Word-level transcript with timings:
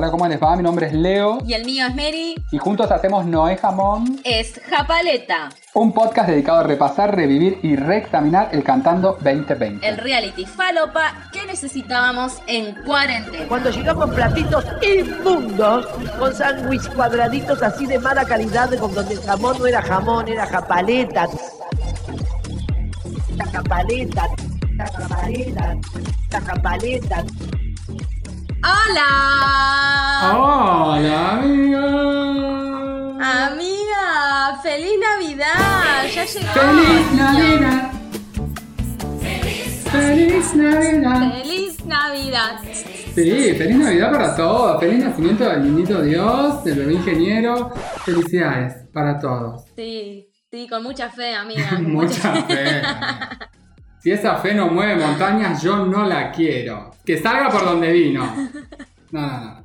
Hola, 0.00 0.10
¿cómo 0.10 0.26
les 0.26 0.42
va? 0.42 0.56
Mi 0.56 0.62
nombre 0.62 0.86
es 0.86 0.94
Leo 0.94 1.40
Y 1.46 1.52
el 1.52 1.66
mío 1.66 1.86
es 1.86 1.94
Mary. 1.94 2.34
y 2.50 2.56
juntos 2.56 2.90
hacemos 2.90 3.26
Noé 3.26 3.58
Jamón, 3.58 4.18
Es 4.24 4.58
Japaleta, 4.70 5.50
un 5.74 5.92
podcast 5.92 6.26
dedicado 6.30 6.60
a 6.60 6.62
repasar, 6.62 7.14
revivir 7.14 7.58
y 7.62 7.76
reexaminar 7.76 8.48
el 8.52 8.64
Cantando 8.64 9.18
2020. 9.20 9.86
el 9.86 9.98
reality 9.98 10.46
falopa 10.46 11.28
que 11.34 11.44
necesitábamos 11.44 12.40
en 12.46 12.76
cuarentena. 12.86 13.44
Cuando 13.46 13.68
llegamos 13.68 14.08
platitos 14.14 14.64
inmundos, 14.80 15.86
con 16.18 16.34
sándwich 16.34 16.88
cuadraditos 16.94 17.62
así 17.62 17.84
de 17.84 17.98
mala 17.98 18.24
calidad, 18.24 18.74
con 18.78 18.94
donde 18.94 19.12
el 19.12 19.20
jamón 19.20 19.58
no 19.58 19.66
era 19.66 19.82
jamón, 19.82 20.28
era 20.28 20.46
japaleta. 20.46 21.28
La 23.36 23.44
japaleta, 23.44 24.28
la 24.76 24.86
japaleta, 24.86 25.76
la 26.32 26.40
japaleta. 26.40 27.24
¡Hola! 28.70 30.32
Hola, 30.36 31.32
amiga. 31.32 31.84
Amiga, 33.46 34.60
feliz 34.62 34.96
Navidad. 35.00 36.06
Ya 36.14 36.24
llegó. 36.24 36.52
¡Feliz 36.52 37.12
Navidad! 37.16 37.90
¡Feliz 39.90 40.54
Navidad! 40.54 41.32
Feliz 41.42 41.84
Navidad. 41.84 42.60
Sí, 43.14 43.54
feliz 43.58 43.76
Navidad 43.76 44.12
para 44.12 44.36
todos. 44.36 44.80
Feliz 44.80 45.04
nacimiento 45.04 45.44
del 45.48 45.62
niñito 45.64 46.02
Dios, 46.02 46.62
del 46.62 46.78
bebé 46.78 46.92
ingeniero. 46.92 47.72
Felicidades 48.04 48.88
para 48.92 49.18
todos. 49.18 49.64
Sí, 49.74 50.28
sí, 50.48 50.68
con 50.68 50.84
mucha 50.84 51.10
fe, 51.10 51.34
amiga. 51.34 51.72
Mucha 51.80 52.34
fe. 52.44 52.82
Si 54.02 54.10
esa 54.10 54.36
fe 54.36 54.54
no 54.54 54.68
mueve 54.68 54.96
montañas, 54.96 55.62
yo 55.62 55.84
no 55.84 56.06
la 56.06 56.30
quiero. 56.32 56.90
Que 57.04 57.18
salga 57.18 57.50
por 57.50 57.64
donde 57.64 57.92
vino. 57.92 58.50
No, 59.12 59.20
no, 59.22 59.40
no. 59.40 59.64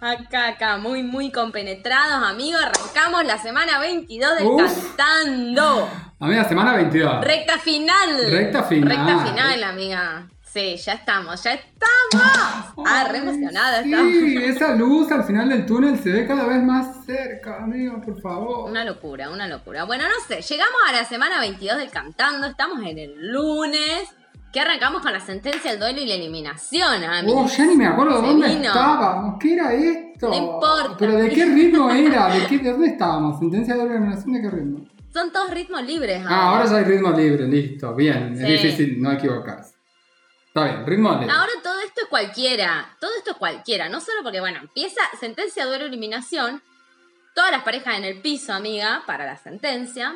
Acá, 0.00 0.46
acá, 0.46 0.76
muy, 0.76 1.02
muy 1.02 1.32
compenetrados, 1.32 2.22
amigos. 2.22 2.62
Arrancamos 2.62 3.24
la 3.24 3.36
semana 3.36 3.80
22 3.80 4.38
del 4.38 4.46
Uf. 4.46 4.94
Cantando. 4.96 5.88
Amiga, 6.20 6.44
semana 6.44 6.76
22. 6.76 7.24
Recta 7.24 7.58
final. 7.58 8.30
Recta 8.30 8.62
final. 8.62 8.96
Recta 8.96 9.26
final, 9.26 9.64
amiga. 9.64 10.28
Sí, 10.52 10.76
ya 10.78 10.94
estamos, 10.94 11.42
ya 11.44 11.52
estamos. 11.54 12.74
Ah, 12.84 13.06
re 13.08 13.18
emocionada 13.18 13.82
estamos. 13.82 14.12
Sí, 14.12 14.36
esa 14.44 14.74
luz 14.74 15.10
al 15.12 15.22
final 15.24 15.48
del 15.48 15.64
túnel 15.64 15.96
se 15.98 16.10
ve 16.10 16.26
cada 16.26 16.44
vez 16.46 16.62
más 16.62 17.04
cerca, 17.06 17.62
amigo, 17.62 18.00
por 18.00 18.20
favor. 18.20 18.68
Una 18.68 18.84
locura, 18.84 19.30
una 19.30 19.46
locura. 19.46 19.84
Bueno, 19.84 20.04
no 20.04 20.14
sé, 20.26 20.42
llegamos 20.42 20.76
a 20.88 20.92
la 20.92 21.04
semana 21.04 21.38
22 21.40 21.78
del 21.78 21.90
Cantando, 21.90 22.48
estamos 22.48 22.80
en 22.84 22.98
el 22.98 23.30
lunes, 23.30 24.08
que 24.52 24.58
arrancamos 24.58 25.02
con 25.02 25.12
la 25.12 25.20
sentencia, 25.20 25.70
el 25.70 25.78
duelo 25.78 26.00
y 26.00 26.06
la 26.06 26.14
eliminación, 26.14 27.04
amigo. 27.04 27.42
Oh, 27.42 27.46
ya 27.46 27.66
ni 27.66 27.76
me 27.76 27.86
acuerdo 27.86 28.20
Se 28.20 28.26
dónde 28.26 28.48
vino. 28.48 28.64
estábamos. 28.64 29.36
¿Qué 29.38 29.52
era 29.54 29.72
esto? 29.72 30.28
No 30.30 30.34
importa. 30.34 30.96
¿Pero 30.98 31.12
de 31.14 31.28
qué 31.28 31.44
ritmo 31.44 31.90
era? 31.90 32.26
¿De, 32.34 32.46
qué, 32.48 32.58
de 32.58 32.72
dónde 32.72 32.88
estábamos? 32.88 33.38
¿Sentencia 33.38 33.76
de 33.76 33.82
eliminación 33.84 34.32
de 34.32 34.40
qué 34.42 34.50
ritmo? 34.50 34.80
Son 35.12 35.30
todos 35.32 35.50
ritmos 35.50 35.82
libres. 35.84 36.24
Ah, 36.28 36.50
ahora 36.50 36.64
ya 36.66 36.76
hay 36.78 36.84
ritmo 36.84 37.10
libre, 37.12 37.46
listo. 37.46 37.94
Bien, 37.94 38.36
Sí. 38.36 38.42
es 38.44 38.62
difícil 38.62 39.00
no 39.00 39.12
equivocarse. 39.12 39.69
Está 40.52 40.64
bien, 40.64 40.84
ritmo. 40.84 41.10
Ahora 41.10 41.52
todo 41.62 41.78
esto 41.78 42.00
es 42.02 42.08
cualquiera, 42.08 42.96
todo 43.00 43.12
esto 43.16 43.30
es 43.30 43.36
cualquiera, 43.36 43.88
no 43.88 44.00
solo 44.00 44.24
porque, 44.24 44.40
bueno, 44.40 44.58
empieza 44.58 45.00
sentencia, 45.20 45.64
duelo, 45.64 45.84
eliminación, 45.86 46.60
todas 47.36 47.52
las 47.52 47.62
parejas 47.62 47.96
en 47.98 48.04
el 48.04 48.20
piso, 48.20 48.52
amiga, 48.52 49.04
para 49.06 49.26
la 49.26 49.36
sentencia. 49.36 50.12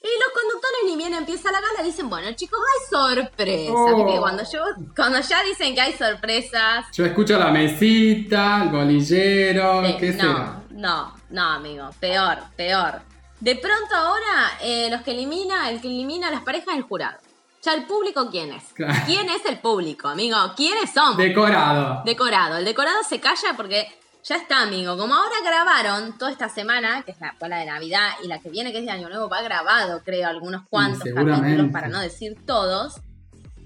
Y 0.00 0.08
los 0.18 0.32
conductores 0.32 0.78
ni 0.86 0.96
bien 0.96 1.12
empieza 1.12 1.52
la 1.52 1.60
gala 1.60 1.82
dicen, 1.84 2.08
bueno 2.08 2.32
chicos, 2.32 2.58
hay 2.58 2.88
sorpresas. 2.88 3.74
Oh. 3.76 3.96
Viste 3.96 4.12
que 4.12 4.18
Cuando, 4.18 4.42
yo, 4.50 4.60
cuando 4.96 5.20
ya 5.20 5.42
dicen 5.42 5.74
que 5.74 5.80
hay 5.82 5.92
sorpresas, 5.92 6.86
Yo 6.94 7.04
escucho 7.04 7.38
la 7.38 7.50
mesita, 7.50 8.62
el 8.62 8.70
bolillero, 8.70 9.82
¿qué 10.00 10.12
no, 10.12 10.22
será? 10.22 10.62
no, 10.70 11.14
no, 11.28 11.42
amigo, 11.42 11.90
peor, 12.00 12.38
peor. 12.56 13.02
De 13.40 13.56
pronto 13.56 13.94
ahora, 13.94 14.58
eh, 14.62 14.88
los 14.90 15.02
que 15.02 15.10
elimina, 15.10 15.68
el 15.68 15.82
que 15.82 15.88
elimina 15.88 16.28
a 16.28 16.30
las 16.30 16.42
parejas 16.42 16.68
es 16.68 16.76
el 16.76 16.82
jurado. 16.84 17.18
Ya 17.62 17.74
el 17.74 17.84
público, 17.84 18.28
¿quién 18.28 18.50
es? 18.50 18.64
Claro. 18.72 18.94
¿Quién 19.06 19.28
es 19.28 19.44
el 19.46 19.58
público, 19.58 20.08
amigo? 20.08 20.36
¿Quiénes 20.56 20.92
somos? 20.92 21.16
Decorado. 21.16 22.02
Decorado. 22.04 22.56
El 22.56 22.64
decorado 22.64 23.04
se 23.08 23.20
calla 23.20 23.54
porque 23.56 23.86
ya 24.24 24.34
está, 24.34 24.62
amigo. 24.62 24.96
Como 24.98 25.14
ahora 25.14 25.36
grabaron 25.44 26.18
toda 26.18 26.32
esta 26.32 26.48
semana, 26.48 27.02
que 27.02 27.12
es 27.12 27.20
la, 27.20 27.34
fue 27.38 27.48
la 27.48 27.58
de 27.58 27.66
Navidad, 27.66 28.08
y 28.24 28.26
la 28.26 28.40
que 28.40 28.50
viene, 28.50 28.72
que 28.72 28.78
es 28.78 28.84
de 28.84 28.90
Año 28.90 29.08
Nuevo, 29.08 29.28
va 29.28 29.42
grabado, 29.42 30.02
creo, 30.04 30.28
algunos 30.28 30.62
cuantos 30.68 31.04
capítulos, 31.14 31.70
para 31.70 31.86
no 31.86 32.00
decir 32.00 32.36
todos, 32.44 32.96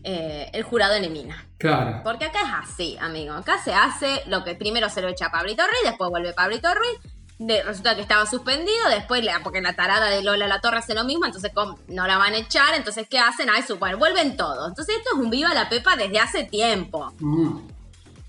eh, 0.04 0.50
el 0.52 0.62
jurado 0.62 0.94
elimina. 0.94 1.46
Claro. 1.56 2.02
Porque 2.04 2.26
acá 2.26 2.40
es 2.42 2.70
así, 2.70 2.98
amigo. 3.00 3.32
Acá 3.32 3.56
se 3.56 3.72
hace 3.72 4.22
lo 4.26 4.44
que 4.44 4.54
primero 4.54 4.90
se 4.90 5.00
lo 5.00 5.08
echa 5.08 5.26
a 5.26 5.32
Pablito 5.32 5.62
Ruiz, 5.62 5.80
después 5.84 6.10
vuelve 6.10 6.34
Pablito 6.34 6.68
Ruiz. 6.74 7.15
De, 7.38 7.62
resulta 7.62 7.94
que 7.94 8.00
estaba 8.02 8.24
suspendido, 8.24 8.88
después, 8.88 9.22
la- 9.22 9.40
porque 9.42 9.60
la 9.60 9.74
tarada 9.74 10.08
de 10.08 10.22
Lola 10.22 10.46
La 10.48 10.60
Torre 10.60 10.78
hace 10.78 10.94
lo 10.94 11.04
mismo, 11.04 11.26
entonces 11.26 11.50
¿cómo? 11.54 11.78
no 11.88 12.06
la 12.06 12.16
van 12.16 12.32
a 12.32 12.38
echar, 12.38 12.74
entonces 12.74 13.06
¿qué 13.10 13.18
hacen? 13.18 13.48
Ay, 13.54 13.62
super, 13.62 13.96
vuelven 13.96 14.36
todos. 14.38 14.68
Entonces 14.68 14.96
esto 14.96 15.10
es 15.14 15.18
un 15.22 15.28
viva 15.30 15.52
la 15.52 15.68
pepa 15.68 15.96
desde 15.96 16.18
hace 16.18 16.44
tiempo. 16.44 17.12
Mm. 17.20 17.58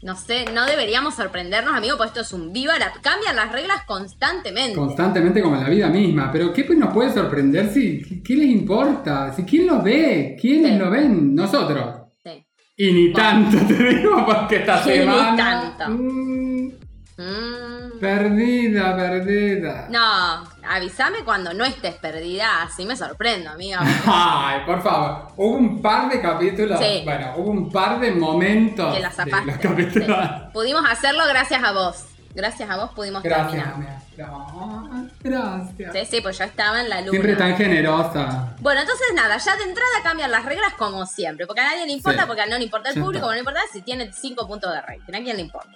No 0.04 0.16
sé, 0.16 0.46
no 0.54 0.66
deberíamos 0.66 1.16
sorprendernos, 1.16 1.74
amigo, 1.74 1.96
porque 1.98 2.10
esto 2.10 2.22
es 2.22 2.32
un 2.34 2.54
viva 2.54 2.78
la... 2.78 2.92
Cambian 3.02 3.36
las 3.36 3.52
reglas 3.52 3.84
constantemente. 3.88 4.76
Constantemente 4.76 5.42
como 5.42 5.56
en 5.56 5.64
la 5.64 5.70
vida 5.70 5.88
misma. 5.88 6.30
Pero 6.32 6.54
¿qué 6.54 6.66
pues 6.66 6.78
nos 6.78 6.94
puede 6.94 7.12
sorprender 7.12 7.74
si 7.74 8.22
qué- 8.24 8.36
les 8.36 8.48
importa? 8.50 9.34
Si 9.34 9.44
quién 9.44 9.66
lo 9.68 9.82
ve, 9.82 10.38
quiénes 10.40 10.74
Sí. 10.74 10.78
lo 10.78 10.92
ven, 10.92 11.34
nosotros. 11.34 11.96
Sí. 12.24 12.46
Y 12.78 12.92
ni 12.92 13.14
tanto 13.14 13.58
te 13.68 13.74
digo 13.74 14.24
porque 14.26 14.58
esta 14.58 14.82
Y 14.86 14.90
ni 14.90 14.96
semana. 14.98 15.76
tanto. 15.78 15.98
mm, 16.04 16.72
Mm. 17.20 17.77
Perdida, 18.00 18.96
perdida. 18.96 19.88
No, 19.90 20.44
avísame 20.68 21.20
cuando 21.24 21.54
no 21.54 21.66
estés 21.66 21.96
perdida, 21.96 22.64
así 22.64 22.86
me 22.86 22.96
sorprendo, 22.96 23.50
amigo. 23.52 23.80
Ay, 24.08 24.62
por 24.66 24.82
favor. 24.82 25.28
Hubo 25.36 25.56
un 25.58 25.82
par 25.82 26.10
de 26.10 26.22
capítulos. 26.22 26.80
Sí. 26.80 27.02
Bueno, 27.04 27.34
hubo 27.38 27.52
un 27.52 27.72
par 27.72 28.00
de 28.00 28.12
momentos. 28.12 28.94
Que 28.96 29.02
la 29.02 29.10
de 29.10 29.16
zapaste. 29.16 29.46
los 29.46 29.58
capítulos. 29.62 30.08
Sí. 30.08 30.34
Pudimos 30.54 30.84
hacerlo 30.90 31.24
gracias 31.28 31.64
a 31.64 31.72
vos. 31.72 32.06
Gracias 32.36 32.70
a 32.70 32.78
vos 32.78 32.92
pudimos 32.92 33.24
Gracias, 33.24 33.50
terminar. 33.52 33.74
amiga. 33.74 34.00
No, 34.16 35.08
gracias. 35.24 35.92
Sí, 35.94 36.00
sí, 36.18 36.22
pues 36.22 36.38
ya 36.38 36.46
estaba 36.46 36.82
en 36.82 36.90
la 36.90 37.00
luna. 37.00 37.10
Siempre 37.12 37.36
tan 37.36 37.56
generosa. 37.58 38.54
Bueno, 38.60 38.82
entonces 38.82 39.08
nada, 39.16 39.38
ya 39.38 39.56
de 39.58 39.64
entrada 39.64 39.90
cambian 40.04 40.30
las 40.30 40.46
reglas 40.46 40.74
como 40.78 41.08
siempre, 41.08 41.48
porque 41.48 41.62
a 41.62 41.72
nadie 41.72 41.88
le 41.88 41.94
importa, 41.94 42.22
Sí. 42.22 42.28
porque 42.28 42.44
no 42.48 42.58
le 42.60 42.64
importa 42.66 42.90
el 42.92 43.02
público, 43.02 43.26
no 43.26 43.34
le 43.34 43.40
importa 43.40 43.62
si 43.74 43.82
tiene 43.82 44.12
5 44.14 44.48
puntos 44.48 44.72
de 44.72 44.82
rating, 44.82 45.14
a 45.16 45.24
quién 45.24 45.36
le 45.38 45.42
importa. 45.42 45.72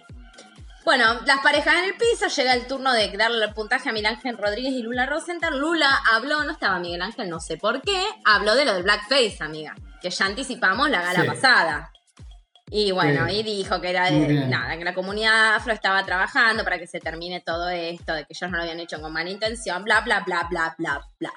Bueno, 0.83 1.19
las 1.25 1.39
parejas 1.41 1.75
en 1.75 1.85
el 1.85 1.95
piso, 1.95 2.27
llega 2.27 2.53
el 2.53 2.65
turno 2.65 2.91
de 2.91 3.15
darle 3.15 3.45
el 3.45 3.53
puntaje 3.53 3.89
a 3.89 3.91
Miguel 3.91 4.13
Ángel 4.15 4.37
Rodríguez 4.37 4.73
y 4.73 4.81
Lula 4.81 5.05
Rosenthal. 5.05 5.59
Lula 5.59 6.01
habló, 6.11 6.43
no 6.43 6.51
estaba 6.51 6.79
Miguel 6.79 7.01
Ángel, 7.03 7.29
no 7.29 7.39
sé 7.39 7.57
por 7.57 7.81
qué, 7.81 8.03
habló 8.25 8.55
de 8.55 8.65
lo 8.65 8.73
del 8.73 8.83
blackface, 8.83 9.37
amiga, 9.41 9.75
que 10.01 10.09
ya 10.09 10.25
anticipamos 10.25 10.89
la 10.89 11.01
gala 11.01 11.21
Sí. 11.21 11.27
pasada. 11.27 11.91
Y 12.71 12.91
bueno, 12.91 13.27
Sí. 13.27 13.35
y 13.35 13.43
dijo 13.43 13.79
que 13.79 13.89
era 13.91 14.05
de, 14.09 14.47
nada, 14.47 14.75
que 14.77 14.83
la 14.83 14.93
comunidad 14.95 15.55
afro 15.55 15.73
estaba 15.73 16.03
trabajando 16.05 16.63
para 16.63 16.79
que 16.79 16.87
se 16.87 16.99
termine 16.99 17.41
todo 17.41 17.69
esto, 17.69 18.13
de 18.13 18.21
que 18.25 18.33
ellos 18.33 18.49
no 18.49 18.57
lo 18.57 18.63
habían 18.63 18.79
hecho 18.79 18.99
con 19.01 19.11
mala 19.13 19.29
intención, 19.29 19.83
bla, 19.83 20.01
bla, 20.01 20.21
bla, 20.21 20.47
bla, 20.49 20.73
bla, 20.79 21.01
bla. 21.19 21.33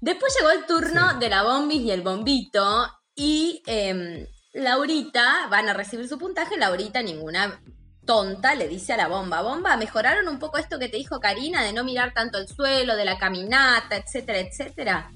Después 0.00 0.34
llegó 0.36 0.50
el 0.50 0.66
turno 0.66 1.12
Sí. 1.12 1.16
de 1.20 1.28
la 1.28 1.42
bombis 1.44 1.80
y 1.82 1.90
el 1.92 2.02
bombito 2.02 2.90
y 3.14 3.62
em, 3.66 4.26
Laurita 4.54 5.46
van 5.48 5.68
a 5.68 5.74
recibir 5.74 6.08
su 6.08 6.18
puntaje. 6.18 6.56
Laurita, 6.56 7.02
ninguna 7.02 7.60
tonta, 8.04 8.54
le 8.54 8.68
dice 8.68 8.92
a 8.92 8.96
la 8.96 9.08
bomba, 9.08 9.42
bomba, 9.42 9.76
mejoraron 9.76 10.28
un 10.28 10.38
poco 10.38 10.58
esto 10.58 10.78
que 10.78 10.88
te 10.88 10.96
dijo 10.96 11.20
Karina 11.20 11.62
de 11.62 11.72
no 11.72 11.84
mirar 11.84 12.12
tanto 12.12 12.38
el 12.38 12.48
suelo, 12.48 12.96
de 12.96 13.04
la 13.04 13.18
caminata, 13.18 13.96
etcétera, 13.96 14.38
etcétera. 14.38 15.10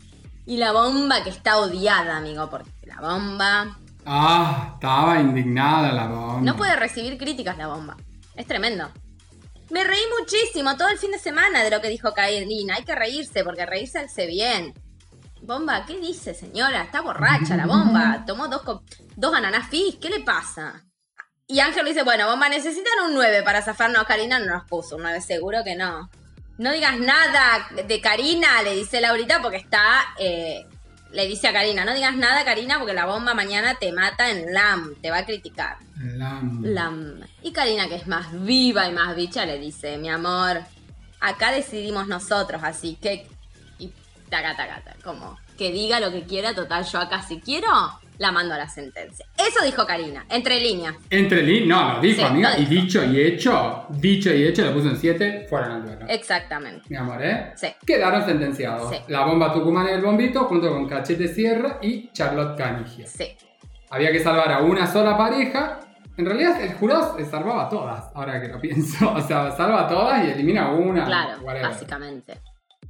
Y 0.46 0.56
la 0.56 0.73
bomba 0.73 1.23
que 1.23 1.31
está 1.31 1.58
odiada, 1.58 2.17
amigo, 2.17 2.49
porque 2.49 2.70
la 2.87 3.00
bomba 3.00 3.79
Ah, 4.06 4.70
estaba 4.75 5.20
indignada 5.20 5.93
la 5.93 6.06
bomba. 6.06 6.40
no 6.40 6.56
puede 6.56 6.76
recibir 6.76 7.19
críticas 7.19 7.58
la 7.58 7.67
bomba. 7.67 7.96
Es 8.35 8.46
tremendo. 8.46 8.91
Me 9.70 9.84
reí 9.84 10.00
muchísimo 10.19 10.76
todo 10.79 10.88
el 10.88 10.96
fin 10.96 11.11
de 11.11 11.19
semana 11.19 11.62
de 11.62 11.70
lo 11.70 11.82
que 11.82 11.88
dijo 11.91 12.14
Karina. 12.14 12.76
Hay 12.76 12.84
que 12.84 12.94
reírse 12.94 13.44
porque 13.44 13.67
reírse 13.67 13.99
hace 13.99 14.26
bien. 14.26 14.73
Bomba, 15.43 15.84
¿qué 15.84 15.99
dice, 16.00 16.32
señora? 16.32 16.82
Está 16.82 17.02
borracha 17.02 17.55
la 17.56 17.67
bomba. 17.67 18.25
Tomó 18.26 18.49
dos, 18.49 18.62
dos 19.17 19.34
ananas 19.34 19.69
fizz. 19.69 19.99
¿Qué 20.00 20.08
le 20.08 20.20
pasa? 20.20 20.82
Y 21.50 21.61
Ángel 21.61 21.85
le 21.85 21.91
dice, 21.93 22.03
bueno, 22.05 22.27
bomba, 22.29 22.49
necesitan 22.50 22.93
un 23.06 23.15
9 23.15 23.43
para 23.43 23.62
zafarnos. 23.62 24.05
Karina 24.05 24.39
no 24.39 24.45
nos 24.47 24.65
puso 24.65 24.97
un 24.97 25.03
9, 25.03 25.21
seguro 25.23 25.65
que 25.65 25.77
no. 25.77 26.11
No 26.59 26.73
digas 26.73 26.99
nada 26.99 27.69
de 27.87 28.00
Karina, 28.03 28.61
le 28.62 28.75
dice 28.75 29.00
Laurita, 29.00 29.41
porque 29.41 29.56
está... 29.56 30.05
eh, 30.19 30.67
le 31.11 31.27
dice 31.27 31.49
a 31.49 31.55
Karina, 31.55 31.87
no 31.87 31.95
digas 31.95 32.15
nada, 32.17 32.45
Karina, 32.45 32.77
porque 32.79 32.93
la 32.93 33.06
bomba 33.06 33.33
mañana 33.33 33.77
te 33.77 33.93
mata 33.93 34.29
en 34.29 34.53
LAM, 34.53 34.95
te 35.00 35.11
va 35.11 35.19
a 35.19 35.25
criticar. 35.25 35.79
La- 35.97 36.43
Lam. 36.61 37.21
Y 37.43 37.53
Karina, 37.53 37.89
que 37.89 37.94
es 37.94 38.06
más 38.06 38.27
viva 38.44 38.87
y 38.87 38.93
más 38.93 39.17
bicha, 39.17 39.47
le 39.47 39.59
dice, 39.59 39.97
mi 39.97 40.11
amor, 40.11 40.61
acá 41.19 41.51
decidimos 41.51 42.09
nosotros, 42.09 42.61
así 42.62 42.99
que... 43.01 43.27
Y 43.79 43.91
taca, 44.29 44.55
taca, 44.55 44.83
taca, 44.85 44.97
como 45.03 45.39
que 45.56 45.73
diga 45.73 45.99
lo 45.99 46.12
que 46.12 46.25
quiera, 46.25 46.55
total, 46.55 46.85
yo 46.85 46.99
acá 46.99 47.23
si 47.23 47.41
quiero, 47.41 47.71
la 48.19 48.32
mando 48.32 48.55
a 48.55 48.59
la 48.59 48.69
sentencia. 48.69 49.26
Eso 49.37 49.65
dijo 49.65 49.87
Karina, 49.87 50.26
entre 50.29 50.61
líneas. 50.61 50.94
Entre 51.11 51.43
líneas, 51.43 51.67
no, 51.69 51.93
lo 51.94 52.00
dijo, 52.00 52.17
Sí, 52.20 52.23
amiga. 52.25 52.56
lo 52.56 52.62
Y 52.62 52.67
dicho 52.67 53.05
y 53.05 53.20
hecho, 53.20 53.87
dicho 53.91 54.35
y 54.35 54.44
hecho, 54.44 54.65
le 54.65 54.70
puso 54.73 54.88
en 54.88 54.97
7, 54.97 55.47
fueron 55.49 55.70
al 55.73 55.85
duelo. 55.85 56.06
Exactamente. 56.09 56.82
Mi 56.88 56.97
amor, 56.97 57.25
¿eh? 57.25 57.53
Sí. 57.56 57.69
Quedaron 57.87 58.25
sentenciados. 58.25 58.91
Sí. 58.91 58.99
La 59.09 59.25
bomba 59.25 59.53
Tucumán 59.53 59.87
y 59.87 59.91
el 59.93 60.03
bombito, 60.03 60.44
junto 60.44 60.69
con 60.70 60.88
Cachete 60.88 61.29
Sierra 61.29 61.79
y 61.81 62.11
Charlotte 62.12 62.56
Canigia. 62.59 63.06
Sí. 63.06 63.37
Había 63.91 64.12
que 64.12 64.20
salvar 64.20 64.53
a 64.53 64.61
una 64.61 64.87
sola 64.87 65.17
pareja. 65.17 65.81
En 66.17 66.26
realidad, 66.26 66.61
el 66.61 66.75
jurado 66.75 67.17
salvaba 67.31 67.67
a 67.67 67.69
todas, 67.69 68.05
ahora 68.15 68.41
que 68.41 68.49
lo 68.49 68.61
pienso. 68.61 69.12
O 69.15 69.20
sea, 69.23 69.50
salva 69.53 69.82
a 69.82 69.87
todas 69.88 70.25
y 70.26 70.31
elimina 70.31 70.67
a 70.67 70.73
una. 70.73 71.05
Claro, 71.06 71.41
whatever. 71.43 71.69
básicamente. 71.69 72.38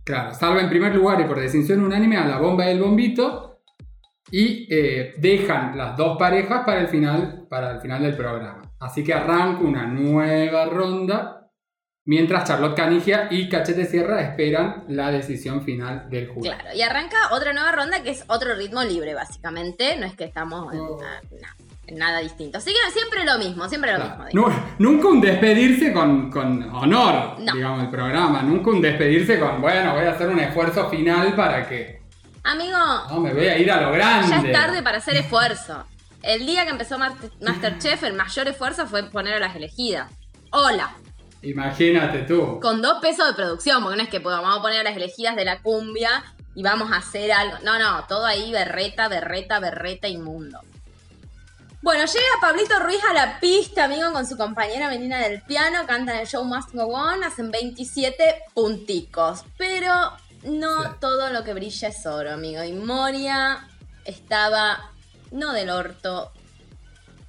Claro, 0.05 0.33
salva 0.33 0.61
en 0.63 0.71
primer 0.71 0.95
lugar 0.95 1.21
y 1.21 1.25
por 1.25 1.39
decisión 1.39 1.85
unánime 1.85 2.17
a 2.17 2.25
la 2.25 2.39
bomba 2.39 2.67
y 2.67 2.71
el 2.71 2.81
bombito. 2.81 3.48
Y 4.31 4.67
eh, 4.71 5.15
dejan 5.19 5.77
las 5.77 5.97
dos 5.97 6.19
parejas 6.19 6.63
para 6.67 6.81
el 6.81 6.89
final, 6.89 7.47
para 7.49 7.73
el 7.73 7.81
final 7.81 8.03
del 8.03 8.15
programa. 8.17 8.63
Así 8.81 9.03
que 9.03 9.15
arranca 9.15 9.61
una 9.63 9.87
nueva 9.87 10.67
ronda. 10.67 11.35
Mientras 12.05 12.45
Charlotte 12.49 12.75
Canigia 12.75 13.29
y 13.31 13.51
Cachete 13.51 13.85
Sierra 13.85 14.23
esperan 14.23 14.85
la 14.89 15.11
decisión 15.11 15.61
final 15.63 16.09
del 16.09 16.29
jurado. 16.29 16.59
Claro. 16.59 16.75
Y 16.77 16.81
arranca 16.81 17.17
otra 17.33 17.53
nueva 17.53 17.71
ronda 17.73 18.03
que 18.03 18.11
es 18.11 18.25
otro 18.29 18.55
ritmo 18.55 18.83
libre, 18.83 19.13
básicamente. 19.13 19.95
No 19.99 20.07
es 20.07 20.15
que 20.15 20.25
estamos 20.25 20.73
en, 20.73 20.81
Oh. 20.81 20.99
na- 20.99 21.21
na- 21.39 21.57
en 21.87 21.99
nada 21.99 22.21
distinto. 22.21 22.57
Así 22.59 22.71
que 22.71 22.91
siempre 22.93 23.27
lo 23.27 23.37
mismo, 23.39 23.69
siempre 23.69 23.93
lo 23.93 23.99
Claro. 23.99 24.25
mismo. 24.25 24.49
nunca 24.79 25.09
un 25.09 25.21
despedirse 25.21 25.93
con, 25.93 26.31
con 26.31 26.63
honor, 26.75 27.41
No. 27.41 27.53
digamos, 27.55 27.83
el 27.85 27.91
programa. 27.91 28.43
Nunca 28.43 28.71
un 28.71 28.81
despedirse 28.81 29.39
con, 29.39 29.61
bueno, 29.61 29.93
voy 29.95 30.05
a 30.07 30.13
hacer 30.13 30.29
un 30.31 30.39
esfuerzo 30.41 30.89
final 30.89 31.35
para 31.35 31.69
que. 31.69 31.98
Amigo, 32.45 32.79
No, 33.11 33.21
me 33.21 33.35
voy 33.35 33.47
a 33.47 33.59
ir 33.59 33.71
a 33.71 33.81
lo 33.83 33.93
grande. 33.93 34.29
ya 34.31 34.41
es 34.41 34.53
tarde 34.53 34.83
para 34.83 34.99
hacer 34.99 35.17
esfuerzo. 35.17 35.85
El 36.23 36.47
día 36.47 36.65
que 36.65 36.71
empezó 36.71 36.99
Masterchef, 36.99 38.03
el 38.03 38.15
mayor 38.15 38.49
esfuerzo 38.49 38.87
fue 38.87 39.05
poner 39.05 39.35
a 39.35 39.39
las 39.39 39.55
elegidas. 39.57 40.11
Hola, 40.51 40.95
Imagínate 41.43 42.21
tú. 42.23 42.59
con 42.61 42.83
dos 42.83 42.99
pesos 43.01 43.27
de 43.29 43.35
producción, 43.35 43.83
porque 43.83 43.97
no 43.97 44.03
es 44.03 44.09
que 44.09 44.19
vamos 44.19 44.59
a 44.59 44.63
poner 44.63 44.81
a 44.81 44.83
las 44.85 44.97
elegidas 44.97 45.37
de 45.37 45.45
la 45.45 45.61
cumbia 45.61 46.25
y 46.55 46.63
vamos 46.63 46.91
a 46.93 46.97
hacer 46.97 47.31
algo. 47.33 47.57
No, 47.63 47.79
no, 47.79 48.05
todo 48.09 48.25
ahí 48.27 48.51
berreta, 48.51 49.09
berreta, 49.09 49.61
berreta 49.61 50.09
inmundo. 50.09 50.61
Bueno, 51.81 52.05
llega 52.07 52.27
Pablito 52.41 52.77
Ruiz 52.81 53.01
a 53.09 53.13
la 53.15 53.39
pista, 53.39 53.85
amigo, 53.85 54.13
con 54.13 54.27
su 54.27 54.37
compañera 54.37 54.89
Menina 54.89 55.19
del 55.19 55.41
piano, 55.43 55.87
cantan 55.87 56.17
el 56.19 56.27
show 56.27 56.45
Must 56.45 56.73
Go 56.73 56.87
On, 56.87 57.23
hacen 57.23 57.53
27 57.53 58.43
punticos. 58.53 59.45
Pero 59.57 59.93
no 60.45 60.83
Sí. 60.85 60.89
todo 61.01 61.31
lo 61.31 61.45
que 61.45 61.55
brilla 61.55 61.89
es 61.89 62.07
oro, 62.07 62.33
amigo. 62.33 62.63
Y 62.65 62.73
Moria 62.73 63.69
estaba 64.05 64.91
no 65.31 65.53
del 65.53 65.71
orto, 65.71 66.33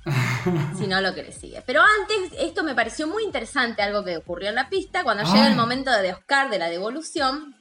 sino 0.77 1.01
lo 1.01 1.13
que 1.13 1.23
le 1.23 1.31
sigue. 1.31 1.61
Pero 1.65 1.81
antes, 1.81 2.31
esto 2.39 2.63
me 2.63 2.75
pareció 2.75 3.07
muy 3.07 3.23
interesante, 3.23 3.81
algo 3.81 4.03
que 4.03 4.17
ocurrió 4.17 4.49
en 4.49 4.55
la 4.55 4.69
pista. 4.69 5.03
Cuando 5.03 5.23
Ay. 5.25 5.33
llega 5.33 5.47
el 5.47 5.55
momento 5.55 5.91
de 5.91 6.13
Oscar 6.13 6.49
de 6.49 6.59
la 6.59 6.69
devolución, 6.69 7.55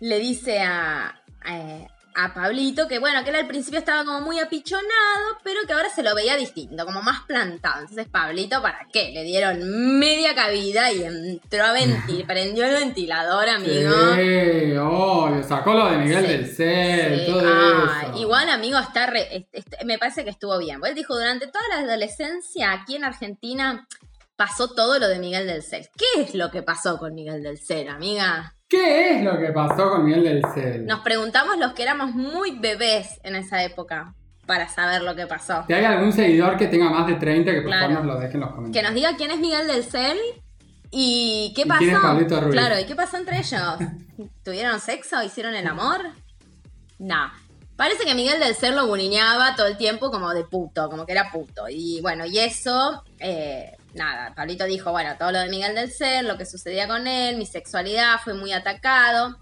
le 0.00 0.18
dice 0.18 0.60
a, 0.62 1.20
a, 1.44 1.86
a 2.14 2.34
Pablito 2.34 2.88
que, 2.88 2.98
bueno, 2.98 3.22
que 3.24 3.30
él 3.30 3.36
al 3.36 3.46
principio 3.46 3.78
estaba 3.78 4.04
como 4.04 4.20
muy 4.20 4.38
apichonado, 4.38 5.38
pero 5.44 5.60
que 5.66 5.72
ahora 5.72 5.88
se 5.90 6.02
lo 6.02 6.14
veía 6.14 6.36
distinto, 6.36 6.84
como 6.84 7.02
más 7.02 7.22
plantado. 7.22 7.80
Entonces, 7.82 8.08
Pablito, 8.08 8.60
¿para 8.62 8.86
qué? 8.92 9.10
Le 9.12 9.22
dieron 9.24 9.98
media 9.98 10.34
cabida 10.34 10.92
y 10.92 11.02
entró 11.04 11.64
a 11.64 11.72
ventilar, 11.72 12.26
prendió 12.26 12.64
el 12.66 12.74
ventilador, 12.74 13.48
amigo. 13.48 13.92
Sí, 14.14 14.76
obvio. 14.76 15.42
Sacó 15.46 15.74
lo 15.74 15.90
de 15.90 15.98
Miguel 15.98 16.24
Sí. 16.26 16.32
del 16.32 16.46
Cel, 16.56 17.20
Sí, 17.20 17.26
todo 17.32 17.42
ah, 17.44 18.02
eso. 18.08 18.18
Igual, 18.20 18.48
amigo, 18.48 18.78
está 18.78 19.06
re- 19.06 19.36
est- 19.36 19.48
est- 19.54 19.82
me 19.84 19.98
parece 19.98 20.24
que 20.24 20.30
estuvo 20.30 20.58
bien. 20.58 20.80
Él 20.84 20.94
dijo, 20.94 21.14
durante 21.14 21.46
toda 21.46 21.64
la 21.74 21.80
adolescencia 21.80 22.72
aquí 22.72 22.96
en 22.96 23.04
Argentina 23.04 23.86
pasó 24.36 24.72
todo 24.72 24.98
lo 24.98 25.06
de 25.08 25.18
Miguel 25.18 25.46
del 25.46 25.62
Cel. 25.62 25.88
¿Qué 25.96 26.22
es 26.22 26.34
lo 26.34 26.50
que 26.50 26.62
pasó 26.62 26.98
con 26.98 27.14
Miguel 27.14 27.42
del 27.42 27.58
Cel, 27.58 27.88
amiga? 27.88 28.54
¿Qué 28.70 29.16
es 29.16 29.24
lo 29.24 29.36
que 29.38 29.48
pasó 29.52 29.90
con 29.90 30.04
Miguel 30.04 30.22
del 30.22 30.42
Cel? 30.54 30.86
Nos 30.86 31.00
preguntamos 31.00 31.58
los 31.58 31.72
que 31.72 31.82
éramos 31.82 32.14
muy 32.14 32.56
bebés 32.60 33.18
en 33.24 33.34
esa 33.34 33.64
época 33.64 34.14
para 34.46 34.68
saber 34.68 35.02
lo 35.02 35.16
que 35.16 35.26
pasó. 35.26 35.64
Si 35.66 35.72
hay 35.72 35.84
algún 35.84 36.12
seguidor 36.12 36.56
que 36.56 36.68
tenga 36.68 36.88
más 36.88 37.06
de 37.08 37.14
30, 37.16 37.50
que 37.50 37.62
por 37.62 37.66
Claro. 37.66 37.88
favor 37.88 38.04
nos 38.06 38.14
lo 38.14 38.20
dejen 38.20 38.36
en 38.36 38.40
los 38.42 38.48
Que 38.50 38.54
comentarios. 38.54 38.90
nos 38.92 38.94
diga 38.94 39.16
quién 39.16 39.30
es 39.32 39.38
Miguel 39.40 39.66
del 39.66 39.82
Cel 39.82 40.18
y 40.92 41.52
qué 41.56 41.62
¿Y 41.62 41.64
pasó. 41.64 41.78
quién 41.80 41.94
es 41.96 42.00
Pablito 42.00 42.40
Ruiz? 42.40 42.52
Claro, 42.52 42.78
¿y 42.80 42.84
qué 42.84 42.94
pasó 42.94 43.16
entre 43.16 43.38
ellos? 43.38 43.74
¿Tuvieron 44.44 44.78
sexo? 44.78 45.20
¿Hicieron 45.22 45.54
el 45.56 45.66
amor? 45.66 46.02
No. 47.00 47.30
Parece 47.80 48.04
que 48.04 48.14
Miguel 48.14 48.38
del 48.40 48.54
Cel 48.54 48.76
lo 48.76 48.86
bulineaba 48.86 49.56
todo 49.56 49.66
el 49.66 49.78
tiempo 49.78 50.10
como 50.10 50.34
de 50.34 50.44
puto, 50.44 50.90
como 50.90 51.06
que 51.06 51.12
era 51.12 51.32
puto. 51.32 51.64
Y 51.70 52.02
bueno, 52.02 52.26
y 52.26 52.38
eso, 52.38 53.02
eh, 53.18 53.74
nada, 53.94 54.34
Pablito 54.34 54.66
dijo, 54.66 54.90
bueno, 54.90 55.16
todo 55.18 55.32
lo 55.32 55.38
de 55.38 55.48
Miguel 55.48 55.74
del 55.74 55.90
Cel, 55.90 56.28
lo 56.28 56.36
que 56.36 56.44
sucedía 56.44 56.86
con 56.86 57.06
él, 57.06 57.38
mi 57.38 57.46
sexualidad 57.46 58.20
fue 58.22 58.34
muy 58.34 58.52
atacado. 58.52 59.38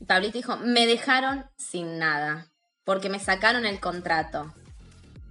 Y 0.00 0.06
Pablito 0.06 0.38
dijo, 0.38 0.56
me 0.56 0.86
dejaron 0.86 1.44
sin 1.58 1.98
nada, 1.98 2.46
porque 2.84 3.10
me 3.10 3.18
sacaron 3.18 3.66
el 3.66 3.78
contrato. 3.78 4.54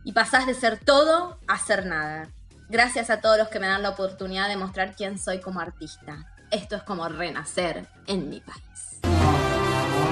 Y 0.04 0.12
pasás 0.12 0.46
de 0.46 0.54
ser 0.54 0.78
todo 0.78 1.40
a 1.48 1.58
ser 1.58 1.88
nada. 1.88 2.30
Gracias 2.70 3.10
a 3.10 3.22
todos 3.22 3.40
los 3.40 3.48
que 3.48 3.60
me 3.60 3.66
dan 3.66 3.82
la 3.82 3.90
oportunidad 3.90 4.48
de 4.48 4.58
mostrar 4.58 4.94
quién 4.96 5.18
soy 5.18 5.40
como 5.40 5.62
artista. 5.62 6.32
Esto 6.52 6.76
es 6.76 6.84
como 6.84 7.10
renacer 7.10 7.88
en 8.06 8.30
mi 8.30 8.40
país. 8.40 9.41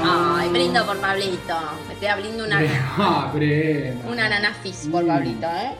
Ay, 0.03 0.49
brindo 0.49 0.85
por 0.85 0.97
Pablito. 0.99 1.57
Me 1.87 1.93
estoy 1.93 2.07
abriendo 2.07 2.43
una, 2.45 2.59
Ah, 2.97 3.31
una 4.07 4.29
nana 4.29 4.53
fizz 4.53 4.87
por. 4.91 5.05
Pablito, 5.05 5.47
¿eh? 5.47 5.71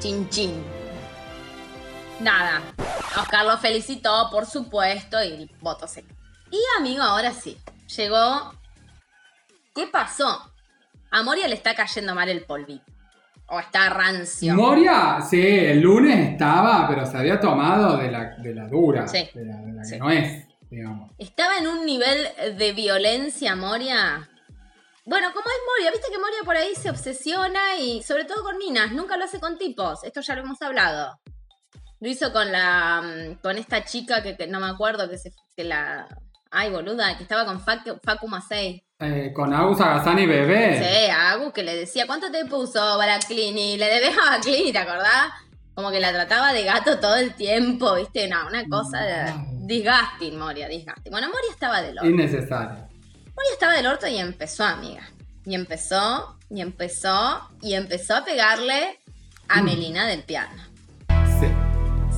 Chin 0.00 0.28
chin. 0.28 0.62
Nada. 2.20 2.60
Oscar 3.20 3.44
lo 3.46 3.56
felicitó, 3.58 4.28
por 4.30 4.46
supuesto, 4.46 5.22
y 5.22 5.50
voto 5.60 5.86
seco. 5.86 6.08
Y 6.50 6.58
amigo, 6.78 7.02
ahora 7.02 7.32
sí. 7.32 7.56
Llegó. 7.96 8.54
¿Qué 9.74 9.86
pasó? 9.88 10.50
A 11.10 11.22
Moria 11.22 11.48
le 11.48 11.54
está 11.54 11.74
cayendo 11.74 12.14
mal 12.14 12.28
el 12.28 12.44
polvito. 12.44 12.84
O 13.48 13.60
está 13.60 13.90
rancio. 13.90 14.54
Moria, 14.54 15.18
sí, 15.28 15.40
el 15.40 15.80
lunes 15.80 16.30
estaba, 16.30 16.88
pero 16.88 17.04
se 17.04 17.16
había 17.18 17.38
tomado 17.38 17.96
de 17.98 18.10
la, 18.10 18.36
de 18.38 18.54
la 18.54 18.66
dura. 18.66 19.06
Sí. 19.06 19.28
De 19.34 19.44
la, 19.44 19.56
de 19.56 19.72
la 19.74 19.82
que 19.82 19.88
Sí. 19.88 19.98
no 19.98 20.10
es, 20.10 20.44
digamos. 20.70 21.10
Estaba 21.18 21.58
en 21.58 21.66
un 21.66 21.86
nivel 21.86 22.28
de 22.56 22.72
violencia, 22.72 23.56
Moria. 23.56 24.28
Bueno, 25.06 25.28
como 25.34 25.44
es 25.46 25.56
Moria, 25.66 25.90
viste 25.90 26.10
que 26.10 26.18
Moria 26.18 26.38
por 26.44 26.56
ahí 26.56 26.74
se 26.74 26.90
obsesiona 26.90 27.76
y 27.76 28.02
sobre 28.02 28.24
todo 28.24 28.42
con 28.42 28.56
minas, 28.56 28.92
nunca 28.92 29.16
lo 29.16 29.24
hace 29.24 29.38
con 29.38 29.58
tipos, 29.58 30.02
esto 30.02 30.20
ya 30.22 30.34
lo 30.34 30.42
hemos 30.42 30.62
hablado. 30.62 31.20
Lo 32.00 32.08
hizo 32.08 32.32
con 32.32 32.50
la 32.50 33.02
mm, 33.02 33.34
con 33.42 33.56
esta 33.58 33.84
chica 33.84 34.22
que, 34.22 34.36
que 34.36 34.46
no 34.46 34.60
me 34.60 34.66
acuerdo 34.66 35.08
que 35.08 35.18
se 35.18 35.32
que 35.56 35.64
la 35.64 36.08
ay 36.50 36.70
boluda, 36.70 37.16
que 37.16 37.24
estaba 37.24 37.44
con 37.44 37.60
Facu, 37.60 37.98
Facu 38.02 38.28
Macei. 38.28 38.82
Eh, 39.00 39.32
con 39.34 39.52
Agus 39.52 39.80
Agazán 39.80 40.18
y 40.20 40.26
Bebé. 40.26 40.78
Sí, 40.78 41.10
a 41.10 41.32
Agus 41.32 41.52
que 41.52 41.62
le 41.62 41.76
decía, 41.76 42.06
¿cuánto 42.06 42.30
te 42.30 42.46
puso 42.46 42.96
Baraclini? 42.96 43.76
Le 43.76 43.86
debes 43.86 44.16
a 44.16 44.30
Baraclini, 44.30 44.72
¿te 44.72 44.78
acordás? 44.78 45.32
Como 45.74 45.90
que 45.90 46.00
la 46.00 46.12
trataba 46.12 46.52
de 46.52 46.62
gato 46.64 46.98
todo 47.00 47.16
el 47.16 47.34
tiempo, 47.34 47.94
¿viste? 47.96 48.28
No, 48.28 48.46
una 48.46 48.64
cosa 48.68 49.00
de. 49.00 49.53
Disgusting, 49.66 50.38
Moria, 50.38 50.68
disgusting. 50.68 51.10
Bueno, 51.10 51.28
Moria 51.28 51.50
estaba 51.50 51.82
de 51.82 51.92
loco. 51.94 52.06
Innecesario. 52.06 52.88
Moria 53.36 53.52
estaba 53.52 53.72
del 53.74 53.86
orto 53.86 54.06
y 54.06 54.18
empezó, 54.18 54.64
amiga. 54.64 55.02
Y 55.44 55.54
empezó, 55.54 56.38
y 56.50 56.60
empezó, 56.60 57.48
y 57.60 57.74
empezó 57.74 58.16
a 58.16 58.24
pegarle 58.24 58.98
a 59.48 59.60
Mm. 59.60 59.64
Melina 59.64 60.06
del 60.06 60.22
piano. 60.22 60.62
Sí. 61.40 61.46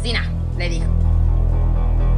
Sina, 0.03 0.31
le 0.57 0.69
dijo. 0.69 0.87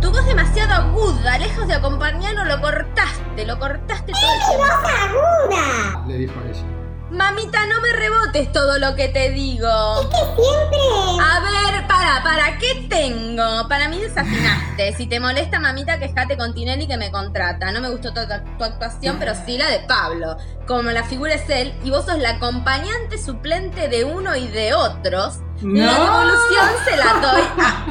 Tu 0.01 0.11
voz 0.11 0.25
demasiado 0.27 0.75
aguda, 0.75 1.39
lejos 1.39 1.67
de 1.67 1.75
acompañarnos, 1.75 2.47
lo 2.47 2.61
cortaste, 2.61 3.45
lo 3.47 3.59
cortaste 3.59 4.13
todo 4.13 4.33
el 4.35 4.41
tiempo. 4.49 6.09
Le 6.09 6.19
dijo 6.19 6.35
ella. 6.49 6.78
Mamita, 7.11 7.65
no 7.67 7.81
me 7.81 7.93
rebotes 7.95 8.53
todo 8.53 8.79
lo 8.79 8.95
que 8.95 9.09
te 9.09 9.31
digo. 9.31 9.67
Es 10.01 10.07
que 10.09 10.17
siempre. 10.43 10.79
A 11.23 11.41
ver, 11.41 11.87
para, 11.87 12.23
para, 12.23 12.59
¿qué 12.59 12.87
tengo? 12.89 13.67
Para 13.69 13.89
mí 13.89 13.99
desafinaste. 13.99 14.93
Si 14.95 15.07
te 15.07 15.19
molesta, 15.19 15.59
mamita, 15.59 15.99
quejate 15.99 16.37
con 16.37 16.53
Tinelli 16.55 16.87
que 16.87 16.99
me 16.99 17.11
contrata. 17.11 17.73
No 17.73 17.81
me 17.81 17.89
gustó 17.89 18.13
tu, 18.13 18.21
tu 18.59 18.65
actuación, 18.65 19.17
pero 19.19 19.33
sí 19.47 19.57
la 19.57 19.71
de 19.71 19.81
Pablo. 19.81 20.37
Como 20.67 20.91
la 20.91 21.03
figura 21.03 21.33
es 21.35 21.49
él 21.49 21.73
y 21.83 21.91
vos 21.91 22.05
sos 22.05 22.19
la 22.19 22.31
acompañante 22.33 23.17
suplente 23.17 23.89
de 23.89 24.05
uno 24.05 24.37
y 24.37 24.47
de 24.49 24.75
otros, 24.75 25.39
la 25.63 25.87
¡No! 25.87 26.05
devolución 26.05 26.67
se 26.85 26.97
la 26.97 27.13
doy 27.15 27.43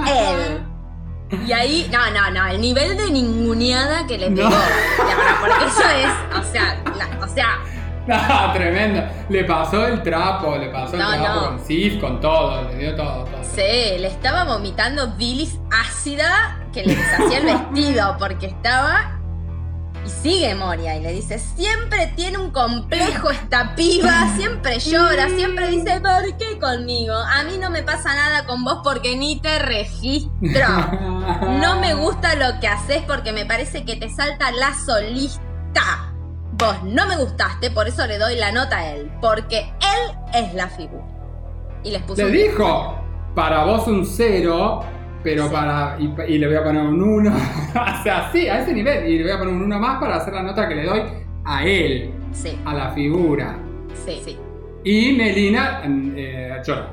a 0.06 0.12
él. 0.32 0.64
Y 1.48 1.52
ahí, 1.52 1.90
no, 1.92 2.10
no, 2.12 2.30
no, 2.32 2.48
el 2.48 2.62
nivel 2.62 2.96
de 2.96 3.10
ninguneada 3.12 4.06
que 4.08 4.18
le 4.18 4.30
No. 4.30 4.36
pegó. 4.48 4.50
La 5.00 5.16
verdad, 5.16 5.36
porque 5.42 5.66
eso 5.66 5.90
es, 5.90 6.40
o 6.40 6.52
sea, 6.52 6.82
la- 6.96 7.26
o 7.26 7.28
sea, 7.28 7.58
Ah, 8.10 8.52
tremendo. 8.56 9.04
Le 9.30 9.44
pasó 9.44 9.86
el 9.88 10.02
trapo, 10.04 10.56
le 10.58 10.70
pasó 10.70 10.96
No, 10.98 11.14
el 11.14 11.22
trapo 11.22 11.42
no. 11.42 11.48
con 11.48 11.66
Sif, 11.66 12.00
con 12.00 12.20
todo, 12.22 12.64
le 12.70 12.76
dio 12.78 12.96
todo, 12.96 13.26
todo. 13.26 13.44
Sí, 13.44 13.62
le 14.00 14.08
estaba 14.08 14.44
vomitando 14.46 15.10
bilis 15.16 15.58
ácida 15.72 16.60
que 16.74 16.84
le 16.86 16.96
deshacía 16.96 17.38
el 17.40 17.46
vestido 17.74 18.16
porque 18.20 18.48
estaba. 18.48 19.14
Y 20.06 20.10
sigue 20.10 20.56
Moria 20.56 20.96
y 20.96 21.02
le 21.02 21.12
dice, 21.12 21.38
siempre 21.38 22.08
tiene 22.16 22.38
un 22.38 22.52
complejo 22.52 23.30
esta 23.30 23.76
piba, 23.76 24.30
siempre 24.38 24.80
llora, 24.80 25.28
siempre 25.28 25.68
dice, 25.68 26.00
¿por 26.00 26.38
qué 26.38 26.58
conmigo? 26.60 27.14
A 27.14 27.44
mí 27.44 27.58
no 27.60 27.70
me 27.70 27.84
pasa 27.84 28.16
nada 28.16 28.46
con 28.46 28.64
vos 28.64 28.80
porque 28.86 29.18
ni 29.18 29.40
te 29.42 29.60
registro. 29.60 30.32
No 31.60 31.82
me 31.82 31.94
gusta 31.94 32.36
lo 32.36 32.58
que 32.62 32.68
haces 32.70 33.02
porque 33.06 33.34
me 33.34 33.46
parece 33.46 33.84
que 33.84 33.98
te 33.98 34.10
salta 34.10 34.50
la 34.52 34.74
solista. 34.86 35.42
Vos 36.58 36.84
no 36.84 37.08
me 37.08 37.18
gustaste, 37.18 37.70
por 37.72 37.88
eso 37.88 38.06
le 38.08 38.18
doy 38.18 38.36
la 38.36 38.52
nota 38.52 38.78
a 38.80 38.94
él, 38.94 39.12
porque 39.22 39.60
él 39.80 40.18
es 40.34 40.54
la 40.54 40.68
figura. 40.70 41.06
Y 41.84 41.92
les 41.92 42.02
puso... 42.04 42.24
Le 42.24 42.32
dijo, 42.32 43.00
para 43.36 43.64
vos 43.64 43.88
un 43.88 44.06
cero, 44.06 44.84
pero 45.24 45.48
Sí. 45.48 45.54
para. 45.54 45.98
Y, 46.00 46.14
y 46.34 46.38
le 46.40 46.48
voy 46.48 46.56
a 46.56 46.64
poner 46.64 46.82
un 46.84 47.02
1. 47.02 47.30
o 48.00 48.04
sea, 48.04 48.30
sí, 48.32 48.48
a 48.48 48.62
ese 48.62 48.74
nivel. 48.74 49.08
Y 49.08 49.18
le 49.20 49.24
voy 49.26 49.32
a 49.34 49.38
poner 49.40 49.54
un 49.54 49.64
1 49.64 49.80
más 49.80 50.00
para 50.00 50.16
hacer 50.16 50.34
la 50.34 50.42
nota 50.44 50.68
que 50.68 50.76
le 50.76 50.86
doy 50.86 51.02
a 51.46 51.64
él, 51.64 52.14
Sí, 52.34 52.60
a 52.66 52.74
la 52.74 52.90
figura. 52.92 53.58
sí, 54.06 54.22
sí. 54.26 54.38
Y 54.84 55.14
Melina 55.14 55.82
eh, 56.16 56.62
lloró. 56.66 56.88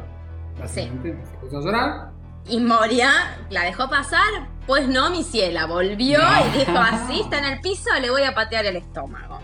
Básicamente 0.58 1.16
se 1.30 1.36
puso 1.38 1.58
a 1.58 1.60
llorar. 1.62 2.10
Y 2.48 2.60
Moria 2.60 3.10
la 3.50 3.62
dejó 3.64 3.88
pasar. 3.88 4.48
Pues 4.66 4.88
no, 4.88 5.10
mi 5.10 5.22
ciela. 5.22 5.66
Volvió 5.66 6.18
No. 6.18 6.46
y 6.54 6.58
dijo: 6.58 6.76
Así 6.78 7.20
está 7.20 7.38
en 7.38 7.44
el 7.46 7.60
piso, 7.60 7.90
le 8.00 8.10
voy 8.10 8.22
a 8.22 8.34
patear 8.34 8.66
el 8.66 8.76
estómago. 8.76 9.38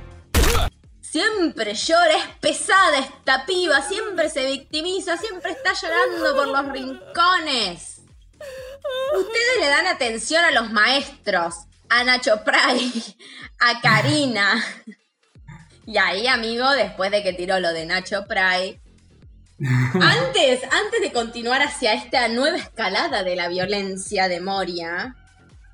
Siempre 1.10 1.74
llora, 1.74 2.14
es 2.14 2.36
pesada 2.40 2.98
esta 2.98 3.44
piba, 3.44 3.82
siempre 3.82 4.30
se 4.30 4.46
victimiza, 4.46 5.16
siempre 5.16 5.50
está 5.50 5.72
llorando 5.72 6.36
por 6.36 6.46
los 6.46 6.72
rincones. 6.72 8.02
Ustedes 9.16 9.60
le 9.60 9.66
dan 9.66 9.88
atención 9.88 10.44
a 10.44 10.52
los 10.52 10.70
maestros, 10.70 11.54
a 11.88 12.04
Nacho 12.04 12.44
Pray, 12.44 13.16
a 13.58 13.80
Karina. 13.80 14.64
Y 15.84 15.98
ahí, 15.98 16.28
amigo, 16.28 16.70
después 16.70 17.10
de 17.10 17.24
que 17.24 17.32
tiró 17.32 17.58
lo 17.58 17.72
de 17.72 17.86
Nacho 17.86 18.26
Pray, 18.28 18.80
antes, 20.00 20.62
antes 20.62 21.00
de 21.00 21.10
continuar 21.12 21.60
hacia 21.60 21.92
esta 21.92 22.28
nueva 22.28 22.56
escalada 22.56 23.24
de 23.24 23.34
la 23.34 23.48
violencia 23.48 24.28
de 24.28 24.40
Moria, 24.40 25.16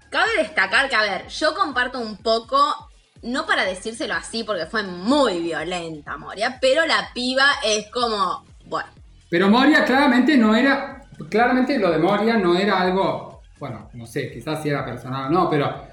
cabe 0.09 0.31
destacar 0.39 0.89
que, 0.89 0.97
a 0.97 1.03
ver, 1.03 1.29
yo 1.29 1.55
comparto 1.55 1.99
un 1.99 2.17
poco, 2.17 2.91
no 3.27 3.47
para 3.47 3.65
decírselo 3.65 4.15
así, 4.15 4.45
porque 4.45 4.67
fue 4.67 4.83
muy 4.83 5.41
violenta 5.43 6.17
Moria, 6.17 6.59
pero 6.61 6.87
la 6.87 7.11
piba 7.15 7.45
es 7.65 7.91
como, 7.91 8.45
bueno, 8.67 8.89
Pero 9.29 9.49
Moria 9.49 9.85
claramente 9.85 10.37
no 10.37 10.55
era. 10.55 11.03
Claramente 11.31 11.79
lo 11.79 11.91
de 11.91 11.99
Moria 11.99 12.37
no 12.37 12.57
era 12.57 12.81
algo. 12.81 13.43
Bueno, 13.59 13.89
no 13.95 14.07
sé, 14.07 14.31
quizás 14.31 14.63
si 14.63 14.69
era 14.69 14.85
personal 14.85 15.27
o 15.27 15.31
no, 15.31 15.51
pero. 15.51 15.85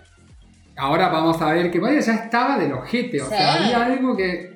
Ahora 0.76 1.08
vamos 1.10 1.40
a 1.42 1.52
ver 1.54 1.70
que 1.72 1.80
Moria 1.80 2.00
ya 2.00 2.14
estaba 2.14 2.58
del 2.58 2.74
ojete. 2.74 3.22
O 3.22 3.26
Sí. 3.26 3.32
sea, 3.36 3.54
había 3.56 3.86
algo 3.86 4.16
que. 4.18 4.54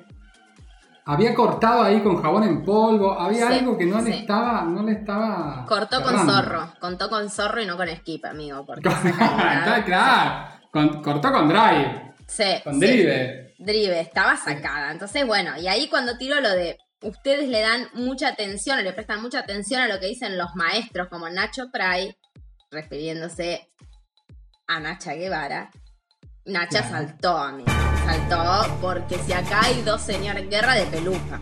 Había 1.06 1.34
cortado 1.34 1.82
ahí 1.84 2.00
con 2.02 2.20
jabón 2.22 2.42
en 2.42 2.62
polvo. 2.64 3.18
Había 3.18 3.48
Sí, 3.48 3.54
algo 3.60 3.78
que 3.78 3.86
no 3.86 4.00
le 4.02 4.10
estaba. 4.20 4.62
No 4.64 4.82
le 4.82 4.92
estaba. 4.92 5.64
cortó 5.66 6.02
con 6.02 6.18
zorro, 6.28 6.68
contó 6.80 7.08
con 7.08 7.30
zorro 7.30 7.62
y 7.62 7.66
no 7.66 7.76
con 7.78 7.88
skip, 7.88 8.24
amigo, 8.26 8.66
porque 8.66 8.82
claro. 9.86 10.48
Cortó 11.02 11.32
con 11.32 11.48
Drive. 11.48 12.07
Sí, 12.28 12.44
Con 12.62 12.74
sí. 12.74 12.80
Drive. 12.80 13.54
Drive, 13.58 14.00
estaba 14.00 14.36
sacada. 14.36 14.92
Entonces, 14.92 15.26
bueno, 15.26 15.58
y 15.58 15.66
ahí 15.66 15.88
cuando 15.88 16.16
tiró 16.18 16.40
lo 16.40 16.50
de 16.50 16.78
ustedes 17.02 17.48
le 17.48 17.60
dan 17.62 17.88
mucha 17.94 18.28
atención 18.28 18.78
o 18.78 18.82
le 18.82 18.92
prestan 18.92 19.22
mucha 19.22 19.40
atención 19.40 19.80
a 19.80 19.88
lo 19.88 19.98
que 19.98 20.06
dicen 20.06 20.36
los 20.38 20.54
maestros 20.54 21.08
como 21.08 21.28
Nacho 21.30 21.70
Pray, 21.72 22.14
refiriéndose 22.70 23.68
a 24.66 24.80
Nacha 24.80 25.14
Guevara, 25.14 25.70
Nacha 26.44 26.82
Claro. 26.82 26.88
saltó, 27.08 27.36
amigo. 27.38 27.68
Saltó 28.04 28.78
porque 28.80 29.18
si 29.18 29.32
acá 29.32 29.60
hay 29.64 29.82
dos 29.82 30.02
señores, 30.02 30.48
guerra 30.48 30.74
de 30.74 30.86
pelucas. 30.86 31.40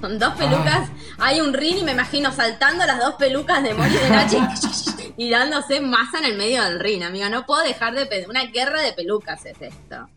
Con 0.00 0.18
dos 0.18 0.34
pelucas, 0.34 0.90
hay 1.18 1.40
un 1.40 1.54
ring 1.54 1.78
y 1.78 1.82
me 1.84 1.92
imagino 1.92 2.30
saltando 2.30 2.84
las 2.84 2.98
dos 2.98 3.14
pelucas 3.14 3.62
de 3.62 3.72
Mori 3.74 3.90
y 3.94 3.98
de 3.98 4.10
Nachi 4.10 4.38
y 5.16 5.30
dándose 5.30 5.80
masa 5.80 6.18
en 6.18 6.26
el 6.26 6.36
medio 6.36 6.62
del 6.64 6.78
ring, 6.80 7.02
amiga. 7.02 7.30
No 7.30 7.46
puedo 7.46 7.62
dejar 7.62 7.94
de 7.94 8.04
pensar. 8.06 8.28
Una 8.30 8.44
guerra 8.44 8.82
de 8.82 8.92
pelucas 8.92 9.44
es 9.46 9.60
esto. 9.60 10.08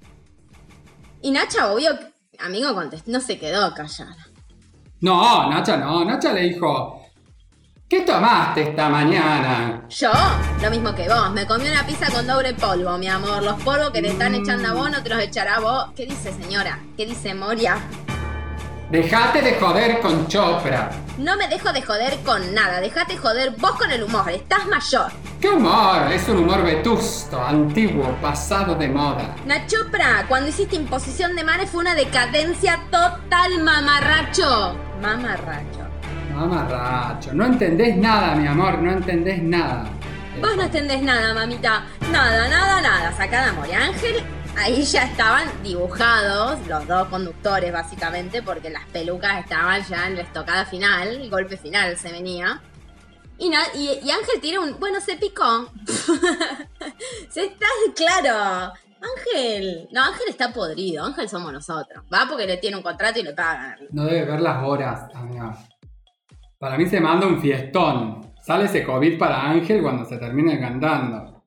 Y 1.21 1.31
Nacha, 1.31 1.71
obvio, 1.71 1.91
amigo, 2.39 2.73
contestó, 2.73 3.11
no 3.11 3.19
se 3.19 3.37
quedó 3.37 3.73
callada. 3.73 4.15
No, 5.01 5.49
Nacha 5.49 5.77
no. 5.77 6.05
Nacha 6.05 6.33
le 6.33 6.41
dijo. 6.41 6.95
¿Qué 7.87 8.01
tomaste 8.01 8.61
esta 8.61 8.87
mañana? 8.87 9.83
Yo, 9.89 10.11
lo 10.61 10.69
mismo 10.69 10.93
que 10.93 11.09
vos, 11.09 11.31
me 11.31 11.47
comí 11.47 11.67
una 11.67 11.83
pizza 11.87 12.11
con 12.11 12.27
doble 12.27 12.53
polvo, 12.53 12.99
mi 12.99 13.07
amor. 13.07 13.41
Los 13.41 13.59
polvos 13.63 13.89
que 13.89 14.01
te 14.03 14.09
están 14.09 14.35
echando 14.35 14.69
a 14.69 14.73
vos 14.73 14.91
no 14.91 15.01
te 15.01 15.09
los 15.09 15.19
echará 15.19 15.59
vos. 15.59 15.87
¿Qué 15.95 16.05
dice, 16.05 16.31
señora? 16.31 16.79
¿Qué 16.95 17.07
dice 17.07 17.33
Moria? 17.33 17.79
Dejate 18.91 19.43
de 19.43 19.53
joder 19.59 19.99
con 19.99 20.27
Chopra. 20.27 20.89
No 21.19 21.37
me 21.37 21.47
dejo 21.47 21.71
de 21.71 21.83
joder 21.83 22.17
con 22.25 22.55
nada, 22.55 22.81
dejate 22.81 23.17
joder 23.17 23.53
vos 23.59 23.73
con 23.73 23.91
el 23.91 24.01
humor, 24.01 24.31
estás 24.31 24.65
mayor. 24.65 25.11
¿Qué 25.39 25.47
humor? 25.47 26.11
Es 26.11 26.27
un 26.27 26.37
humor 26.37 26.63
vetusto, 26.63 27.39
antiguo, 27.39 28.15
pasado 28.19 28.73
de 28.73 28.87
moda. 28.87 29.35
Nachopra, 29.45 30.25
cuando 30.27 30.49
hiciste 30.49 30.75
imposición 30.75 31.35
de 31.35 31.43
manes 31.43 31.69
fue 31.69 31.81
una 31.81 31.93
decadencia 31.93 32.79
total, 32.89 33.63
mamarracho. 33.63 34.75
Mamarracho. 34.99 35.87
Mamarracho, 36.33 37.31
no 37.33 37.45
entendés 37.45 37.95
nada, 37.95 38.33
mi 38.33 38.47
amor, 38.47 38.79
no 38.79 38.91
entendés 38.91 39.39
nada. 39.43 39.85
Vos 40.41 40.55
no 40.55 40.63
entendés 40.63 41.03
nada, 41.03 41.35
mamita. 41.35 41.83
Nada, 42.11 42.47
nada, 42.47 42.81
nada. 42.81 43.11
Sacada 43.11 43.53
Moria 43.53 43.83
Ángel. 43.83 44.23
Ahí 44.59 44.83
ya 44.91 45.03
estaban 45.05 45.47
dibujados 45.63 46.67
los 46.67 46.85
dos 46.85 47.07
conductores, 47.07 47.71
básicamente, 47.71 48.43
porque 48.43 48.69
las 48.69 48.85
pelucas 48.87 49.39
estaban 49.39 49.81
ya 49.85 50.07
en 50.07 50.15
la 50.15 50.21
estocada 50.21 50.65
final, 50.65 51.07
el 51.07 51.29
golpe 51.29 51.55
final 51.57 51.97
se 51.97 52.11
venía. 52.11 52.61
Y, 53.39 53.53
Ángel 53.53 54.41
tiene 54.41 54.59
un. 54.59 54.77
Bueno, 54.81 54.99
se 54.99 55.15
picó. 55.15 55.71
se 57.29 57.45
está 57.45 57.65
claro. 57.95 58.73
Ángel. 58.99 59.87
No, 59.93 60.03
Ángel 60.03 60.25
está 60.27 60.51
podrido. 60.51 61.05
Ángel 61.05 61.29
somos 61.29 61.53
nosotros. 61.53 62.03
Va 62.13 62.25
porque 62.27 62.45
le 62.45 62.57
tiene 62.57 62.75
un 62.75 62.83
contrato 62.83 63.17
y 63.17 63.23
le 63.23 63.31
pagan. 63.31 63.77
No 63.91 64.03
debe 64.03 64.25
ver 64.25 64.41
las 64.41 64.61
horas, 64.61 65.09
amiga. 65.15 65.57
Para 66.59 66.77
mí 66.77 66.85
se 66.85 66.99
manda 66.99 67.27
un 67.27 67.39
fiestón. 67.39 68.33
Sale 68.41 68.65
ese 68.65 68.83
COVID 68.83 69.17
para 69.17 69.49
Ángel 69.49 69.81
cuando 69.81 70.03
se 70.03 70.17
termine 70.17 70.59
cantando. 70.59 71.45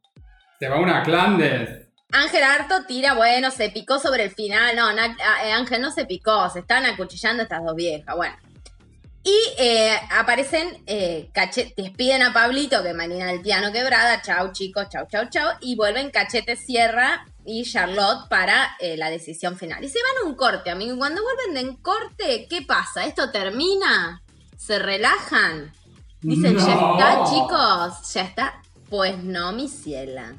Se 0.58 0.70
va 0.70 0.80
una 0.80 1.02
Clandes. 1.02 1.81
Ángel 2.12 2.42
Harto 2.42 2.84
tira, 2.86 3.14
bueno, 3.14 3.50
se 3.50 3.70
picó 3.70 3.98
sobre 3.98 4.24
el 4.24 4.30
final. 4.30 4.76
No, 4.76 4.90
eh, 4.90 5.52
Ángel 5.52 5.80
no 5.80 5.90
se 5.90 6.04
picó, 6.04 6.48
se 6.50 6.60
están 6.60 6.84
acuchillando 6.86 7.42
estas 7.42 7.64
dos 7.64 7.74
viejas. 7.74 8.14
Bueno. 8.14 8.36
Y 9.24 9.38
eh, 9.56 9.96
aparecen, 10.10 10.82
eh, 10.86 11.30
despiden 11.76 12.22
a 12.22 12.32
Pablito, 12.32 12.82
que 12.82 12.92
manina 12.92 13.30
el 13.30 13.40
piano 13.40 13.70
quebrada. 13.70 14.20
Chau, 14.20 14.52
chicos, 14.52 14.88
chau, 14.88 15.06
chau, 15.08 15.28
chau. 15.30 15.48
Y 15.60 15.76
vuelven 15.76 16.10
Cachete 16.10 16.56
Sierra 16.56 17.24
y 17.44 17.62
Charlotte 17.64 18.28
para 18.28 18.76
eh, 18.80 18.96
la 18.96 19.10
decisión 19.10 19.56
final. 19.56 19.82
Y 19.84 19.88
se 19.88 20.00
van 20.02 20.24
a 20.24 20.28
un 20.28 20.34
corte, 20.34 20.70
amigo. 20.70 20.94
Y 20.94 20.98
cuando 20.98 21.22
vuelven 21.22 21.54
de 21.54 21.70
un 21.70 21.76
corte, 21.76 22.46
¿qué 22.50 22.62
pasa? 22.62 23.04
¿Esto 23.04 23.30
termina? 23.30 24.22
¿Se 24.56 24.80
relajan? 24.80 25.72
Dicen, 26.20 26.56
ya 26.56 26.72
está, 26.72 27.24
chicos, 27.24 28.12
ya 28.12 28.22
está. 28.22 28.62
Pues 28.90 29.22
no, 29.22 29.52
mi 29.52 29.68
ciela. 29.68 30.34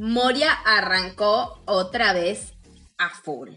Moria 0.00 0.50
arrancó 0.64 1.60
otra 1.66 2.14
vez 2.14 2.54
a 2.96 3.10
full. 3.10 3.50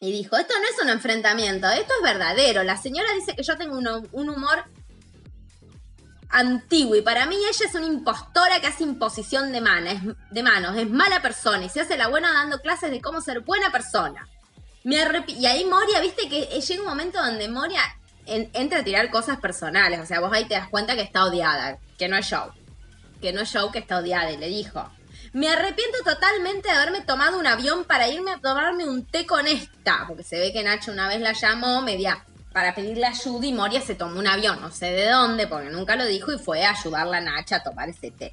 Y 0.00 0.10
dijo, 0.10 0.36
esto 0.38 0.54
no 0.58 0.64
es 0.64 0.82
un 0.82 0.88
enfrentamiento, 0.88 1.68
esto 1.68 1.92
es 1.98 2.02
verdadero. 2.02 2.62
La 2.62 2.78
señora 2.78 3.12
dice 3.14 3.36
que 3.36 3.42
yo 3.42 3.58
tengo 3.58 3.76
un, 3.76 4.08
un 4.12 4.30
humor 4.30 4.64
antiguo 6.30 6.96
y 6.96 7.02
para 7.02 7.26
mí 7.26 7.36
ella 7.36 7.66
es 7.68 7.74
una 7.74 7.84
impostora 7.84 8.60
que 8.60 8.68
hace 8.68 8.84
imposición 8.84 9.52
de, 9.52 9.60
manos, 9.60 10.16
de 10.30 10.42
manos, 10.42 10.76
es 10.78 10.88
mala 10.88 11.20
persona 11.20 11.64
y 11.64 11.68
se 11.68 11.80
hace 11.82 11.96
la 11.98 12.08
buena 12.08 12.32
dando 12.32 12.60
clases 12.60 12.90
de 12.90 13.00
cómo 13.02 13.20
ser 13.20 13.40
buena 13.40 13.70
persona. 13.70 14.26
Me 14.84 14.96
y 15.26 15.44
ahí 15.44 15.66
Moria, 15.66 16.00
viste 16.00 16.28
que 16.28 16.46
llega 16.46 16.80
un 16.82 16.88
momento 16.88 17.22
donde 17.22 17.48
Moria 17.48 17.82
en- 18.24 18.48
entra 18.54 18.78
a 18.78 18.84
tirar 18.84 19.10
cosas 19.10 19.38
personales, 19.40 20.00
o 20.00 20.06
sea, 20.06 20.20
vos 20.20 20.32
ahí 20.32 20.46
te 20.46 20.54
das 20.54 20.68
cuenta 20.70 20.94
que 20.94 21.02
está 21.02 21.24
odiada, 21.24 21.78
que 21.98 22.08
no 22.08 22.16
es 22.16 22.24
show, 22.24 22.50
que 23.20 23.32
no 23.34 23.42
es 23.42 23.50
show, 23.50 23.70
que 23.70 23.80
está 23.80 23.98
odiada 23.98 24.30
y 24.30 24.38
le 24.38 24.46
dijo, 24.48 24.88
me 25.32 25.48
arrepiento 25.48 25.98
totalmente 26.04 26.68
de 26.68 26.74
haberme 26.74 27.02
tomado 27.02 27.38
un 27.38 27.46
avión 27.46 27.84
para 27.84 28.08
irme 28.08 28.32
a 28.32 28.38
tomarme 28.38 28.88
un 28.88 29.06
té 29.06 29.26
con 29.26 29.46
esta, 29.46 30.04
porque 30.08 30.24
se 30.24 30.38
ve 30.38 30.52
que 30.52 30.62
Nacho 30.62 30.90
una 30.90 31.08
vez 31.08 31.20
la 31.20 31.32
llamó 31.32 31.82
media 31.82 32.24
para 32.52 32.74
pedirle 32.74 33.06
ayuda 33.06 33.46
y 33.46 33.52
Moria 33.52 33.80
se 33.80 33.94
tomó 33.94 34.18
un 34.18 34.26
avión, 34.26 34.60
no 34.60 34.72
sé 34.72 34.90
de 34.90 35.08
dónde, 35.08 35.46
porque 35.46 35.70
nunca 35.70 35.94
lo 35.94 36.04
dijo 36.04 36.32
y 36.32 36.38
fue 36.38 36.64
a 36.64 36.72
ayudarla 36.72 37.18
a 37.18 37.20
Nacha 37.20 37.56
a 37.56 37.62
tomar 37.62 37.88
ese 37.88 38.10
té. 38.10 38.32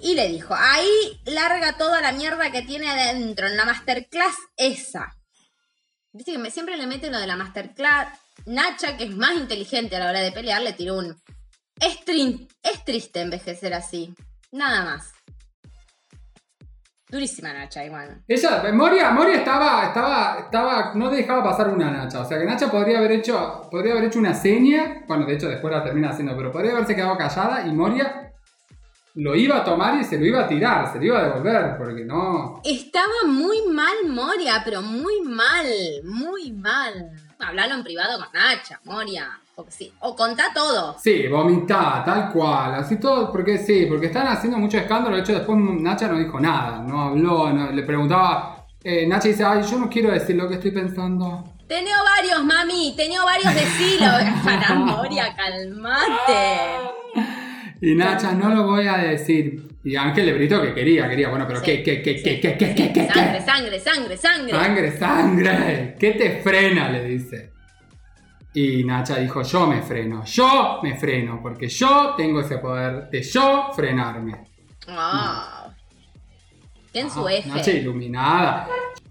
Y 0.00 0.14
le 0.14 0.28
dijo, 0.28 0.54
ahí 0.54 1.20
larga 1.24 1.76
toda 1.76 2.00
la 2.00 2.12
mierda 2.12 2.50
que 2.50 2.62
tiene 2.62 2.88
adentro 2.90 3.46
en 3.46 3.56
la 3.56 3.64
masterclass 3.64 4.34
esa. 4.56 5.16
Viste 6.12 6.32
que 6.32 6.38
me, 6.38 6.50
siempre 6.50 6.76
le 6.76 6.86
mete 6.86 7.10
lo 7.10 7.18
de 7.18 7.26
la 7.26 7.36
masterclass. 7.36 8.18
Nacha, 8.46 8.96
que 8.96 9.04
es 9.04 9.14
más 9.14 9.36
inteligente 9.36 9.96
a 9.96 10.00
la 10.00 10.08
hora 10.08 10.20
de 10.20 10.32
pelear, 10.32 10.62
le 10.62 10.72
tiró 10.72 10.96
un... 10.96 11.20
Es 11.78 12.04
triste 12.84 13.20
envejecer 13.20 13.74
así. 13.74 14.14
Nada 14.52 14.84
más. 14.84 15.12
Durísima 17.10 17.52
Nacha, 17.52 17.84
igual. 17.84 18.22
Ella, 18.28 18.62
Moria, 18.72 19.10
Moria 19.10 19.36
estaba, 19.36 19.86
estaba, 19.86 20.38
estaba, 20.44 20.92
no 20.94 21.10
dejaba 21.10 21.42
pasar 21.42 21.68
una 21.68 21.90
Nacha. 21.90 22.20
O 22.20 22.24
sea 22.24 22.38
que 22.38 22.44
Nacha 22.44 22.70
podría 22.70 22.98
haber 22.98 23.12
hecho, 23.12 23.68
podría 23.70 23.92
haber 23.92 24.04
hecho 24.04 24.20
una 24.20 24.34
seña. 24.34 25.04
Bueno, 25.08 25.26
de 25.26 25.34
hecho 25.34 25.48
después 25.48 25.72
la 25.72 25.82
termina 25.82 26.10
haciendo, 26.10 26.36
pero 26.36 26.52
podría 26.52 26.72
haberse 26.72 26.94
quedado 26.94 27.16
callada 27.16 27.66
y 27.66 27.72
Moria 27.72 28.32
lo 29.14 29.34
iba 29.34 29.58
a 29.58 29.64
tomar 29.64 30.00
y 30.00 30.04
se 30.04 30.18
lo 30.18 30.24
iba 30.24 30.44
a 30.44 30.48
tirar, 30.48 30.92
se 30.92 30.98
lo 30.98 31.04
iba 31.06 31.18
a 31.18 31.24
devolver, 31.24 31.76
porque 31.76 32.04
no. 32.04 32.60
Estaba 32.64 33.26
muy 33.26 33.62
mal 33.66 34.06
Moria, 34.08 34.62
pero 34.64 34.82
muy 34.82 35.20
mal, 35.22 35.66
muy 36.04 36.52
mal. 36.52 37.10
Hablalo 37.42 37.74
en 37.74 37.82
privado 37.84 38.18
con 38.18 38.28
Nacha, 38.32 38.80
Moria. 38.84 39.38
Porque 39.54 39.72
sí. 39.72 39.92
O 40.00 40.16
contá 40.16 40.44
todo. 40.54 40.96
Sí, 40.98 41.26
vomitá, 41.28 42.02
tal 42.04 42.30
cual, 42.32 42.74
así 42.76 42.98
todo, 42.98 43.30
porque 43.30 43.58
sí, 43.58 43.86
porque 43.86 44.06
están 44.06 44.26
haciendo 44.28 44.56
mucho 44.58 44.78
escándalo. 44.78 45.16
De 45.16 45.22
hecho, 45.22 45.32
después 45.34 45.58
Nacha 45.58 46.08
no 46.08 46.16
dijo 46.18 46.40
nada, 46.40 46.78
no 46.78 47.00
habló, 47.08 47.52
no- 47.52 47.70
le 47.70 47.82
preguntaba. 47.82 48.64
eh, 48.82 49.06
Nacha 49.06 49.28
dice, 49.28 49.44
ay, 49.44 49.62
yo 49.62 49.78
no 49.78 49.90
quiero 49.90 50.10
decir 50.10 50.36
lo 50.36 50.48
que 50.48 50.54
estoy 50.54 50.70
pensando. 50.70 51.44
Tenía 51.68 51.96
varios, 52.02 52.42
mami, 52.44 52.94
tenía 52.96 53.22
varios 53.22 53.54
decilo. 53.54 54.06
Para 54.44 54.74
Moria, 54.74 55.34
calmate. 55.36 56.90
Y 57.82 57.94
Nacha, 57.94 58.32
no 58.32 58.54
lo 58.54 58.66
voy 58.66 58.86
a 58.86 58.98
decir. 58.98 59.68
Y 59.82 59.96
Ángel 59.96 60.26
le 60.26 60.32
gritó 60.34 60.60
que 60.60 60.74
quería, 60.74 61.08
quería. 61.08 61.28
Bueno, 61.30 61.46
pero 61.48 61.62
¿qué, 61.62 61.82
qué, 61.82 62.02
qué, 62.02 62.22
qué, 62.22 62.40
qué, 62.40 62.56
qué, 62.56 62.74
qué, 62.74 62.92
qué, 62.92 63.06
Sangre, 63.08 63.40
sangre, 63.40 63.80
sangre, 63.80 64.16
sangre. 64.16 64.50
Sangre, 64.52 64.98
sangre. 64.98 65.96
¿Qué 65.98 66.12
te 66.12 66.40
frena? 66.42 66.90
Le 66.90 67.04
dice. 67.04 67.50
Y 68.52 68.84
Nacha 68.84 69.16
dijo, 69.16 69.42
yo 69.42 69.66
me 69.66 69.80
freno, 69.80 70.24
yo 70.24 70.80
me 70.82 70.98
freno, 70.98 71.38
porque 71.40 71.68
yo 71.68 72.14
tengo 72.16 72.40
ese 72.40 72.58
poder 72.58 73.08
de 73.08 73.22
yo 73.22 73.70
frenarme. 73.74 74.32
Wow. 74.88 75.72
Qué 76.92 77.00
en 77.00 77.10
su 77.10 77.26
Ah, 77.26 77.32
eje. 77.32 77.48
Nacha 77.48 77.70
iluminada. 77.70 78.68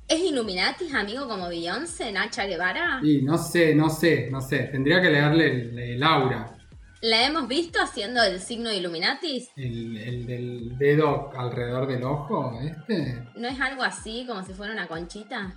¿Es 0.07 0.19
Illuminatis, 0.19 0.93
amigo, 0.93 1.27
como 1.27 1.47
Beyoncé, 1.47 2.11
Nacha 2.11 2.45
Guevara? 2.45 2.99
Y 3.03 3.21
no 3.21 3.37
sé, 3.37 3.75
no 3.75 3.89
sé, 3.89 4.27
no 4.31 4.41
sé. 4.41 4.63
Tendría 4.63 4.99
que 5.01 5.09
leerle 5.09 5.93
el 5.93 6.03
aura. 6.03 6.58
¿La 7.01 7.25
hemos 7.25 7.47
visto 7.47 7.79
haciendo 7.81 8.21
el 8.23 8.41
signo 8.41 8.69
de 8.69 8.77
Illuminatis? 8.77 9.49
El, 9.55 9.97
el 9.97 10.25
del 10.27 10.77
dedo 10.77 11.31
alrededor 11.37 11.87
del 11.87 12.03
ojo, 12.03 12.59
este. 12.61 13.23
¿No 13.35 13.47
es 13.47 13.59
algo 13.61 13.83
así, 13.83 14.25
como 14.27 14.43
si 14.43 14.53
fuera 14.53 14.73
una 14.73 14.87
conchita? 14.87 15.53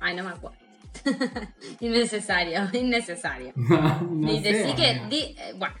Ay, 0.00 0.14
no 0.14 0.22
me 0.24 0.30
acuerdo. 0.30 0.56
innecesario, 1.80 2.68
innecesario. 2.72 3.52
no 3.56 4.32
y 4.32 4.40
sé, 4.42 4.52
decí 4.52 4.74
que. 4.74 5.02
di- 5.08 5.34
eh, 5.38 5.52
bueno. 5.56 5.74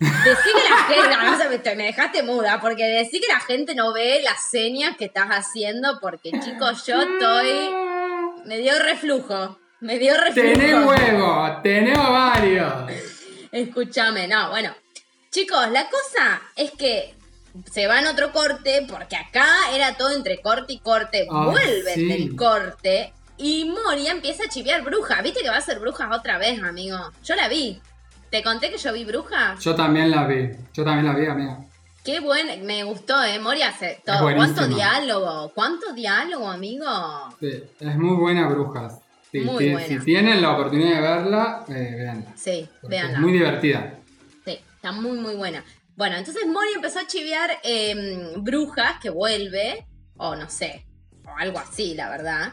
Decí 0.00 0.48
que 0.52 0.68
la 0.70 0.76
gente. 0.88 1.16
no 1.24 1.60
sé, 1.62 1.76
me 1.76 1.84
dejaste 1.84 2.22
muda, 2.24 2.60
porque 2.60 2.84
decí 2.84 3.20
que 3.20 3.32
la 3.32 3.40
gente 3.40 3.74
no 3.76 3.92
ve 3.92 4.20
las 4.24 4.50
señas 4.50 4.96
que 4.96 5.04
estás 5.04 5.28
haciendo, 5.28 5.98
porque 6.00 6.32
chicos, 6.40 6.84
yo 6.86 7.00
estoy. 7.00 7.70
Me 8.46 8.58
dio 8.58 8.72
reflujo. 8.80 9.56
Me 9.84 9.98
dio 9.98 10.14
reflujo. 10.16 10.48
Tenés 10.54 10.86
huevo, 10.86 11.60
tenés 11.62 11.98
varios. 11.98 12.72
Escúchame, 13.52 14.26
no, 14.26 14.48
bueno. 14.48 14.70
Chicos, 15.30 15.68
la 15.70 15.90
cosa 15.90 16.40
es 16.56 16.70
que 16.70 17.14
se 17.70 17.86
va 17.86 18.00
en 18.00 18.06
otro 18.06 18.32
corte, 18.32 18.86
porque 18.88 19.14
acá 19.14 19.46
era 19.74 19.94
todo 19.94 20.16
entre 20.16 20.40
corte 20.40 20.72
y 20.72 20.78
corte. 20.78 21.26
Ah, 21.30 21.48
Vuelven 21.50 21.94
sí. 21.96 22.06
del 22.06 22.34
corte 22.34 23.12
y 23.36 23.66
Moria 23.66 24.12
empieza 24.12 24.44
a 24.44 24.48
chiviar 24.48 24.82
bruja. 24.84 25.20
¿Viste 25.20 25.42
que 25.42 25.50
va 25.50 25.58
a 25.58 25.60
ser 25.60 25.78
brujas 25.80 26.08
otra 26.16 26.38
vez, 26.38 26.62
amigo? 26.62 26.96
Yo 27.22 27.34
la 27.34 27.48
vi. 27.48 27.78
¿Te 28.30 28.42
conté 28.42 28.70
que 28.70 28.78
yo 28.78 28.90
vi 28.90 29.04
bruja? 29.04 29.54
Yo 29.60 29.74
también 29.74 30.10
la 30.10 30.26
vi. 30.26 30.48
Yo 30.72 30.82
también 30.82 31.04
la 31.04 31.12
vi, 31.14 31.26
amiga. 31.26 31.58
Qué 32.02 32.20
buen, 32.20 32.64
me 32.64 32.84
gustó, 32.84 33.22
¿eh? 33.22 33.38
Moria 33.38 33.68
hace 33.68 34.00
todo. 34.02 34.34
¿Cuánto 34.34 34.66
diálogo? 34.66 35.52
¿Cuánto 35.54 35.92
diálogo, 35.92 36.48
amigo? 36.48 36.86
Sí, 37.38 37.64
es 37.80 37.96
muy 37.96 38.16
buena 38.16 38.48
Brujas. 38.48 39.03
Sí, 39.34 39.40
Muy 39.40 39.64
ti- 39.64 39.70
buena. 39.72 39.88
Si 39.88 39.98
tienen 40.04 40.40
la 40.40 40.52
oportunidad 40.52 40.94
de 40.94 41.00
verla, 41.00 41.64
eh, 41.68 41.94
véanla. 41.96 42.32
Sí. 42.36 42.68
Es 42.88 43.18
muy 43.18 43.32
divertida. 43.32 43.98
Sí, 44.44 44.60
está 44.76 44.92
muy, 44.92 45.18
muy 45.18 45.34
buena. 45.34 45.64
Bueno, 45.96 46.14
entonces 46.16 46.46
Mori 46.46 46.68
empezó 46.76 47.00
a 47.00 47.06
chiviar 47.08 47.50
eh, 47.64 48.32
brujas 48.36 49.00
que 49.02 49.10
vuelve, 49.10 49.86
o 50.16 50.36
no 50.36 50.48
sé, 50.48 50.86
o 51.26 51.30
algo 51.36 51.58
así, 51.58 51.94
la 51.96 52.10
verdad. 52.10 52.52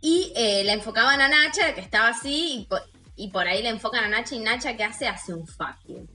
Y 0.00 0.32
eh, 0.34 0.62
la 0.64 0.72
enfocaban 0.72 1.20
a 1.20 1.28
Nacha, 1.28 1.74
que 1.74 1.82
estaba 1.82 2.08
así, 2.08 2.60
y 2.60 2.64
por, 2.64 2.80
y 3.14 3.28
por 3.28 3.46
ahí 3.46 3.62
le 3.62 3.68
enfocan 3.68 4.04
a 4.04 4.08
Nacha, 4.08 4.34
y 4.34 4.38
Nacha, 4.40 4.74
¿qué 4.74 4.84
hace? 4.84 5.06
Hace 5.08 5.34
un 5.34 5.46
fuck 5.46 5.76
you. 5.86 6.08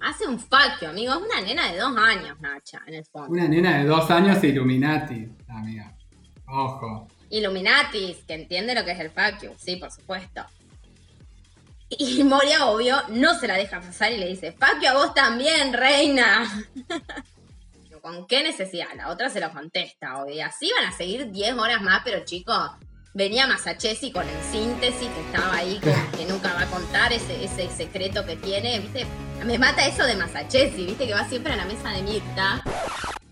Hace 0.00 0.26
un 0.26 0.40
fuck 0.40 0.80
you, 0.82 0.88
amigo. 0.88 1.12
Es 1.14 1.20
una 1.20 1.40
nena 1.40 1.70
de 1.70 1.78
dos 1.78 1.96
años, 1.96 2.40
Nacha, 2.40 2.80
en 2.88 2.94
el 2.94 3.04
fondo. 3.04 3.30
Una 3.30 3.46
nena 3.46 3.78
de 3.78 3.84
dos 3.84 4.10
años 4.10 4.42
Illuminati, 4.42 5.28
amiga. 5.48 5.96
Ojo. 6.48 7.06
Illuminatis, 7.30 8.18
que 8.26 8.34
entiende 8.34 8.74
lo 8.74 8.84
que 8.84 8.92
es 8.92 9.00
el 9.00 9.10
you, 9.42 9.54
sí, 9.58 9.76
por 9.76 9.90
supuesto. 9.90 10.44
Y 11.88 12.22
Moria, 12.24 12.66
obvio, 12.66 13.02
no 13.08 13.38
se 13.38 13.46
la 13.46 13.54
deja 13.56 13.80
pasar 13.80 14.12
y 14.12 14.18
le 14.18 14.26
dice, 14.28 14.54
you 14.82 14.88
a 14.88 14.94
vos 14.94 15.14
también, 15.14 15.72
reina. 15.72 16.66
¿Con 18.02 18.26
qué 18.28 18.44
necesidad? 18.44 18.86
La 18.96 19.08
otra 19.08 19.30
se 19.30 19.40
lo 19.40 19.50
contesta, 19.50 20.22
obvio. 20.22 20.36
Y 20.36 20.40
así 20.40 20.70
van 20.78 20.92
a 20.92 20.96
seguir 20.96 21.30
10 21.32 21.54
horas 21.54 21.82
más, 21.82 22.02
pero 22.04 22.24
chicos, 22.24 22.70
venía 23.14 23.48
Masachesi 23.48 24.12
con 24.12 24.28
el 24.28 24.44
síntesis 24.44 25.08
que 25.08 25.20
estaba 25.22 25.56
ahí, 25.56 25.80
con- 25.80 26.10
que 26.18 26.24
nunca 26.26 26.52
va 26.54 26.60
a 26.60 26.66
contar 26.66 27.12
ese, 27.12 27.44
ese 27.44 27.68
secreto 27.68 28.24
que 28.24 28.36
tiene, 28.36 28.78
¿viste? 28.78 29.06
Me 29.44 29.58
mata 29.58 29.84
eso 29.86 30.04
de 30.04 30.14
Masachesi, 30.14 30.86
¿viste? 30.86 31.06
Que 31.08 31.14
va 31.14 31.28
siempre 31.28 31.52
a 31.54 31.56
la 31.56 31.64
mesa 31.64 31.90
de 31.90 32.02
Mirta. 32.02 32.62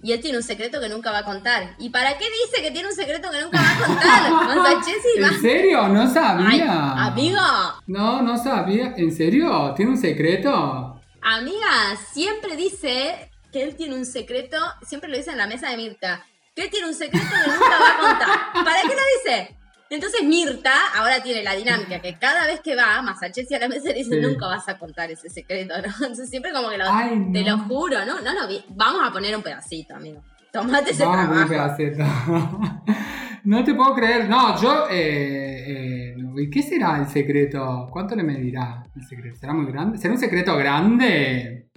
Y 0.05 0.13
él 0.13 0.21
tiene 0.21 0.37
un 0.37 0.43
secreto 0.45 0.81
que 0.81 0.89
nunca 0.91 1.11
va 1.11 1.19
a 1.21 1.25
contar. 1.25 1.75
¿Y 1.79 1.89
para 1.89 2.19
qué 2.19 2.27
dice 2.45 2.63
que 2.63 2.71
tiene 2.71 2.89
un 2.89 2.95
secreto 2.95 3.31
que 3.31 3.41
nunca 3.41 3.59
va 3.59 3.71
a 3.71 3.87
contar? 3.87 4.33
Va... 5.25 5.31
¿En 5.33 5.41
serio? 5.41 5.89
No 5.89 6.03
Ay, 6.03 6.09
sabía. 6.09 6.93
amigo, 6.93 7.41
No, 7.87 8.21
no 8.21 8.37
sabía. 8.37 8.93
¿En 8.99 9.11
serio? 9.11 9.73
¿Tiene 9.75 9.93
un 9.93 9.99
secreto? 9.99 11.01
amiga, 11.23 11.97
siempre 12.13 12.55
dice 12.55 13.31
que 13.51 13.63
él 13.63 13.77
tiene 13.77 13.95
un 13.95 14.05
secreto, 14.05 14.59
siempre 14.87 15.09
lo 15.09 15.17
dice 15.17 15.31
en 15.31 15.39
la 15.39 15.47
mesa 15.47 15.71
de 15.71 15.79
Mirta, 15.79 16.23
que 16.55 16.65
él 16.65 16.71
tiene 16.71 16.87
un 16.87 16.95
secreto 16.95 17.27
que 17.27 17.51
nunca 17.51 17.71
va 17.81 17.89
a 17.89 17.99
contar. 17.99 18.65
¿Para 18.65 18.83
qué 18.83 18.89
lo 18.89 19.03
dice? 19.25 19.57
Entonces 19.91 20.23
Mirta 20.25 20.73
ahora 20.97 21.23
tiene 21.23 21.43
la 21.43 21.55
dinámica 21.55 22.01
que 22.01 22.15
cada 22.19 22.47
vez 22.47 22.61
que 22.61 22.75
va, 22.75 23.01
Masachesi 23.03 23.55
a 23.55 23.59
la 23.61 23.69
mesa 23.69 23.89
le 23.89 23.95
dice, 23.95 24.11
Sí. 24.15 24.21
nunca 24.21 24.47
vas 24.49 24.69
a 24.69 24.79
contar 24.79 25.11
ese 25.11 25.29
secreto, 25.29 25.75
¿no? 25.79 25.85
Entonces 25.89 26.29
siempre 26.31 26.53
como 26.53 26.69
que 26.71 26.79
lo, 26.79 26.85
Ay, 26.91 27.17
no. 27.17 27.33
te 27.33 27.43
lo 27.49 27.59
juro, 27.59 28.05
¿no? 28.05 28.21
No 28.21 28.33
lo 28.33 28.49
vi. 28.49 28.65
Vamos 28.71 29.03
a 29.07 29.13
poner 29.13 29.37
un 29.37 29.43
pedacito, 29.43 29.95
amigo. 29.95 30.23
Tomate 30.53 30.91
ese 30.93 31.05
Vamos 31.05 31.19
a 31.25 31.29
poner 31.29 31.43
un 31.43 31.49
trabajo. 31.49 31.77
pedacito. 31.77 32.05
no 33.45 33.65
te 33.65 33.75
puedo 33.75 33.95
creer. 33.95 34.29
No, 34.29 34.61
yo. 34.61 34.87
Eh, 34.91 35.65
eh, 35.69 36.15
¿Y 36.37 36.51
qué 36.51 36.63
será 36.63 36.99
el 36.99 37.07
secreto? 37.09 37.87
¿Cuánto 37.91 38.17
le 38.17 38.23
medirá 38.25 38.83
el 38.97 39.07
secreto? 39.07 39.37
¿Será 39.39 39.53
muy 39.53 39.71
grande? 39.71 39.99
¿Será 39.99 40.15
un 40.15 40.19
secreto 40.21 40.57
grande? 40.57 41.71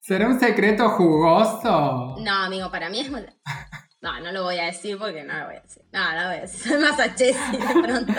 ¿Será 0.00 0.26
un 0.26 0.40
secreto 0.40 0.88
jugoso? 0.90 2.16
No, 2.20 2.34
amigo, 2.44 2.70
para 2.70 2.88
mí 2.88 3.00
es 3.00 3.10
muy... 3.10 3.20
No, 4.00 4.20
no 4.20 4.30
lo 4.30 4.44
voy 4.44 4.58
a 4.58 4.66
decir 4.66 4.96
porque 4.96 5.24
no 5.24 5.36
lo 5.36 5.46
voy 5.46 5.56
a 5.56 5.60
decir. 5.60 5.82
No, 5.92 6.12
no 6.12 6.20
lo 6.20 6.26
voy 6.28 6.36
a 6.36 6.40
decir. 6.42 6.60
Soy 6.72 6.78
Masachesi 6.80 7.56
de 7.56 7.82
pronto. 7.82 8.12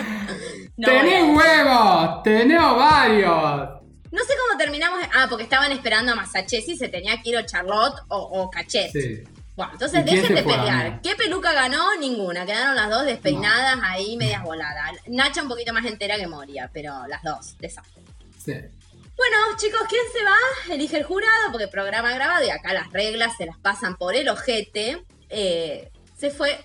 No, 0.76 0.88
a 0.88 0.90
¡Tenés 0.90 1.36
huevos! 1.36 2.22
¡Tenés 2.22 2.60
ovarios! 2.60 3.80
No 4.12 4.24
sé 4.24 4.34
cómo 4.36 4.58
terminamos. 4.58 5.00
Ah, 5.14 5.26
porque 5.28 5.44
estaban 5.44 5.72
esperando 5.72 6.12
a 6.12 6.16
Masachesi, 6.16 6.76
se 6.76 6.88
tenía 6.88 7.22
que 7.22 7.30
ir 7.30 7.36
o 7.36 7.42
Charlotte 7.42 8.00
o, 8.08 8.18
o 8.18 8.50
Cachet. 8.50 8.90
Sí. 8.90 9.22
Bueno, 9.56 9.72
entonces 9.74 10.00
¿Y 10.00 10.04
quién 10.04 10.20
dejen 10.22 10.36
de 10.36 10.42
pelear. 10.42 11.00
¿Qué 11.02 11.14
peluca 11.16 11.52
ganó? 11.52 11.96
Ninguna. 11.96 12.44
Quedaron 12.44 12.74
las 12.76 12.90
dos 12.90 13.04
despeinadas 13.04 13.78
ahí, 13.82 14.16
medias 14.16 14.42
voladas. 14.42 14.92
Nacha 15.06 15.42
un 15.42 15.48
poquito 15.48 15.72
más 15.72 15.84
entera 15.84 16.16
que 16.16 16.26
Moria, 16.26 16.70
pero 16.72 17.06
las 17.08 17.22
dos, 17.22 17.56
desastre. 17.58 18.02
Sí. 18.38 18.52
Bueno, 18.52 19.36
chicos, 19.58 19.82
¿quién 19.88 20.02
se 20.12 20.24
va? 20.24 20.74
Elige 20.74 20.96
el 20.96 21.04
jurado, 21.04 21.52
porque 21.52 21.68
programa 21.68 22.12
grabado 22.14 22.44
y 22.46 22.50
acá 22.50 22.72
las 22.72 22.90
reglas 22.90 23.36
se 23.36 23.46
las 23.46 23.58
pasan 23.58 23.96
por 23.96 24.14
el 24.14 24.28
ojete. 24.30 25.04
Eh, 25.30 25.90
se 26.16 26.30
fue 26.30 26.58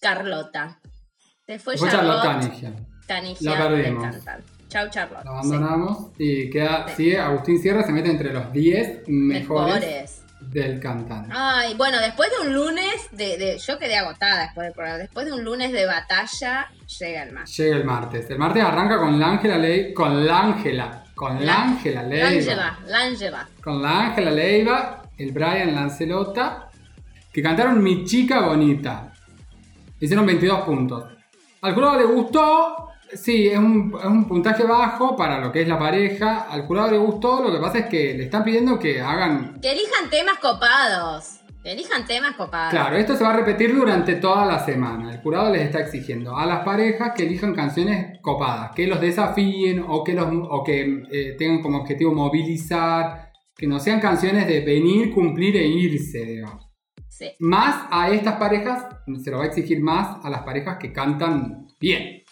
Carlota. 0.00 0.78
Se 1.46 1.58
fue, 1.58 1.76
Fue 1.76 1.90
Charlotte. 1.90 2.22
Canigia. 2.22 2.72
Canigia 3.06 3.50
La 3.58 3.68
perdimos. 3.68 4.16
Chau, 4.68 4.88
Charlotte. 4.88 5.24
Lo 5.24 5.32
Sí. 5.42 5.48
abandonamos 5.48 6.10
y 6.16 6.48
queda, 6.48 6.86
sigue 6.94 7.18
Agustín 7.18 7.60
Sierra, 7.60 7.82
se 7.82 7.90
mete 7.92 8.08
entre 8.08 8.32
los 8.32 8.52
10 8.52 9.02
mejores, 9.08 9.74
Mejores. 9.74 10.22
del 10.42 10.78
cantante. 10.78 11.32
Ay, 11.36 11.74
bueno, 11.74 11.98
después 11.98 12.30
de 12.30 12.46
un 12.46 12.54
lunes 12.54 12.94
de, 13.10 13.36
de- 13.36 13.58
Yo 13.58 13.78
quedé 13.80 13.96
agotada 13.98 14.42
después 14.44 14.66
del 14.66 14.74
programa. 14.74 14.98
Después 14.98 15.26
de 15.26 15.32
un 15.32 15.42
lunes 15.44 15.72
de 15.72 15.86
batalla, 15.86 16.68
llega 17.00 17.24
el 17.24 17.32
más. 17.32 17.56
Llega 17.56 17.76
el 17.76 17.84
martes. 17.84 18.30
El 18.30 18.38
martes 18.38 18.62
arranca 18.62 18.98
con 18.98 19.18
la 19.18 19.26
Ángela 19.28 19.58
Ley, 19.58 19.92
con 19.92 20.24
la 20.24 20.38
Ángela, 20.40 21.04
con 21.16 21.44
la 21.44 21.62
Ángela 21.64 22.02
Leiva, 22.04 22.30
L'Angela, 22.30 22.78
L'Angela. 22.86 23.48
con 23.62 23.82
la 23.82 24.00
Ángela 24.06 24.30
Leiva, 24.30 25.02
el 25.18 25.32
Brian 25.32 25.74
Lancelota, 25.74 26.69
que 27.32 27.42
cantaron 27.42 27.82
Mi 27.82 28.04
chica 28.04 28.40
bonita. 28.40 29.12
Hicieron 30.00 30.26
22 30.26 30.60
puntos. 30.62 31.04
Al 31.62 31.74
jurado 31.74 31.98
le 31.98 32.06
gustó, 32.06 32.88
sí, 33.12 33.48
es 33.48 33.58
un, 33.58 33.94
es 33.98 34.06
un 34.06 34.26
puntaje 34.26 34.64
bajo 34.64 35.14
para 35.14 35.38
lo 35.38 35.52
que 35.52 35.62
es 35.62 35.68
la 35.68 35.78
pareja. 35.78 36.46
Al 36.50 36.62
jurado 36.62 36.92
le 36.92 36.98
gustó, 36.98 37.42
lo 37.42 37.52
que 37.52 37.58
pasa 37.58 37.78
es 37.80 37.86
que 37.86 38.14
le 38.14 38.24
están 38.24 38.42
pidiendo 38.42 38.78
que 38.78 39.00
hagan 39.00 39.60
Que 39.60 39.72
elijan 39.72 40.08
temas 40.08 40.38
copados. 40.38 41.40
Que 41.62 41.72
elijan 41.72 42.06
temas 42.06 42.34
copados. 42.36 42.70
Claro, 42.70 42.96
esto 42.96 43.14
se 43.14 43.22
va 43.22 43.34
a 43.34 43.36
repetir 43.36 43.74
durante 43.74 44.14
toda 44.14 44.46
la 44.46 44.64
semana. 44.64 45.12
El 45.12 45.20
jurado 45.20 45.52
les 45.52 45.62
está 45.62 45.80
exigiendo 45.80 46.34
a 46.34 46.46
las 46.46 46.64
parejas 46.64 47.12
que 47.14 47.24
elijan 47.24 47.54
canciones 47.54 48.18
copadas, 48.22 48.70
que 48.74 48.86
los 48.86 48.98
desafíen 48.98 49.84
o 49.86 50.02
que, 50.02 50.14
los, 50.14 50.26
o 50.26 50.64
que 50.64 51.04
eh, 51.12 51.36
tengan 51.38 51.60
como 51.60 51.80
objetivo 51.80 52.14
movilizar, 52.14 53.30
que 53.54 53.66
no 53.66 53.78
sean 53.78 54.00
canciones 54.00 54.46
de 54.46 54.60
venir, 54.60 55.12
cumplir 55.12 55.58
e 55.58 55.66
irse, 55.66 56.24
digamos. 56.24 56.69
Sí. 57.20 57.32
Más 57.40 57.86
a 57.90 58.08
estas 58.10 58.36
parejas, 58.36 58.86
se 59.22 59.30
lo 59.30 59.36
va 59.36 59.44
a 59.44 59.46
exigir 59.48 59.78
más 59.82 60.24
a 60.24 60.30
las 60.30 60.40
parejas 60.40 60.78
que 60.78 60.90
cantan 60.90 61.66
bien. 61.78 62.22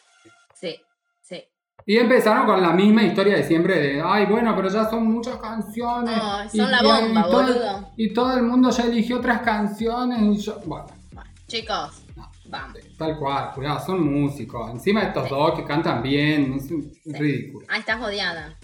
Sí, 0.54 0.76
sí. 1.20 1.44
Y 1.84 1.98
empezaron 1.98 2.46
con 2.46 2.62
la 2.62 2.72
misma 2.72 3.02
historia 3.02 3.36
de 3.36 3.42
siempre 3.44 3.78
de, 3.78 4.00
ay, 4.02 4.24
bueno, 4.24 4.56
pero 4.56 4.70
ya 4.70 4.88
son 4.88 5.06
muchas 5.12 5.36
canciones. 5.36 6.14
Ay, 6.22 6.48
son 6.48 6.70
la 6.70 6.80
bomba, 6.82 7.22
todo, 7.24 7.42
boludo. 7.42 7.90
y 7.98 8.14
todo 8.14 8.34
el 8.38 8.44
mundo 8.44 8.70
ya 8.70 8.84
eligió 8.84 9.18
otras 9.18 9.42
canciones. 9.42 10.20
Y 10.22 10.36
yo, 10.42 10.58
bueno, 10.64 10.86
Bueno, 11.12 11.30
chicos, 11.46 12.02
vamos. 12.46 12.78
tal 12.96 13.18
cual, 13.18 13.50
cuidado, 13.54 13.84
son 13.84 14.10
músicos. 14.10 14.70
Encima 14.70 15.02
estos 15.02 15.24
Sí. 15.24 15.34
dos 15.34 15.52
que 15.52 15.64
cantan 15.64 16.02
bien, 16.02 16.54
es 16.54 16.70
un- 16.70 16.90
ridículo. 17.04 17.66
Ah, 17.68 17.76
estás 17.76 18.00
odiada. 18.00 18.56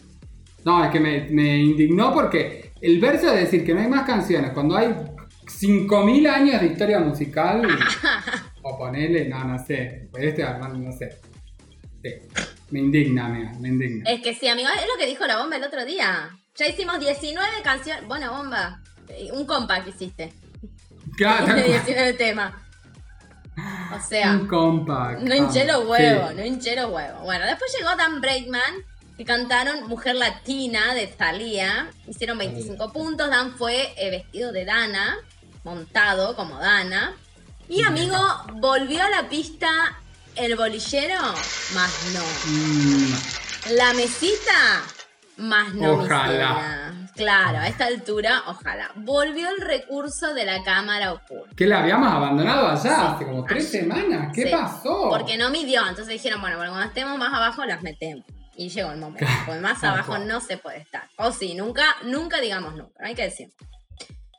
No, 0.65 0.83
es 0.83 0.91
que 0.91 1.01
me, 1.01 1.29
me 1.31 1.59
indignó 1.59 2.15
porque 2.15 2.73
el 2.81 2.99
verso 2.99 3.31
de 3.31 3.41
decir 3.41 3.63
que 3.67 3.75
no 3.75 3.81
hay 3.83 3.89
más 3.89 4.05
canciones 4.07 4.53
cuando 4.53 4.75
hay 4.75 4.95
5.000 5.61 6.29
años 6.29 6.61
de 6.61 6.67
historia 6.69 7.01
musical, 7.01 7.63
o 8.63 8.79
ponerle, 8.79 9.29
no, 9.29 9.45
no 9.45 9.59
sé, 9.65 10.09
pues 10.11 10.25
este 10.25 10.43
Armando, 10.43 10.79
no 10.79 10.93
sé. 10.93 11.19
Sí, 12.03 12.11
me 12.71 12.81
indigna, 12.81 13.27
amiga, 13.27 13.53
me 13.61 13.69
indigna. 13.69 14.11
Es 14.11 14.21
que 14.21 14.35
sí, 14.35 14.49
amigo, 14.49 14.69
es 14.69 14.87
lo 14.87 14.99
que 14.99 15.07
dijo 15.07 15.27
la 15.27 15.39
bomba 15.39 15.57
el 15.57 15.65
otro 15.65 15.85
día. 15.85 16.31
Ya 16.57 16.67
hicimos 16.69 17.01
19 17.01 17.49
canciones. 17.63 18.07
Bueno, 18.07 18.31
bomba. 18.33 18.81
eh, 19.09 19.29
Un 19.33 19.45
compa 19.47 19.83
que 19.83 19.91
hiciste. 19.91 20.33
Claro, 21.17 21.47
cual. 21.47 21.65
19 21.65 22.13
temas. 22.15 22.55
O 23.95 24.01
sea, 24.09 24.33
Un 24.33 24.47
compact. 24.49 25.21
no 25.23 25.35
hinché 25.35 25.65
los 25.65 25.87
huevos, 25.87 26.31
Sí. 26.31 26.37
no 26.37 26.45
hinché 26.45 26.75
los 26.77 26.91
huevos. 26.91 27.23
Bueno, 27.23 27.47
después 27.47 27.75
llegó 27.79 27.95
Dan 27.97 28.21
Breakman, 28.21 28.75
que 29.17 29.25
cantaron 29.25 29.89
Mujer 29.89 30.17
Latina 30.17 30.93
de 30.95 31.07
Thalía. 31.07 31.89
Hicieron 32.09 32.37
25 32.39 32.93
puntos. 32.93 33.31
Dan 33.31 33.53
fue 33.53 33.95
eh, 33.97 34.11
vestido 34.11 34.51
de 34.53 34.65
Dana, 34.65 35.17
montado 35.65 36.37
como 36.37 36.59
Dana. 36.59 37.15
Y 37.69 37.83
amigo, 37.83 38.17
volvió 38.55 39.03
a 39.03 39.09
la 39.11 39.29
pista 39.29 39.69
el 40.37 40.55
bolillero, 40.57 41.21
más 41.75 41.93
no. 42.13 42.23
Mm, 42.47 43.15
La 43.77 43.93
mesita, 43.95 44.83
más 45.39 45.73
no. 45.75 45.95
Ojalá. 45.95 46.93
Claro, 47.17 47.59
a 47.61 47.69
esta 47.69 47.87
altura, 47.87 48.43
ojalá. 48.49 48.91
Volvió 48.97 49.49
el 49.49 49.61
recurso 49.63 50.35
de 50.35 50.45
la 50.45 50.63
cámara 50.65 51.13
oculta. 51.13 51.55
que 51.57 51.67
la 51.67 51.79
habíamos 51.81 52.13
abandonado 52.13 52.69
allá 52.69 52.83
Sí. 52.83 52.89
hace 52.91 53.25
como 53.25 53.45
tres 53.45 53.71
semanas. 53.71 54.33
¿Qué 54.35 54.45
Sí, 54.45 54.51
pasó? 54.51 55.09
Porque 55.09 55.39
no 55.39 55.51
midió, 55.51 55.81
entonces 55.83 56.09
dijeron, 56.09 56.41
bueno, 56.41 56.57
bueno, 56.57 56.73
cuando 56.73 56.89
estemos 56.89 57.17
más 57.19 57.33
abajo 57.33 57.65
las 57.65 57.83
metemos. 57.83 58.25
Y 58.57 58.69
llegó 58.69 58.93
el 58.93 58.99
momento, 58.99 59.27
porque 59.47 59.61
más 59.61 59.83
abajo 59.83 60.19
no 60.19 60.41
se 60.41 60.59
puede 60.59 60.79
estar. 60.79 61.09
O 61.17 61.33
sí, 61.33 61.55
nunca, 61.55 61.97
nunca 62.05 62.41
digamos 62.41 62.75
nunca, 62.75 62.93
no 63.01 63.07
hay 63.07 63.15
que 63.15 63.23
decir. 63.23 63.49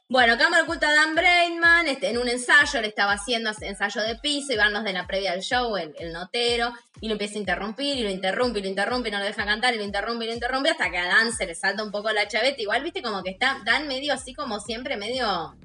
Bueno, 0.08 0.38
cámara 0.38 0.64
oculta 0.64 0.94
Dan 0.94 1.16
Braidman, 1.16 1.88
este, 1.88 2.12
en 2.12 2.20
un 2.20 2.30
ensayo, 2.30 2.80
le 2.80 2.90
estaba 2.90 3.14
haciendo 3.14 3.50
ensayo 3.62 4.02
de 4.04 4.16
piso, 4.16 4.54
y 4.54 4.56
van 4.56 4.72
los 4.72 4.84
de 4.84 4.94
la 4.94 5.08
previa 5.08 5.32
del 5.32 5.42
show, 5.42 5.76
el, 5.78 5.96
el 5.98 6.14
notero, 6.14 6.74
y 7.02 7.08
lo 7.08 7.14
empieza 7.14 7.36
a 7.36 7.40
interrumpir, 7.40 7.98
y 7.98 8.04
lo 8.04 8.12
interrumpe, 8.12 8.60
y 8.60 8.62
lo 8.62 8.68
interrumpe, 8.68 9.10
y 9.10 9.12
no 9.12 9.18
lo 9.18 9.26
deja 9.26 9.46
cantar, 9.46 9.74
y 9.74 9.78
lo 9.78 9.84
interrumpe, 9.84 10.26
y 10.26 10.28
lo 10.28 10.34
interrumpe, 10.36 10.70
hasta 10.70 10.92
que 10.92 11.00
a 11.00 11.08
Dan 11.08 11.34
se 11.34 11.48
le 11.48 11.56
salta 11.56 11.84
un 11.84 11.90
poco 11.90 12.12
la 12.12 12.28
chaveta. 12.28 12.62
Igual, 12.62 12.84
viste, 12.84 13.02
como 13.02 13.24
que 13.24 13.32
está 13.32 13.60
Dan 13.66 13.88
medio 13.88 14.14
así 14.14 14.36
como 14.36 14.60
siempre, 14.60 14.96
medio 14.96 15.56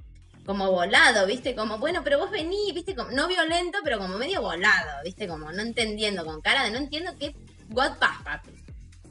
como 0.46 0.70
volado, 0.72 1.26
¿viste? 1.26 1.54
Como, 1.54 1.76
bueno, 1.76 2.00
pero 2.02 2.18
vos 2.18 2.30
vení, 2.30 2.72
¿viste? 2.72 2.94
Como, 2.96 3.10
no 3.10 3.28
violento, 3.28 3.80
pero 3.84 3.98
como 3.98 4.16
medio 4.16 4.40
volado, 4.40 5.02
¿viste? 5.04 5.28
Como 5.28 5.52
no 5.52 5.60
entendiendo, 5.60 6.24
con 6.24 6.40
cara 6.40 6.64
de 6.64 6.70
no 6.70 6.78
entiendo 6.78 7.12
qué. 7.20 7.34
What 7.68 7.98
pass, 7.98 8.22
papi. 8.24 8.50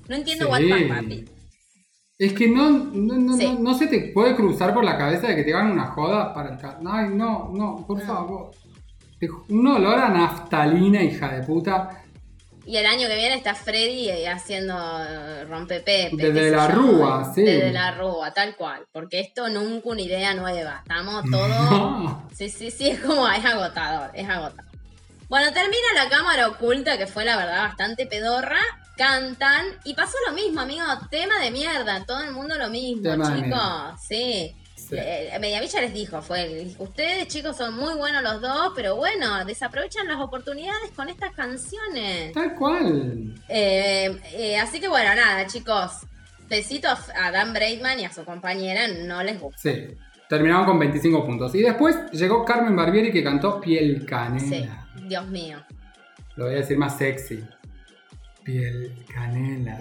No 0.08 0.16
entiendo 0.16 0.46
Sí. 0.46 0.52
what 0.52 0.62
pass, 0.68 1.04
papi. 1.04 1.26
Es 2.20 2.34
que 2.34 2.50
no, 2.50 2.70
no, 2.70 3.16
no, 3.16 3.38
Sí. 3.38 3.46
no, 3.54 3.60
no 3.72 3.74
se 3.78 3.88
te 3.88 4.12
puede 4.14 4.36
cruzar 4.36 4.74
por 4.74 4.84
la 4.84 4.98
cabeza 4.98 5.28
de 5.28 5.38
que 5.38 5.44
te 5.44 5.54
hagan 5.54 5.72
una 5.72 5.86
joda 5.88 6.34
para 6.34 6.50
el 6.54 6.58
ca- 6.60 6.78
Ay, 6.86 7.08
no, 7.14 7.50
no, 7.54 7.86
por 7.88 7.98
No. 8.00 8.06
favor. 8.06 8.52
Te 9.20 9.28
ju- 9.28 9.46
Un 9.50 9.66
olor 9.68 9.98
a 9.98 10.10
naftalina, 10.10 11.02
hija 11.02 11.30
de 11.30 11.44
puta. 11.44 12.04
Y 12.66 12.76
el 12.78 12.86
año 12.86 13.08
que 13.08 13.16
viene 13.16 13.36
está 13.36 13.56
Freddy 13.56 14.10
eh, 14.10 14.28
haciendo 14.28 14.76
eh, 15.02 15.46
rompepepe. 15.46 16.10
Desde 16.16 16.52
la 16.52 16.68
rúa, 16.68 17.32
sí. 17.34 17.42
Desde 17.42 17.72
la 17.72 17.92
rúa, 17.92 18.32
tal 18.34 18.56
cual. 18.58 18.86
Porque 18.92 19.22
esto 19.22 19.48
nunca 19.50 19.90
una 19.90 20.02
idea 20.02 20.34
nueva. 20.36 20.84
Estamos 20.86 21.24
todos. 21.32 22.12
Sí, 22.34 22.50
sí, 22.50 22.70
sí, 22.72 22.90
es 22.90 23.00
como, 23.00 23.28
es 23.30 23.44
agotador, 23.44 24.12
es 24.14 24.28
agotador. 24.30 24.66
Bueno, 25.30 25.52
termina 25.54 25.88
la 25.96 26.10
cámara 26.10 26.48
oculta, 26.48 26.98
que 26.98 27.06
fue 27.08 27.24
la 27.26 27.36
verdad 27.38 27.64
bastante 27.64 28.06
pedorra. 28.06 28.60
Cantan 29.00 29.66
y 29.86 29.94
pasó 29.94 30.18
lo 30.28 30.34
mismo, 30.34 30.60
amigo. 30.60 30.84
Tema 31.10 31.40
de 31.40 31.52
mierda, 31.52 32.04
todo 32.06 32.22
el 32.22 32.34
mundo 32.34 32.56
lo 32.58 32.70
mismo, 32.70 33.02
Tema 33.02 33.34
chicos. 33.34 34.06
Sí. 34.06 34.54
Sí. 34.76 34.96
Eh, 34.98 35.38
Mediavilla 35.40 35.80
les 35.80 35.94
dijo, 35.94 36.22
fue, 36.22 36.66
dijo, 36.66 36.84
ustedes 36.84 37.30
chicos 37.30 37.56
son 37.56 37.76
muy 37.76 37.94
buenos 37.94 38.22
los 38.22 38.42
dos, 38.42 38.74
pero 38.76 38.98
bueno, 38.98 39.46
desaprovechan 39.46 40.06
las 40.06 40.20
oportunidades 40.20 40.92
con 40.98 41.08
estas 41.08 41.32
canciones. 41.34 42.34
Tal 42.34 42.56
cual. 42.56 43.36
Eh, 43.48 44.20
eh, 44.34 44.58
así 44.58 44.82
que 44.82 44.90
bueno, 44.90 45.16
nada, 45.16 45.48
chicos. 45.48 45.92
Besitos 46.50 47.00
a 47.16 47.32
Dan 47.32 47.54
Braidman 47.54 48.02
y 48.02 48.06
a 48.06 48.12
su 48.12 48.26
compañera, 48.26 48.86
no 49.06 49.24
les 49.24 49.40
gusta. 49.40 49.62
Sí. 49.62 49.96
Terminaron 50.28 50.66
con 50.66 50.78
25 50.78 51.26
puntos. 51.26 51.56
Y 51.56 51.62
después 51.62 51.96
llegó 52.12 52.44
Carmen 52.44 52.76
Barbieri 52.76 53.14
que 53.14 53.24
cantó 53.24 53.62
Piel 53.62 54.02
Sí, 54.02 54.06
Canela. 54.06 54.90
Dios 55.08 55.26
mío. 55.28 55.58
Lo 56.36 56.46
voy 56.46 56.56
a 56.56 56.58
decir 56.58 56.78
más 56.78 56.98
sexy. 56.98 57.42
Piel 58.50 59.06
Canela. 59.14 59.78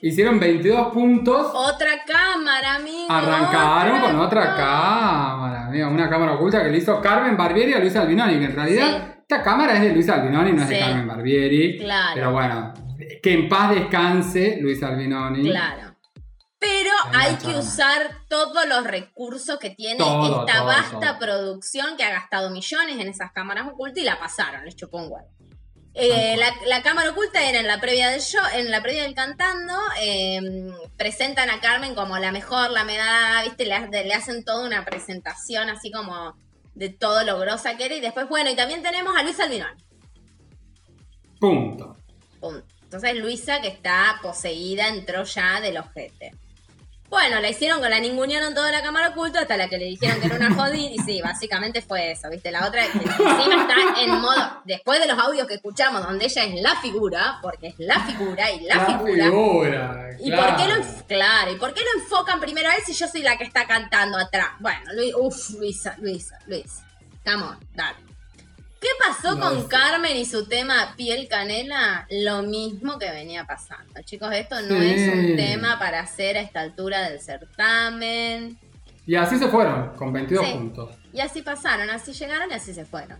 Hicieron 0.00 0.38
22 0.38 0.92
puntos. 0.92 1.50
Otra 1.52 2.04
cámara, 2.06 2.76
amigo. 2.76 3.10
Arrancaron 3.10 4.00
con 4.02 4.20
otra 4.20 4.54
cámara. 4.54 5.66
amiga, 5.66 5.88
una 5.88 6.08
cámara 6.08 6.34
oculta 6.34 6.62
que 6.62 6.70
le 6.70 6.78
hizo 6.78 7.00
Carmen 7.00 7.36
Barbieri 7.36 7.74
a 7.74 7.80
Luis 7.80 7.96
Albinoni, 7.96 8.38
que 8.38 8.44
en 8.44 8.54
realidad 8.54 9.16
esta 9.18 9.42
cámara 9.42 9.74
es 9.74 9.80
de 9.80 9.92
Luis 9.92 10.08
Albinoni, 10.08 10.52
no 10.52 10.62
es 10.62 10.68
de. 10.68 10.78
Carmen 10.78 11.08
Barbieri. 11.08 11.78
Claro. 11.78 12.12
Pero 12.14 12.30
bueno, 12.30 12.74
que 13.20 13.32
en 13.32 13.48
paz 13.48 13.70
descanse 13.70 14.58
Luis 14.60 14.80
Albinoni. 14.80 15.48
Claro. 15.50 15.96
Pero 16.60 16.90
hay 17.14 17.34
que 17.36 17.58
usar 17.58 18.22
todos 18.28 18.66
los 18.68 18.86
recursos 18.86 19.58
que 19.58 19.70
tiene 19.70 19.98
Todo, 19.98 20.40
esta 20.46 20.58
todo, 20.58 20.66
vasta 20.66 21.00
todo. 21.00 21.18
producción 21.18 21.96
que 21.96 22.04
ha 22.04 22.10
gastado 22.10 22.50
millones 22.50 22.98
en 23.00 23.08
esas 23.08 23.32
cámaras 23.32 23.66
ocultas 23.68 23.98
y 23.98 24.06
la 24.06 24.18
pasaron, 24.20 24.64
les 24.64 24.76
chupó 24.76 24.98
un 24.98 25.12
huevo. 25.12 25.35
Eh, 25.98 26.36
la, 26.36 26.54
la 26.66 26.82
cámara 26.82 27.08
oculta 27.10 27.42
era 27.48 27.58
en 27.60 27.66
la 27.66 27.80
previa 27.80 28.10
del 28.10 28.20
show, 28.20 28.42
en 28.54 28.70
la 28.70 28.82
previa 28.82 29.04
del 29.04 29.14
cantando, 29.14 29.72
eh, 29.98 30.70
presentan 30.98 31.48
a 31.48 31.60
Carmen 31.60 31.94
como 31.94 32.18
la 32.18 32.32
mejor, 32.32 32.70
la 32.70 32.84
medalla, 32.84 33.42
viste, 33.44 33.64
le, 33.64 33.74
ha- 33.74 33.86
le 33.88 34.12
hacen 34.12 34.44
toda 34.44 34.66
una 34.66 34.84
presentación 34.84 35.70
así 35.70 35.90
como 35.90 36.36
de 36.74 36.90
todo 36.90 37.24
lo 37.24 37.38
grosa 37.38 37.78
que 37.78 37.86
era 37.86 37.94
y 37.94 38.00
después, 38.00 38.28
bueno, 38.28 38.50
y 38.50 38.54
también 38.56 38.82
tenemos 38.82 39.16
a 39.16 39.22
Luis 39.22 39.40
Albinoni. 39.40 39.82
Punto. 41.40 41.96
Punto. 42.40 42.66
Entonces 42.82 43.16
Luisa, 43.16 43.60
que 43.62 43.68
está 43.68 44.18
poseída, 44.22 44.88
entró 44.88 45.24
ya 45.24 45.60
del 45.60 45.78
ojete. 45.78 46.32
Bueno, 47.08 47.40
la 47.40 47.48
hicieron 47.48 47.80
con 47.80 47.90
la 47.90 48.00
ningunearon 48.00 48.54
toda 48.54 48.70
la 48.70 48.82
cámara 48.82 49.10
oculta 49.10 49.40
hasta 49.40 49.56
la 49.56 49.68
que 49.68 49.78
le 49.78 49.86
dijeron 49.86 50.20
que 50.20 50.26
era 50.26 50.36
una 50.36 50.54
jodida. 50.54 50.90
Y 50.90 50.98
sí, 50.98 51.20
básicamente 51.22 51.82
fue 51.82 52.12
eso, 52.12 52.28
¿viste? 52.30 52.50
La 52.50 52.66
otra 52.66 52.82
que 52.82 52.98
encima 52.98 53.62
está 53.62 54.00
en 54.00 54.10
modo. 54.20 54.62
Después 54.64 55.00
de 55.00 55.06
los 55.06 55.18
audios 55.18 55.46
que 55.46 55.54
escuchamos, 55.54 56.02
donde 56.02 56.24
ella 56.24 56.44
es 56.44 56.60
la 56.60 56.76
figura, 56.80 57.38
porque 57.42 57.68
es 57.68 57.74
la 57.78 58.00
figura 58.00 58.50
y 58.50 58.60
la, 58.64 58.86
figura. 58.86 59.24
figura, 59.24 60.10
¿Y 60.18 60.30
claro. 60.30 60.46
por 60.46 60.56
qué 60.56 60.68
lo 60.68 61.04
claro, 61.06 61.52
¿y 61.52 61.56
por 61.56 61.74
qué 61.74 61.80
lo 61.82 62.00
enfocan 62.00 62.40
primero 62.40 62.68
a 62.68 62.74
él 62.74 62.82
si 62.84 62.92
yo 62.92 63.06
soy 63.06 63.22
la 63.22 63.36
que 63.36 63.44
está 63.44 63.66
cantando 63.66 64.18
atrás? 64.18 64.48
Bueno, 64.58 64.92
Luis, 64.94 65.14
uff, 65.16 65.50
Luisa, 65.50 65.94
Luisa, 65.98 66.38
Luisa. 66.46 66.84
Come 67.24 67.42
on, 67.42 67.58
dale. 67.74 68.05
¿Qué 68.86 69.04
pasó 69.04 69.34
No, 69.34 69.48
con. 69.50 69.66
Carmen 69.68 70.16
y 70.16 70.24
su 70.24 70.46
tema 70.46 70.94
Piel 70.96 71.26
Canela? 71.28 72.06
Lo 72.08 72.42
mismo 72.42 72.98
que 73.00 73.10
venía 73.10 73.44
pasando. 73.44 74.00
Chicos, 74.04 74.30
esto 74.32 74.60
no 74.60 74.78
Sí. 74.80 74.90
es 74.94 75.12
un 75.12 75.34
tema 75.36 75.76
para 75.80 75.98
hacer 76.00 76.36
a 76.36 76.40
esta 76.40 76.60
altura 76.60 77.08
del 77.08 77.18
certamen. 77.20 78.56
Y 79.04 79.16
así 79.16 79.38
se 79.38 79.48
fueron, 79.48 79.90
con 79.96 80.12
22 80.12 80.46
Sí. 80.46 80.52
puntos. 80.52 80.90
Y 81.12 81.20
así 81.20 81.42
pasaron, 81.42 81.90
así 81.90 82.12
llegaron 82.12 82.48
y 82.50 82.54
así 82.54 82.72
se 82.74 82.84
fueron. 82.84 83.18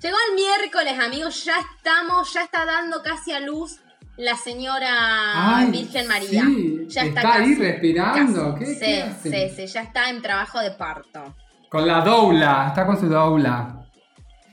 Llegó 0.00 0.16
el 0.28 0.34
miércoles, 0.36 0.98
amigos, 1.00 1.44
ya 1.44 1.56
estamos, 1.58 2.32
ya 2.32 2.42
está 2.42 2.64
dando 2.64 3.02
casi 3.02 3.32
a 3.32 3.40
luz 3.40 3.80
la 4.16 4.36
señora 4.36 5.56
Ay, 5.58 5.70
Virgen 5.72 6.06
María. 6.06 6.42
sí, 6.44 6.86
ya 6.88 7.02
está, 7.02 7.20
está 7.20 7.34
ahí 7.34 7.50
casi, 7.50 7.54
respirando. 7.62 8.54
casi. 8.54 8.64
¿Qué- 8.78 9.10
sí, 9.20 9.30
qué 9.30 9.48
sí, 9.50 9.56
sí, 9.56 9.66
ya 9.72 9.80
está 9.82 10.08
en 10.10 10.22
trabajo 10.22 10.60
de 10.60 10.70
parto. 10.70 11.34
Con 11.68 11.84
la 11.86 12.00
doula, 12.02 12.66
está 12.68 12.86
con 12.86 12.98
su 13.00 13.08
doula. 13.08 13.80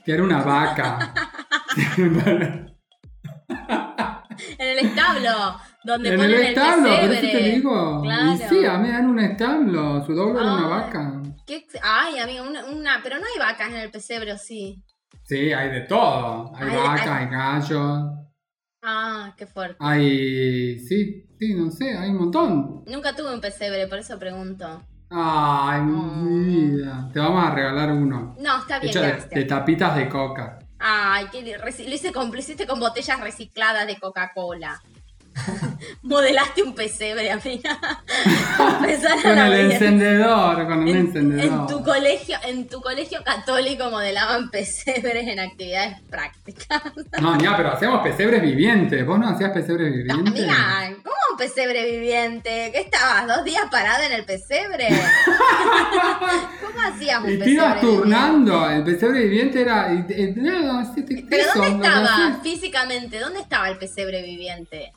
Que 0.06 0.12
era 0.14 0.24
una 0.24 0.42
vaca. 0.44 1.14
En 4.58 4.68
el 4.78 4.78
establo, 4.86 5.58
donde 5.84 6.10
en 6.10 6.16
ponen 6.18 6.32
el 6.36 6.42
el, 6.42 6.48
establo, 6.48 6.90
por 6.90 7.00
pesebre. 7.10 7.28
eso 7.30 7.38
te 7.38 7.44
digo. 7.56 8.02
Claro. 8.02 8.32
Y 8.34 8.38
sí, 8.38 8.66
a 8.66 8.78
mí 8.78 8.90
dan 8.90 9.10
un 9.10 9.20
establo, 9.20 10.06
su 10.06 10.14
doula 10.14 10.42
era 10.42 10.54
una 10.54 10.64
Ay. 10.66 10.70
vaca. 10.70 11.22
Qué. 11.46 11.66
Ay, 11.84 12.20
amigo, 12.20 12.46
una, 12.48 12.66
una- 12.66 13.00
pero 13.04 13.18
no 13.20 13.26
hay 13.26 13.40
vacas 13.40 13.70
en 13.70 13.76
el 13.78 13.92
pesebre, 13.92 14.32
¿o 14.34 14.38
sí? 14.38 14.84
Sí, 15.26 15.52
hay 15.54 15.70
de 15.70 15.82
todo. 15.82 16.52
Hay 16.56 16.70
Hay- 16.70 16.78
vacas, 16.78 17.08
hay- 17.08 17.24
hay 17.26 17.30
gallos, 17.32 18.00
Ah, 18.84 19.34
qué 19.38 19.46
fuerte. 19.46 19.76
hay... 19.80 20.80
Sí, 20.80 21.24
sí, 21.40 21.54
no 21.54 21.70
sé, 21.70 21.96
hay 21.96 22.10
un 22.10 22.18
montón. 22.18 22.84
Nunca 22.88 23.16
tuve 23.16 23.34
un 23.34 23.42
pesebre, 23.42 23.88
por 23.88 24.00
eso 24.00 24.18
pregunto. 24.18 24.82
Ay, 25.14 25.82
mi 25.82 26.44
vida. 26.46 27.10
Te 27.12 27.20
vamos 27.20 27.46
a 27.46 27.54
regalar 27.54 27.92
uno. 27.92 28.36
No, 28.40 28.60
está 28.60 28.80
bien, 28.80 28.92
Hecho 28.92 29.02
de, 29.30 29.44
tapitas 29.44 29.96
de 29.98 30.08
coca. 30.08 30.60
Ay, 30.80 31.26
que 31.32 31.42
lo 31.58 31.68
hice 31.94 32.12
con, 32.14 32.32
lo 32.32 32.40
hiciste 32.40 32.66
con 32.66 32.80
botellas 32.80 33.20
recicladas 33.20 33.86
de 33.88 34.00
Coca-Cola. 34.00 34.82
Modelaste 36.02 36.64
un 36.64 36.76
pesebre, 36.76 37.32
amiga. 37.32 37.80
Con 39.24 39.38
el 39.40 39.72
encendedor, 39.72 40.68
con 40.68 40.80
un 40.80 40.88
En, 40.88 40.98
encendedor. 40.98 41.46
en 41.46 41.68
tu 41.68 41.84
colegio, 41.84 42.38
en 42.44 42.68
tu 42.68 42.82
colegio 42.82 43.24
católico 43.24 43.90
modelaban 43.90 44.50
pesebres 44.50 45.28
en 45.28 45.40
actividades 45.40 46.02
prácticas. 46.10 46.82
No, 47.22 47.36
mira, 47.36 47.56
pero 47.58 47.72
hacíamos 47.72 48.02
pesebres 48.02 48.42
vivientes. 48.42 49.06
¿Vos 49.06 49.20
no 49.20 49.30
hacías 49.30 49.52
pesebres 49.52 49.94
vivientes? 49.94 50.34
Amiga, 50.34 50.56
¿cómo 50.56 50.98
un 50.98 51.01
pesebre 51.42 51.90
viviente? 51.90 52.70
¿Qué 52.72 52.82
estabas? 52.82 53.26
¿Dos 53.26 53.44
días 53.44 53.64
parada 53.72 54.06
en 54.06 54.12
el 54.12 54.26
pesebre? 54.26 54.88
¿Cómo 56.62 56.82
hacías 56.88 57.20
un 57.20 57.26
pesebre 57.26 57.52
ibas 57.52 57.82
viviente? 57.82 57.98
turnando. 57.98 58.70
El 58.70 58.84
pesebre 58.84 59.24
viviente 59.24 59.62
era. 59.62 59.88
¿Pero 61.30 61.44
dónde 61.56 61.88
estaba 61.88 62.40
físicamente? 62.44 63.20
¿Dónde 63.20 63.40
estaba 63.40 63.70
el 63.70 63.78
pesebre 63.80 64.22
viviente? 64.22 64.94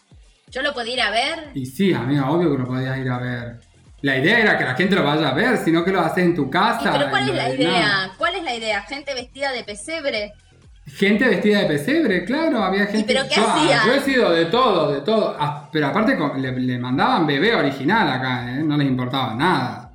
¿Yo 0.50 0.60
lo 0.60 0.74
podía 0.74 0.92
ir 0.92 1.00
a 1.00 1.10
ver? 1.10 1.50
Y 1.54 1.64
sí, 1.64 1.94
amiga, 1.94 2.30
obvio 2.30 2.52
que 2.52 2.58
lo 2.58 2.66
podías 2.66 2.98
ir 2.98 3.08
a 3.08 3.18
ver. 3.18 3.60
La 4.02 4.18
idea 4.18 4.38
era 4.40 4.58
que 4.58 4.64
la 4.64 4.74
gente 4.74 4.94
lo 4.96 5.02
vaya 5.02 5.30
a 5.30 5.34
ver, 5.34 5.56
sino 5.56 5.82
que 5.82 5.90
lo 5.90 6.00
haces 6.00 6.24
en 6.24 6.34
tu 6.34 6.44
¿Y 6.44 6.50
casa. 6.50 6.92
pero 6.92 7.08
cuál 7.08 7.26
es 7.30 7.34
la 7.34 7.54
idea? 7.54 8.12
¿Cuál 8.18 8.34
es 8.34 8.42
la 8.42 8.54
idea? 8.54 8.82
¿Gente 8.82 9.14
vestida 9.14 9.50
de 9.50 9.64
pesebre? 9.64 10.34
Gente 10.86 11.26
vestida 11.26 11.60
de 11.60 11.66
pesebre, 11.66 12.24
claro, 12.26 12.62
había 12.62 12.86
gente. 12.86 13.04
pero 13.14 13.26
qué 13.28 13.36
yo, 13.36 13.48
hacían? 13.48 13.86
yo 13.86 13.92
he 13.94 14.00
sido 14.00 14.30
de 14.30 14.44
todo, 14.46 14.92
de 14.92 15.00
todo. 15.00 15.34
Ah, 15.38 15.68
pero 15.72 15.86
aparte 15.86 16.16
le, 16.38 16.52
le 16.52 16.78
mandaban 16.78 17.26
bebé 17.26 17.54
original 17.54 18.06
acá, 18.10 18.50
¿eh? 18.50 18.62
no 18.62 18.76
les 18.76 18.86
importaba 18.86 19.34
nada. 19.34 19.92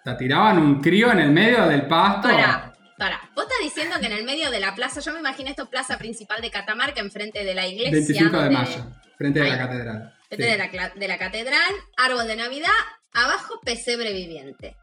O 0.00 0.02
sea, 0.04 0.16
tiraban 0.16 0.58
un 0.58 0.80
crío 0.82 1.10
en 1.12 1.20
el 1.20 1.30
medio 1.30 1.64
del 1.66 1.86
pasto. 1.86 2.28
Para, 2.28 2.72
para. 2.98 3.20
Vos 3.34 3.44
estás 3.44 3.58
diciendo 3.62 3.96
que 4.00 4.06
en 4.06 4.12
el 4.12 4.24
medio 4.24 4.50
de 4.50 4.60
la 4.60 4.74
plaza, 4.74 5.00
yo 5.00 5.12
me 5.14 5.20
imagino 5.20 5.48
esto 5.48 5.70
plaza 5.70 5.96
principal 5.96 6.42
de 6.42 6.50
Catamarca, 6.50 7.00
enfrente 7.00 7.42
de 7.44 7.54
la 7.54 7.66
iglesia. 7.66 7.92
25 7.92 8.36
de 8.36 8.42
donde- 8.42 8.54
mayo, 8.58 8.84
frente 9.16 9.40
de 9.40 9.48
la 9.48 9.58
catedral. 9.58 10.14
Enfrente 10.30 10.44
Sí. 10.44 10.70
de, 10.72 10.76
la, 10.76 10.88
de 10.90 11.18
catedral, 11.18 11.72
árbol 11.96 12.26
de 12.26 12.36
Navidad, 12.36 12.68
abajo 13.14 13.60
pesebre 13.64 14.12
viviente. 14.12 14.76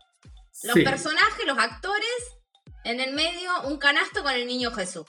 Los 0.63 0.73
Sí. 0.73 0.81
personajes, 0.83 1.45
los 1.45 1.57
actores, 1.57 2.07
en 2.83 2.99
el 2.99 3.13
medio 3.13 3.51
un 3.65 3.77
canasto 3.77 4.23
con 4.23 4.33
el 4.33 4.47
niño 4.47 4.71
Jesús. 4.71 5.05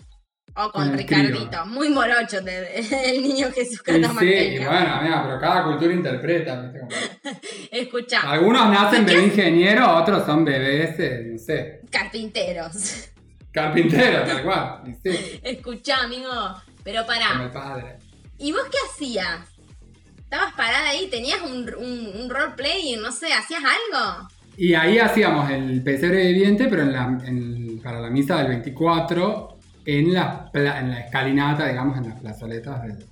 O 0.57 0.71
con, 0.73 0.89
Con 0.89 0.99
Ricardito. 0.99 1.65
Muy 1.67 1.89
morocho 1.91 2.41
de- 2.41 2.75
el 3.07 3.23
niño 3.23 3.49
Jesús 3.55 3.79
sí, 3.79 3.83
catamarqueño. 3.85 4.61
y 4.63 4.65
bueno, 4.65 4.95
amiga, 4.95 5.23
pero 5.25 5.41
cada 5.41 5.65
cultura 5.65 5.93
interpreta. 5.95 6.63
¿viste? 6.63 7.69
Escucha, 7.81 8.21
Algunos 8.31 8.69
nacen 8.69 9.03
¿Y 9.03 9.07
qué 9.07 9.13
bebé 9.15 9.27
ingeniero, 9.29 9.97
otros 9.97 10.27
son 10.27 10.45
bebés, 10.45 10.99
eh, 10.99 11.29
no 11.33 11.39
sé, 11.39 11.81
carpinteros. 11.91 13.09
carpinteros, 13.53 14.27
tal 14.29 14.43
cual. 14.45 14.83
Sí, 15.03 15.41
Escucha, 15.43 16.03
amigo. 16.03 16.31
Pero 16.83 17.07
pará. 17.07 17.41
el 17.43 17.51
padre. 17.51 17.99
¿Y 18.39 18.53
vos 18.53 18.63
qué 18.71 18.79
hacías? 18.91 19.41
¿Estabas 20.19 20.55
parada 20.55 20.89
ahí? 20.91 21.09
¿Tenías 21.11 21.43
un, 21.43 21.69
un, 21.77 22.13
un 22.23 22.31
roleplay? 22.31 22.97
No 22.97 23.13
sé, 23.13 23.33
¿hacías 23.33 23.61
algo? 23.63 24.29
Y 24.57 24.75
ahí 24.75 24.99
hacíamos 24.99 25.51
el 25.51 25.83
pesebre 25.83 26.27
viviente, 26.29 26.67
pero 26.69 26.83
en 26.83 26.93
la, 26.93 27.19
en- 27.25 27.81
para 27.83 28.01
la 28.01 28.11
misa 28.11 28.37
del 28.39 28.49
24, 28.49 29.50
en 29.87 30.15
la, 30.15 30.51
en 30.55 30.91
la 30.91 31.01
escalinata, 31.01 31.67
digamos, 31.67 31.97
en 31.99 32.09
las 32.11 32.21
plazoletas 32.21 32.83
de, 32.83 33.07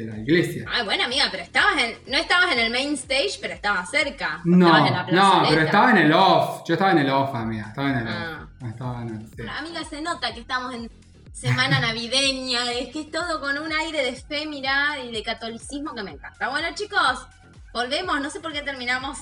de 0.00 0.06
la 0.06 0.18
iglesia. 0.18 0.64
Ay, 0.70 0.84
bueno, 0.84 1.04
amiga, 1.04 1.24
pero 1.30 1.42
estabas 1.42 1.82
en, 1.82 1.96
no 2.10 2.16
estabas 2.18 2.52
en 2.52 2.58
el 2.60 2.70
main 2.70 2.94
stage, 2.94 3.38
pero 3.40 3.54
estabas 3.54 3.90
cerca. 3.90 4.40
No, 4.44 4.66
estabas 4.66 4.88
en 4.88 4.94
la 4.94 5.02
no, 5.22 5.42
pero 5.48 5.60
estaba 5.62 5.90
en 5.90 5.98
el 5.98 6.12
off. 6.12 6.62
Yo 6.66 6.74
estaba 6.74 6.92
en 6.92 6.98
el 6.98 7.10
off, 7.10 7.34
amiga. 7.34 7.66
Estaba 7.68 7.90
en 7.90 7.98
el 7.98 8.08
Ah. 8.08 8.48
off. 8.60 8.68
Estaba 8.68 9.02
en 9.02 9.08
el, 9.08 9.20
sí. 9.22 9.32
Pero, 9.36 9.50
amiga, 9.52 9.84
se 9.84 10.00
nota 10.02 10.32
que 10.32 10.40
estamos 10.40 10.74
en 10.74 10.90
semana 11.32 11.80
navideña, 11.80 12.70
es 12.72 12.88
que 12.90 13.00
es 13.02 13.10
todo 13.10 13.40
con 13.40 13.58
un 13.58 13.72
aire 13.72 14.04
de 14.04 14.12
fe, 14.14 14.46
mirá, 14.46 14.98
y 15.04 15.10
de 15.12 15.22
catolicismo 15.22 15.94
que 15.94 16.02
me 16.02 16.12
encanta. 16.12 16.48
Bueno, 16.48 16.68
chicos, 16.74 17.26
volvemos, 17.72 18.20
no 18.20 18.30
sé 18.30 18.40
por 18.40 18.52
qué 18.52 18.62
terminamos 18.62 19.18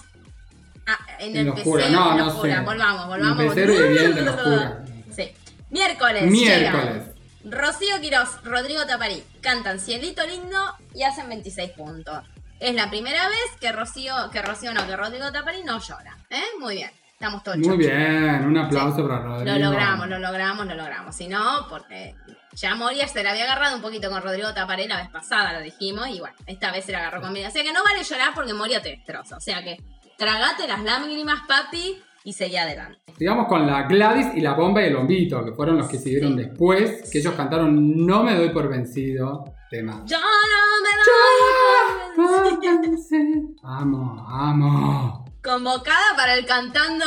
ah, 0.86 0.98
en 1.20 1.36
En 1.36 1.46
el 1.46 1.48
oscura, 1.50 1.84
pesebre, 1.84 1.96
no, 2.04 2.10
en 2.12 2.18
no 2.18 2.26
oscura. 2.28 2.56
sé. 2.58 2.64
Volvamos, 2.64 3.06
volvamos. 3.06 3.56
El 3.56 4.28
oscura. 4.28 4.84
Sí. 5.16 5.30
Miércoles. 5.70 6.30
Miércoles. 6.30 6.94
llegan 6.94 7.20
Rocío 7.44 8.00
Quiroz, 8.00 8.42
Rodrigo 8.44 8.84
Taparí 8.86 9.22
cantan 9.40 9.80
Cielito 9.80 10.26
Lindo 10.26 10.58
y 10.94 11.04
hacen 11.04 11.28
26 11.28 11.70
puntos. 11.70 12.22
Es 12.58 12.74
la 12.74 12.90
primera 12.90 13.28
vez 13.28 13.56
que 13.58 13.72
Rocío, 13.72 14.14
que 14.30 14.42
Rocío 14.42 14.74
no, 14.74 14.86
que 14.86 14.96
Rodrigo 14.96 15.32
Taparí 15.32 15.62
no 15.64 15.80
llora. 15.80 16.18
¿eh? 16.28 16.42
Muy 16.58 16.76
bien. 16.76 16.90
Estamos 17.20 17.42
todos 17.42 17.58
Muy 17.58 17.76
bien, 17.76 18.46
un 18.46 18.56
aplauso 18.56 19.06
para 19.06 19.20
Rodrigo. 19.20 19.58
Lo 19.58 19.70
logramos, 19.70 20.08
lo 20.08 20.18
logramos, 20.18 20.66
lo 20.66 20.74
logramos. 20.74 21.14
Si 21.14 21.28
no, 21.28 21.66
porque 21.68 22.14
ya 22.52 22.74
Moria 22.74 23.06
se 23.08 23.22
la 23.22 23.32
había 23.32 23.44
agarrado 23.44 23.76
un 23.76 23.82
poquito 23.82 24.08
con 24.10 24.22
Rodrigo 24.22 24.54
Taparé 24.54 24.88
la 24.88 24.96
vez 24.96 25.10
pasada, 25.10 25.52
lo 25.52 25.60
dijimos, 25.60 26.08
y 26.08 26.18
bueno, 26.18 26.34
esta 26.46 26.72
vez 26.72 26.86
se 26.86 26.92
la 26.92 26.98
agarró 27.00 27.20
conmigo. 27.20 27.46
O 27.46 27.50
sea 27.50 27.62
que 27.62 27.74
no 27.74 27.84
vale 27.84 28.04
llorar 28.04 28.32
porque 28.34 28.54
Moria 28.54 28.80
te 28.80 28.88
destroza. 28.88 29.36
O 29.36 29.40
sea 29.40 29.62
que 29.62 29.76
tragate 30.16 30.66
las 30.66 30.82
lágrimas, 30.82 31.40
papi, 31.46 32.02
y 32.24 32.32
seguí 32.32 32.56
adelante. 32.56 33.00
Sigamos 33.18 33.46
con 33.46 33.66
la 33.66 33.82
Gladys 33.82 34.28
y 34.34 34.40
la 34.40 34.54
bomba 34.54 34.82
y 34.82 34.86
el 34.86 34.96
bombito, 34.96 35.44
que 35.44 35.52
fueron 35.52 35.76
los 35.78 35.88
que 35.88 35.98
siguieron 35.98 36.32
Sí. 36.36 36.44
después, 36.44 37.10
que 37.10 37.18
ellos 37.18 37.34
cantaron 37.34 38.06
No 38.06 38.22
me 38.22 38.34
doy 38.34 38.50
por 38.50 38.68
vencido, 38.68 39.44
tema. 39.70 40.02
Yo 40.06 40.18
no 40.18 40.82
me 40.82 40.90
doy 42.52 42.56
por 42.56 42.86
vencido. 42.86 43.54
Amo, 43.62 44.26
amo. 44.28 45.24
Convocada 45.42 46.16
para 46.16 46.34
el 46.34 46.44
Cantando 46.44 47.04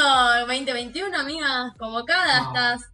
2021, 0.47 1.15
amiga. 1.19 1.73
Convocada 1.77 2.37
Ah, 2.39 2.43
estás. 2.47 2.92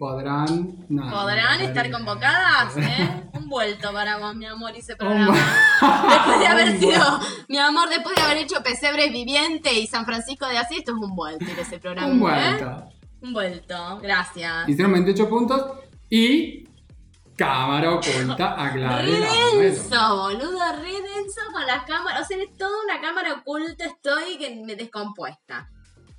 Podrán. 0.00 0.86
¿Podrán 0.88 1.60
estar 1.60 1.90
convocadas? 1.90 2.74
¿eh? 2.78 3.22
Un 3.34 3.50
vuelto 3.50 3.92
para 3.92 4.16
vos, 4.16 4.34
mi 4.34 4.46
amor, 4.46 4.74
ese 4.74 4.92
Un 4.92 4.98
programa. 4.98 5.34
Después 6.08 6.40
de 6.40 6.46
haber 6.46 6.78
sido, 6.80 7.20
mi 7.50 7.58
amor, 7.58 7.90
después 7.90 8.16
de 8.16 8.22
haber 8.22 8.38
hecho 8.38 8.62
Pesebres 8.62 9.12
Viviente 9.12 9.74
y 9.74 9.86
San 9.86 10.06
Francisco 10.06 10.46
de 10.46 10.56
Asís, 10.56 10.78
esto 10.78 10.92
es 10.92 11.02
un 11.02 11.14
vuelto 11.14 11.44
ese 11.44 11.78
programa. 11.78 12.08
Un 12.08 12.16
¿eh? 12.16 12.20
vuelto. 12.20 12.84
Un 13.20 13.32
vuelto, 13.34 13.98
gracias. 14.00 14.70
Hicieron 14.70 14.94
28 14.94 15.28
puntos 15.28 15.70
y 16.08 16.64
cámara 17.36 17.92
oculta 17.92 18.54
a 18.54 18.70
Gladys. 18.70 19.04
Re 19.04 19.20
la 19.20 19.26
bomba 19.26 19.36
y 19.36 19.66
el 19.66 19.72
denso, 19.74 20.16
boludo, 20.16 20.72
re 20.80 20.92
denso 20.92 21.40
con 21.52 21.66
las 21.66 21.84
cámaras. 21.84 22.22
O 22.22 22.24
sea, 22.24 22.38
es 22.38 22.56
toda 22.56 22.72
una 22.84 23.02
cámara 23.02 23.34
oculta, 23.34 23.84
estoy 23.84 24.38
que 24.38 24.62
me 24.64 24.76
descompuesta. 24.76 25.68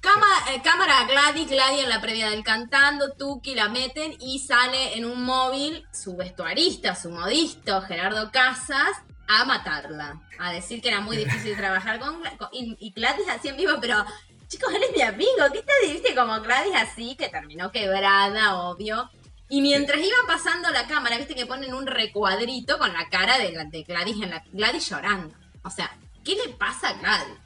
Cama- 0.01 0.51
eh, 0.51 0.61
cámara 0.63 1.05
Gladys, 1.05 1.47
Gladys 1.49 1.83
en 1.83 1.89
la 1.89 2.01
previa 2.01 2.29
del 2.31 2.43
cantando, 2.43 3.13
Tuki 3.13 3.53
la 3.53 3.69
meten 3.69 4.15
y 4.19 4.39
sale 4.39 4.97
en 4.97 5.05
un 5.05 5.23
móvil 5.23 5.85
su 5.93 6.15
vestuarista, 6.17 6.95
su 6.95 7.11
modisto, 7.11 7.81
Gerardo 7.83 8.31
Casas, 8.31 8.97
a 9.27 9.45
matarla. 9.45 10.19
A 10.39 10.51
decir 10.51 10.81
que 10.81 10.89
era 10.89 11.01
muy 11.01 11.17
difícil 11.23 11.55
trabajar 11.55 11.99
con, 11.99 12.19
con- 12.37 12.49
y, 12.51 12.75
y 12.79 12.91
Gladys 12.91 13.29
así 13.29 13.49
en 13.49 13.57
vivo, 13.57 13.73
pero 13.79 14.03
chicos, 14.47 14.73
él 14.73 14.81
es 14.89 14.95
mi 14.95 15.01
amigo, 15.03 15.43
¿qué 15.53 15.61
te 15.61 15.91
viste 15.91 16.15
como 16.15 16.41
Gladys 16.41 16.75
así, 16.75 17.15
que 17.15 17.29
terminó 17.29 17.71
quebrada, 17.71 18.55
obvio? 18.61 19.09
Y 19.49 19.61
mientras 19.61 19.99
iban 19.99 20.25
pasando 20.25 20.69
la 20.71 20.87
cámara, 20.87 21.17
viste 21.17 21.35
que 21.35 21.45
ponen 21.45 21.73
un 21.75 21.85
recuadrito 21.85 22.79
con 22.79 22.91
la 22.91 23.07
cara 23.09 23.37
de 23.37 23.51
Gladys 23.51 24.21
en 24.23 24.29
la 24.31 24.43
Gladys 24.51 24.89
llorando. 24.89 25.35
O 25.63 25.69
sea, 25.69 25.95
¿qué 26.25 26.35
le 26.35 26.53
pasa 26.53 26.89
a 26.89 26.93
Gladys? 26.93 27.37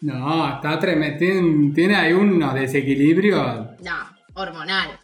No, 0.00 0.54
está 0.54 0.78
tremendo. 0.78 1.18
Tiene, 1.18 1.72
tiene 1.74 1.96
ahí 1.96 2.12
unos 2.12 2.54
desequilibrios. 2.54 3.80
No, 3.82 3.96
hormonal. 4.34 4.98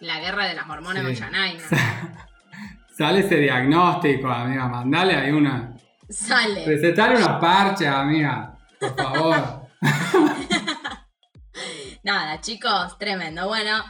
La 0.00 0.20
guerra 0.20 0.46
de 0.46 0.54
las 0.54 0.68
hormonas 0.68 1.02
Sí. 1.02 1.08
de 1.08 1.14
Yanaina. 1.14 1.62
Sale 2.96 3.20
ese 3.20 3.36
diagnóstico, 3.36 4.28
amiga. 4.28 4.68
Mandale 4.68 5.14
ahí 5.16 5.30
una. 5.32 5.74
Sale. 6.08 6.64
Recetale 6.64 7.16
unos 7.16 7.40
parches, 7.40 7.88
amiga. 7.88 8.56
Por 8.78 8.94
favor. 8.96 9.66
Nada, 12.04 12.40
chicos, 12.40 12.96
tremendo. 12.98 13.48
Bueno, 13.48 13.82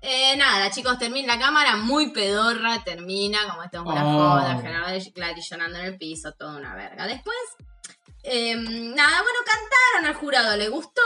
eh, 0.00 0.36
nada, 0.36 0.70
chicos, 0.70 0.98
termina 0.98 1.34
la 1.34 1.40
cámara 1.40 1.76
muy 1.76 2.12
pedorra, 2.12 2.84
termina, 2.84 3.38
como 3.48 3.62
esto 3.64 3.78
es 3.78 3.84
una 3.84 4.04
Oh. 4.06 4.12
joda, 4.12 4.58
Gerardo 4.60 4.98
Gladys 5.14 5.50
llorando 5.50 5.78
en 5.80 5.84
el 5.86 5.98
piso, 5.98 6.32
toda 6.38 6.58
una 6.58 6.74
verga. 6.76 7.06
Después, 7.08 7.36
eh, 8.26 8.56
nada, 8.56 9.22
bueno, 9.22 9.38
cantaron, 9.44 10.06
al 10.08 10.14
jurado 10.14 10.56
le 10.56 10.68
gustó. 10.68 11.02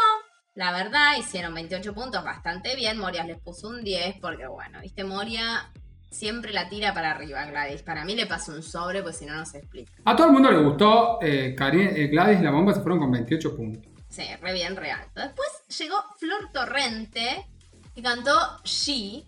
La 0.54 0.72
verdad, 0.72 1.16
hicieron 1.18 1.54
28 1.54 1.94
puntos 1.94 2.24
bastante 2.24 2.74
bien. 2.74 2.98
Moria 2.98 3.24
les 3.24 3.38
puso 3.38 3.68
un 3.68 3.84
10 3.84 4.16
porque, 4.20 4.46
bueno, 4.46 4.80
viste, 4.80 5.04
Moria 5.04 5.70
siempre 6.10 6.52
la 6.52 6.68
tira 6.68 6.92
para 6.92 7.12
arriba, 7.12 7.44
Gladys. 7.46 7.82
Para 7.82 8.04
mí 8.04 8.14
le 8.16 8.26
pasa 8.26 8.52
un 8.52 8.62
sobre, 8.62 9.02
pues 9.02 9.16
si 9.18 9.26
no, 9.26 9.34
no 9.36 9.46
se 9.46 9.58
explica. 9.58 9.92
A 10.04 10.16
todo 10.16 10.26
el 10.26 10.32
mundo 10.32 10.50
le 10.50 10.58
gustó. 10.58 11.18
eh, 11.22 11.54
eh, 11.56 12.06
Gladys 12.08 12.40
y 12.40 12.42
la 12.42 12.50
bomba 12.50 12.74
se 12.74 12.80
fueron 12.80 12.98
con 12.98 13.12
28 13.12 13.56
puntos. 13.56 13.90
Sí, 14.08 14.24
re 14.40 14.52
bien, 14.52 14.74
re 14.76 14.90
alto. 14.90 15.20
Después 15.20 15.48
llegó 15.78 15.96
Flor 16.18 16.50
Torrente 16.52 17.46
y 17.94 18.02
cantó 18.02 18.32
She, 18.64 19.24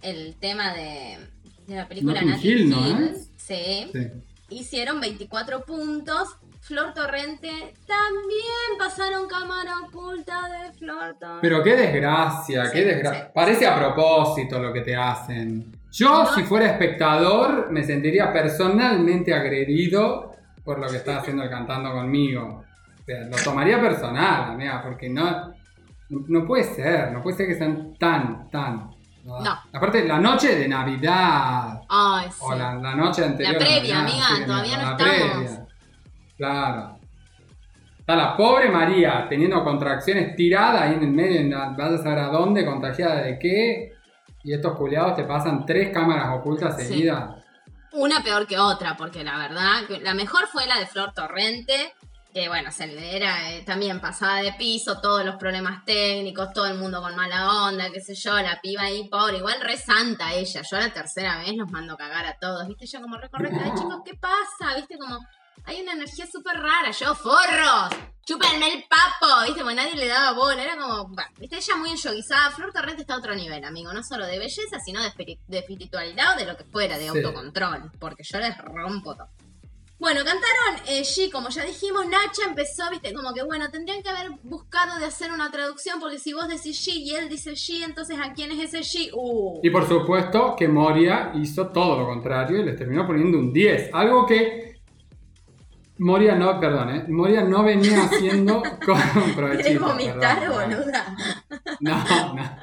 el 0.00 0.36
tema 0.36 0.72
de, 0.72 1.18
de 1.66 1.76
la 1.76 1.86
película 1.86 2.22
Notting 2.22 2.40
Hill, 2.42 2.70
¿no. 2.70 3.10
Sí. 3.36 3.90
Hicieron 4.48 4.98
24 5.00 5.64
puntos. 5.66 6.36
Flor 6.68 6.92
Torrente 6.92 7.48
también 7.86 8.78
pasaron 8.78 9.26
cámara 9.26 9.72
oculta 9.86 10.48
de 10.48 10.72
Flor 10.78 11.16
Torrente. 11.18 11.38
Pero 11.42 11.62
qué 11.62 11.74
desgracia, 11.76 12.66
Sí, 12.66 12.72
qué 12.74 12.84
desgracia. 12.84 13.24
sí. 13.24 13.30
Parece 13.34 13.66
a 13.66 13.74
propósito 13.76 14.58
lo 14.58 14.72
que 14.72 14.82
te 14.82 14.94
hacen. 14.94 15.72
Yo, 15.90 16.24
No. 16.24 16.26
si 16.34 16.42
fuera 16.44 16.66
espectador, 16.66 17.70
me 17.70 17.82
sentiría 17.82 18.30
personalmente 18.32 19.32
agredido 19.34 20.32
por 20.62 20.78
lo 20.78 20.88
que 20.88 20.96
está 20.98 21.16
haciendo 21.20 21.42
el 21.42 21.50
cantando 21.50 21.90
conmigo. 21.92 22.62
O 23.00 23.04
sea, 23.04 23.20
lo 23.24 23.36
tomaría 23.42 23.80
personal, 23.80 24.50
amiga, 24.50 24.82
porque 24.82 25.08
no, 25.08 25.54
no 26.10 26.46
puede 26.46 26.64
ser, 26.64 27.10
no 27.12 27.22
puede 27.22 27.36
ser 27.38 27.46
que 27.48 27.54
sean 27.54 27.94
tan, 27.98 28.50
tan. 28.50 28.90
No. 29.24 29.36
Aparte, 29.72 30.04
la 30.06 30.18
noche 30.18 30.54
de 30.56 30.68
Navidad, 30.68 31.80
Ay, 31.88 32.28
sí. 32.30 32.38
o 32.40 32.54
la, 32.54 32.74
la 32.74 32.94
noche 32.94 33.24
anterior. 33.24 33.56
a 33.56 33.58
previa, 33.58 34.02
Navidad, 34.02 34.26
amiga, 34.30 34.46
todavía 34.46 34.76
no 34.76 34.82
la 34.82 34.90
estamos. 34.90 35.12
previa. 35.42 35.64
Claro. 36.38 36.98
Está 37.98 38.16
la 38.16 38.34
pobre 38.36 38.70
María 38.70 39.26
teniendo 39.28 39.62
contracciones 39.62 40.34
tirada 40.34 40.84
ahí 40.84 40.94
en 40.94 41.02
el 41.02 41.10
medio, 41.10 41.40
en 41.40 41.50
la- 41.50 41.74
vas 41.76 41.92
a 41.92 41.98
saber 42.02 42.18
a 42.20 42.28
dónde, 42.28 42.64
contagiada 42.64 43.16
de 43.22 43.38
qué. 43.38 43.92
Y 44.44 44.54
estos 44.54 44.76
culiados 44.78 45.14
te 45.16 45.24
pasan 45.24 45.66
tres 45.66 45.90
cámaras 45.92 46.28
ocultas 46.38 46.76
Sí. 46.78 46.86
seguidas. 46.86 47.44
Una 47.92 48.22
peor 48.22 48.46
que 48.46 48.58
otra, 48.58 48.96
porque 48.96 49.24
la 49.24 49.36
verdad, 49.36 49.80
la 50.02 50.14
mejor 50.14 50.46
fue 50.46 50.66
la 50.66 50.78
de 50.78 50.86
Flor 50.86 51.12
Torrente, 51.12 51.92
que 52.32 52.48
bueno, 52.48 52.70
se 52.70 52.86
le 52.86 53.16
era 53.16 53.50
eh, 53.52 53.62
también 53.64 54.00
pasada 54.00 54.36
de 54.42 54.52
piso, 54.52 55.00
todos 55.00 55.24
los 55.24 55.36
problemas 55.36 55.84
técnicos, 55.84 56.52
todo 56.52 56.66
el 56.66 56.78
mundo 56.78 57.00
con 57.02 57.16
mala 57.16 57.66
onda, 57.66 57.90
qué 57.92 58.00
sé 58.00 58.14
yo, 58.14 58.36
la 58.40 58.60
piba 58.62 58.82
ahí, 58.82 59.08
pobre, 59.08 59.38
igual 59.38 59.56
re 59.62 59.76
santa 59.76 60.32
ella, 60.34 60.62
yo 60.62 60.76
la 60.78 60.92
tercera 60.92 61.38
vez 61.38 61.54
los 61.56 61.70
mando 61.70 61.94
a 61.94 61.96
cagar 61.96 62.26
a 62.26 62.36
todos, 62.38 62.68
viste, 62.68 62.86
yo 62.86 63.00
como 63.00 63.16
recorrecta, 63.16 63.74
chicos, 63.74 64.02
¿qué 64.04 64.14
pasa? 64.14 64.76
Viste, 64.76 64.96
como 64.98 65.18
hay 65.68 65.82
una 65.82 65.92
energía 65.92 66.26
súper 66.26 66.56
rara, 66.56 66.90
yo, 66.90 67.14
forros, 67.14 67.90
chúpenme 68.26 68.72
el 68.74 68.84
papo, 68.88 69.44
viste, 69.46 69.62
nadie 69.62 69.94
le 69.96 70.06
daba 70.08 70.32
bola, 70.32 70.62
era 70.62 70.76
como, 70.76 71.08
bah, 71.14 71.28
viste, 71.38 71.56
ella 71.56 71.76
muy 71.76 71.90
enyoguizada, 71.90 72.50
Flor 72.50 72.72
Torrente 72.72 73.02
está 73.02 73.14
a 73.14 73.18
otro 73.18 73.34
nivel, 73.34 73.64
amigo, 73.64 73.92
no 73.92 74.02
solo 74.02 74.26
de 74.26 74.38
belleza, 74.38 74.78
sino 74.84 75.02
de, 75.02 75.08
espiri- 75.08 75.38
de 75.46 75.58
espiritualidad 75.58 76.34
o 76.34 76.38
de 76.38 76.46
lo 76.46 76.56
que 76.56 76.64
fuera, 76.64 76.96
de 76.98 77.04
Sí. 77.04 77.16
autocontrol, 77.18 77.90
porque 77.98 78.22
yo 78.22 78.38
les 78.38 78.56
rompo 78.58 79.14
todo. 79.14 79.28
Bueno, 80.00 80.20
cantaron 80.24 80.86
eh, 80.86 81.02
G, 81.02 81.28
como 81.32 81.48
ya 81.48 81.64
dijimos, 81.64 82.06
Nacha 82.06 82.44
empezó, 82.46 82.88
viste, 82.88 83.12
como 83.12 83.34
que 83.34 83.42
bueno, 83.42 83.68
tendrían 83.68 84.00
que 84.00 84.08
haber 84.08 84.30
buscado 84.44 84.96
de 85.00 85.06
hacer 85.06 85.32
una 85.32 85.50
traducción, 85.50 85.98
porque 85.98 86.20
si 86.20 86.32
vos 86.32 86.46
decís 86.46 86.86
G 86.86 86.92
y 86.94 87.14
él 87.16 87.28
dice 87.28 87.54
G, 87.54 87.82
entonces 87.84 88.16
¿a 88.22 88.32
quién 88.32 88.52
es 88.52 88.72
ese 88.72 88.78
G? 88.82 89.10
Uh. 89.12 89.58
Y 89.60 89.70
por 89.70 89.88
supuesto 89.88 90.54
que 90.56 90.68
Moria 90.68 91.32
hizo 91.34 91.66
todo 91.70 91.98
lo 91.98 92.06
contrario 92.06 92.60
y 92.60 92.64
les 92.64 92.76
terminó 92.76 93.08
poniendo 93.08 93.38
un 93.38 93.52
10. 93.52 93.90
Algo 93.92 94.24
que 94.24 94.67
Moria 95.98 96.34
no, 96.36 96.60
perdón, 96.60 96.90
¿eh? 96.90 97.04
Moria 97.08 97.42
no 97.42 97.62
venía 97.64 98.04
haciendo 98.04 98.62
con 98.86 99.00
¿Querés 99.00 99.34
provechito. 99.34 99.86
vomitar, 99.86 100.38
perdón, 100.40 100.70
boluda? 100.70 101.16
No, 101.80 102.34
no. 102.34 102.56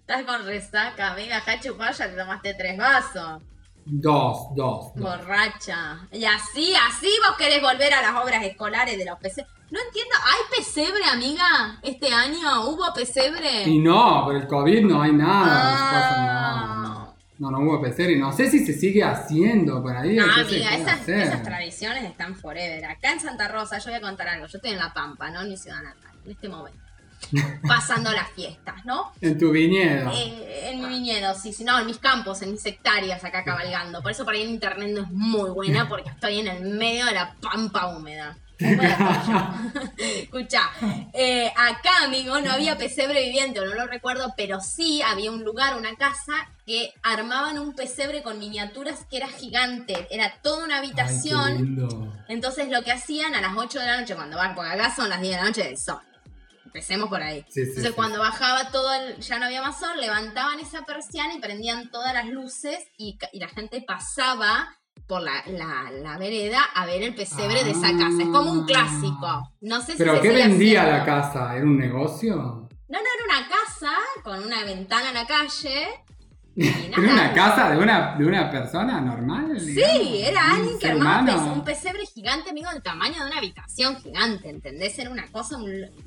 Estás 0.00 0.22
con 0.24 0.44
resaca, 0.46 1.12
amiga, 1.12 1.38
acá 1.38 1.58
chupás, 1.60 1.98
ya 1.98 2.08
te 2.10 2.16
tomaste 2.16 2.54
tres 2.54 2.76
vasos. 2.78 3.42
Dos, 3.84 4.48
dos. 4.56 4.92
dos. 4.94 5.02
Borracha. 5.18 5.98
Y 6.10 6.24
así, 6.24 6.74
así 6.88 7.08
vos 7.26 7.36
querés 7.36 7.62
volver 7.62 7.92
a 7.94 8.02
las 8.02 8.20
obras 8.22 8.42
escolares 8.42 8.98
de 8.98 9.04
los 9.04 9.18
pesebres. 9.18 9.52
No 9.70 9.78
entiendo, 9.80 10.14
¿hay 10.24 10.58
pesebre, 10.58 11.04
amiga? 11.12 11.78
¿Este 11.82 12.12
año 12.12 12.68
hubo 12.68 12.92
pesebre? 12.94 13.62
Y 13.64 13.78
no, 13.80 14.22
por 14.24 14.36
el 14.36 14.46
COVID 14.46 14.84
no 14.86 15.02
hay 15.02 15.12
nada. 15.12 15.44
no 15.44 15.90
pasa 15.92 16.14
Ah. 16.14 16.24
nada. 16.26 16.75
No, 17.38 17.50
no 17.50 17.60
hubo 17.60 17.82
PCR 17.82 18.10
y 18.10 18.18
no 18.18 18.32
sé 18.32 18.50
si 18.50 18.64
se 18.64 18.72
sigue 18.72 19.04
haciendo 19.04 19.82
por 19.82 19.94
ahí. 19.94 20.16
No, 20.16 20.24
qué 20.24 20.44
se 20.44 20.66
amiga, 20.66 20.76
esas, 20.76 21.08
esas 21.08 21.42
tradiciones 21.42 22.04
están 22.04 22.34
forever. 22.34 22.84
Acá 22.86 23.12
en 23.12 23.20
Santa 23.20 23.48
Rosa, 23.48 23.78
yo 23.78 23.90
voy 23.90 23.94
a 23.94 24.00
contar 24.00 24.28
algo. 24.28 24.46
Yo 24.46 24.56
estoy 24.56 24.72
en 24.72 24.78
La 24.78 24.94
Pampa, 24.94 25.30
¿no? 25.30 25.42
En 25.42 25.50
mi 25.50 25.56
ciudad 25.56 25.82
natal, 25.82 26.12
en 26.24 26.30
este 26.30 26.48
momento. 26.48 26.86
Pasando 27.66 28.12
las 28.12 28.30
fiestas, 28.30 28.84
¿no? 28.84 29.12
En 29.20 29.38
tu 29.38 29.50
viñedo. 29.50 30.10
Eh, 30.14 30.70
en 30.70 30.80
mi 30.80 30.88
viñedo, 30.88 31.34
sí, 31.34 31.52
sí, 31.52 31.64
no, 31.64 31.78
en 31.78 31.86
mis 31.86 31.98
campos, 31.98 32.40
en 32.42 32.52
mis 32.52 32.64
hectáreas 32.64 33.24
acá 33.24 33.44
cabalgando. 33.44 34.02
Por 34.02 34.12
eso 34.12 34.24
por 34.24 34.34
ahí 34.34 34.42
en 34.42 34.50
internet 34.50 34.90
no 34.92 35.02
es 35.02 35.10
muy 35.10 35.50
buena, 35.50 35.88
porque 35.90 36.10
estoy 36.10 36.40
en 36.40 36.48
el 36.48 36.62
medio 36.62 37.04
de 37.06 37.12
la 37.12 37.34
pampa 37.40 37.88
húmeda. 37.88 38.36
Escucha, 39.98 40.70
eh, 41.12 41.52
acá, 41.56 42.04
amigo, 42.04 42.40
no 42.40 42.52
había 42.52 42.78
pesebre 42.78 43.24
viviente, 43.24 43.60
o 43.60 43.66
no 43.66 43.74
lo 43.74 43.86
recuerdo, 43.86 44.32
pero 44.36 44.60
sí 44.60 45.02
había 45.02 45.30
un 45.30 45.44
lugar, 45.44 45.76
una 45.76 45.94
casa, 45.96 46.32
que 46.64 46.94
armaban 47.02 47.58
un 47.58 47.74
pesebre 47.74 48.22
con 48.22 48.38
miniaturas 48.38 49.04
que 49.10 49.18
era 49.18 49.28
gigante. 49.28 50.08
Era 50.10 50.40
toda 50.42 50.64
una 50.64 50.78
habitación. 50.78 51.88
Entonces 52.28 52.70
lo 52.70 52.82
que 52.82 52.92
hacían 52.92 53.34
a 53.34 53.40
las 53.40 53.56
8 53.56 53.78
de 53.78 53.86
la 53.86 54.00
noche 54.00 54.16
cuando 54.16 54.36
van, 54.36 54.54
porque 54.54 54.70
acá 54.70 54.94
son 54.94 55.08
las 55.08 55.20
10 55.20 55.32
de 55.32 55.36
la 55.36 55.44
noche 55.48 55.64
del 55.64 55.78
sol. 55.78 56.00
Empecemos 56.64 57.08
por 57.08 57.22
ahí. 57.22 57.42
Sí, 57.48 57.52
sí, 57.54 57.60
Entonces 57.60 57.90
sí. 57.90 57.94
cuando 57.94 58.18
bajaba 58.18 58.70
todo 58.70 58.92
el, 58.92 59.18
ya 59.20 59.38
no 59.38 59.46
había 59.46 59.62
más 59.62 59.78
sol, 59.78 59.98
levantaban 60.00 60.58
esa 60.60 60.82
persiana 60.84 61.34
y 61.34 61.40
prendían 61.40 61.90
todas 61.90 62.12
las 62.12 62.26
luces 62.26 62.78
y 62.98 63.16
la 63.34 63.48
gente 63.48 63.80
pasaba 63.80 64.76
por 65.06 65.22
la, 65.22 65.42
la- 65.46 65.90
la 65.92 66.18
vereda 66.18 66.60
a 66.74 66.84
ver 66.86 67.02
el 67.02 67.14
pesebre 67.14 67.62
de 67.64 67.70
esa 67.70 67.90
casa. 67.92 68.18
Es 68.22 68.28
como 68.28 68.50
un 68.52 68.64
clásico. 68.66 69.52
No 69.60 69.80
sé 69.80 69.94
¿Pero 69.96 70.20
qué 70.20 70.30
vendía 70.30 70.82
haciendo. 70.82 70.98
la 70.98 71.04
casa? 71.04 71.56
¿Era 71.56 71.64
un 71.64 71.78
negocio? 71.78 72.36
No, 72.36 72.66
no, 72.88 72.98
era 72.98 73.38
una 73.38 73.48
casa 73.48 73.92
con 74.22 74.44
una 74.44 74.64
ventana 74.64 75.08
en 75.08 75.14
la 75.14 75.26
calle. 75.26 75.86
¿Era 76.56 76.98
una 77.00 77.32
casa 77.34 77.70
de 77.70 77.76
una, 77.76 78.16
de 78.16 78.24
una 78.26 78.50
persona 78.50 78.98
normal? 79.00 79.60
Sí, 79.60 79.74
digamos? 79.74 80.08
era 80.28 80.44
¿Un 80.44 80.50
alguien 80.52 80.78
que 80.78 80.88
armaba 80.90 81.36
un, 81.52 81.64
pesebre 81.64 82.06
gigante, 82.06 82.48
amigo, 82.50 82.70
del 82.72 82.82
tamaño 82.82 83.14
de 83.22 83.26
una 83.26 83.36
habitación 83.38 83.96
gigante, 84.00 84.48
¿entendés? 84.48 84.98
Era 84.98 85.10
una 85.10 85.26
cosa 85.30 85.58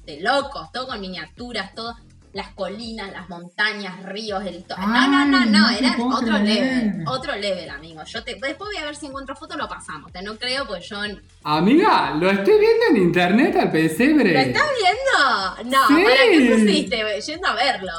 de 0.05 0.19
locos, 0.21 0.71
todo 0.71 0.87
con 0.87 0.99
miniaturas, 1.01 1.75
todo, 1.75 1.95
las 2.33 2.49
colinas, 2.49 3.11
las 3.11 3.27
montañas, 3.27 4.03
ríos, 4.03 4.45
el 4.45 4.63
to- 4.63 4.77
No, 4.77 4.87
no, 4.87 5.25
no, 5.25 5.37
Ay, 5.39 5.49
no, 5.49 5.59
no 5.59 5.69
era 5.69 5.95
otro 5.99 6.37
creer. 6.39 6.43
level, 6.85 7.03
otro 7.07 7.35
level, 7.35 7.69
amigo. 7.69 8.03
Yo 8.05 8.23
te, 8.23 8.33
después 8.35 8.57
voy 8.59 8.77
a 8.77 8.85
ver 8.85 8.95
si 8.95 9.07
encuentro 9.07 9.35
fotos, 9.35 9.57
lo 9.57 9.67
pasamos, 9.67 10.11
te 10.11 10.21
no 10.21 10.35
creo, 10.37 10.67
pues 10.67 10.87
yo... 10.87 11.01
¿Lo 11.07 11.17
Amiga, 11.43 12.11
lo 12.15 12.29
estoy 12.29 12.59
viendo 12.59 12.85
en 12.91 12.97
internet 12.97 13.55
al 13.55 13.71
pesebre. 13.71 14.39
estás 14.41 14.63
viendo? 14.79 15.75
No, 15.77 15.87
Sí. 15.87 16.03
¿para 16.03 16.15
qué 16.31 16.55
pusiste? 16.55 17.21
Yendo 17.25 17.47
a 17.47 17.53
verlo. 17.55 17.91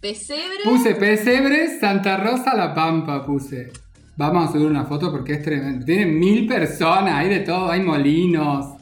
Pesebre... 0.00 0.58
Puse 0.64 0.94
pesebre, 0.94 1.78
Santa 1.78 2.16
Rosa, 2.16 2.54
La 2.54 2.72
Pampa, 2.74 3.24
puse. 3.24 3.72
Vamos 4.16 4.48
a 4.48 4.52
subir 4.52 4.66
una 4.66 4.84
foto 4.84 5.10
porque 5.10 5.34
es 5.34 5.42
tremendo. 5.42 5.84
Tiene 5.84 6.06
mil 6.06 6.46
personas, 6.46 7.14
hay 7.14 7.28
de 7.30 7.40
todo, 7.40 7.70
hay 7.70 7.80
molinos, 7.80 8.76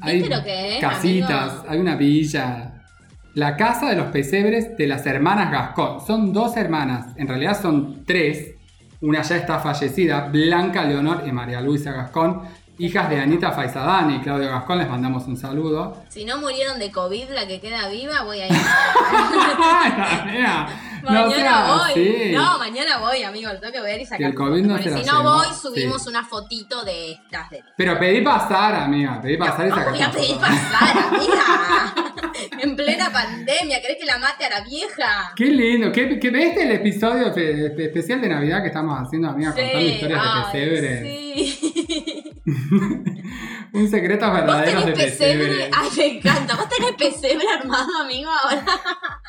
hay 0.00 0.18
¿Viste 0.20 0.34
lo 0.36 0.42
que 0.42 0.74
es, 0.76 0.80
casitas, 0.80 1.50
amigo? 1.52 1.64
hay 1.68 1.78
una 1.78 1.96
villa. 1.96 2.71
La 3.34 3.56
casa 3.56 3.88
de 3.88 3.96
los 3.96 4.08
pesebres 4.08 4.76
de 4.76 4.86
las 4.86 5.06
hermanas 5.06 5.50
Gascón. 5.50 6.06
Son 6.06 6.34
dos 6.34 6.54
hermanas, 6.58 7.14
en 7.16 7.28
realidad 7.28 7.58
son 7.60 8.04
tres. 8.04 8.56
Una 9.00 9.22
ya 9.22 9.36
está 9.36 9.58
fallecida, 9.58 10.28
Blanca 10.28 10.84
Leonor 10.84 11.22
y 11.26 11.32
María 11.32 11.62
Luisa 11.62 11.92
Gascón, 11.92 12.42
hijas 12.78 13.08
de 13.08 13.20
Anita 13.20 13.52
Faisadani 13.52 14.16
y 14.16 14.20
Claudio 14.20 14.50
Gascón. 14.50 14.78
Les 14.78 14.88
mandamos 14.88 15.26
un 15.26 15.38
saludo. 15.38 15.96
Si 16.10 16.26
no 16.26 16.40
murieron 16.40 16.78
de 16.78 16.92
COVID, 16.92 17.30
la 17.30 17.46
que 17.46 17.58
queda 17.58 17.88
viva, 17.88 18.22
voy 18.22 18.40
a 18.40 18.48
ir. 18.48 18.52
No 21.10 21.10
Mañana 21.10 21.34
seas 21.34 21.94
voy. 21.94 22.32
No, 22.32 22.58
mañana 22.58 22.98
voy, 22.98 23.22
amigo. 23.22 23.52
Lo 23.52 23.58
tengo 23.58 23.72
que 23.72 23.80
ver 23.80 24.00
y 24.00 24.04
sacar. 24.04 24.18
Que 24.18 24.26
el 24.26 24.34
COVID 24.34 24.62
no 24.62 24.78
se 24.78 24.90
la 24.90 24.98
Si 24.98 25.04
no 25.04 25.22
voy, 25.22 25.46
subimos 25.60 26.02
sí. 26.02 26.08
una 26.08 26.24
fotito 26.24 26.84
de 26.84 27.12
estas. 27.12 27.50
De... 27.50 27.64
Pero 27.76 27.98
pedí 27.98 28.20
pasar, 28.20 28.74
amiga. 28.74 29.20
Pedí 29.20 29.36
pasar 29.36 29.66
y 29.66 29.70
no, 29.70 29.76
sacar 29.76 29.92
voy 29.92 30.02
a 30.02 30.10
pedir 30.10 30.36
pasar, 30.36 30.96
amiga. 31.14 31.94
en 32.62 32.76
plena 32.76 33.10
pandemia. 33.12 33.80
¿Querés 33.80 33.98
que 33.98 34.06
la 34.06 34.18
mate 34.18 34.44
a 34.44 34.50
la 34.50 34.60
vieja? 34.60 35.32
Qué 35.34 35.46
lindo. 35.46 35.90
¿Qué, 35.92 36.18
qué, 36.18 36.28
¿Este 36.28 36.60
es 36.60 36.66
el 36.66 36.72
episodio 36.72 37.34
especial 37.34 38.20
de 38.20 38.28
Navidad 38.28 38.62
que 38.62 38.68
estamos 38.68 38.98
haciendo, 38.98 39.28
amiga? 39.28 39.52
Contando 39.52 39.80
historias 39.80 40.22
de 40.22 40.52
pesebre. 40.52 41.02
Sí. 41.02 42.18
Un 43.72 43.88
secreto 43.88 44.26
¿Vos 44.26 44.34
verdadero 44.34 44.80
de 44.82 44.92
pesebre? 44.92 45.46
pesebre. 45.46 45.70
Ay, 45.76 45.88
me 45.96 46.06
encanta. 46.18 46.56
¿Vos 46.56 46.68
tenés 46.68 46.92
pesebre 46.92 47.44
armado, 47.58 47.88
amigo, 48.02 48.30
ahora? 48.30 48.64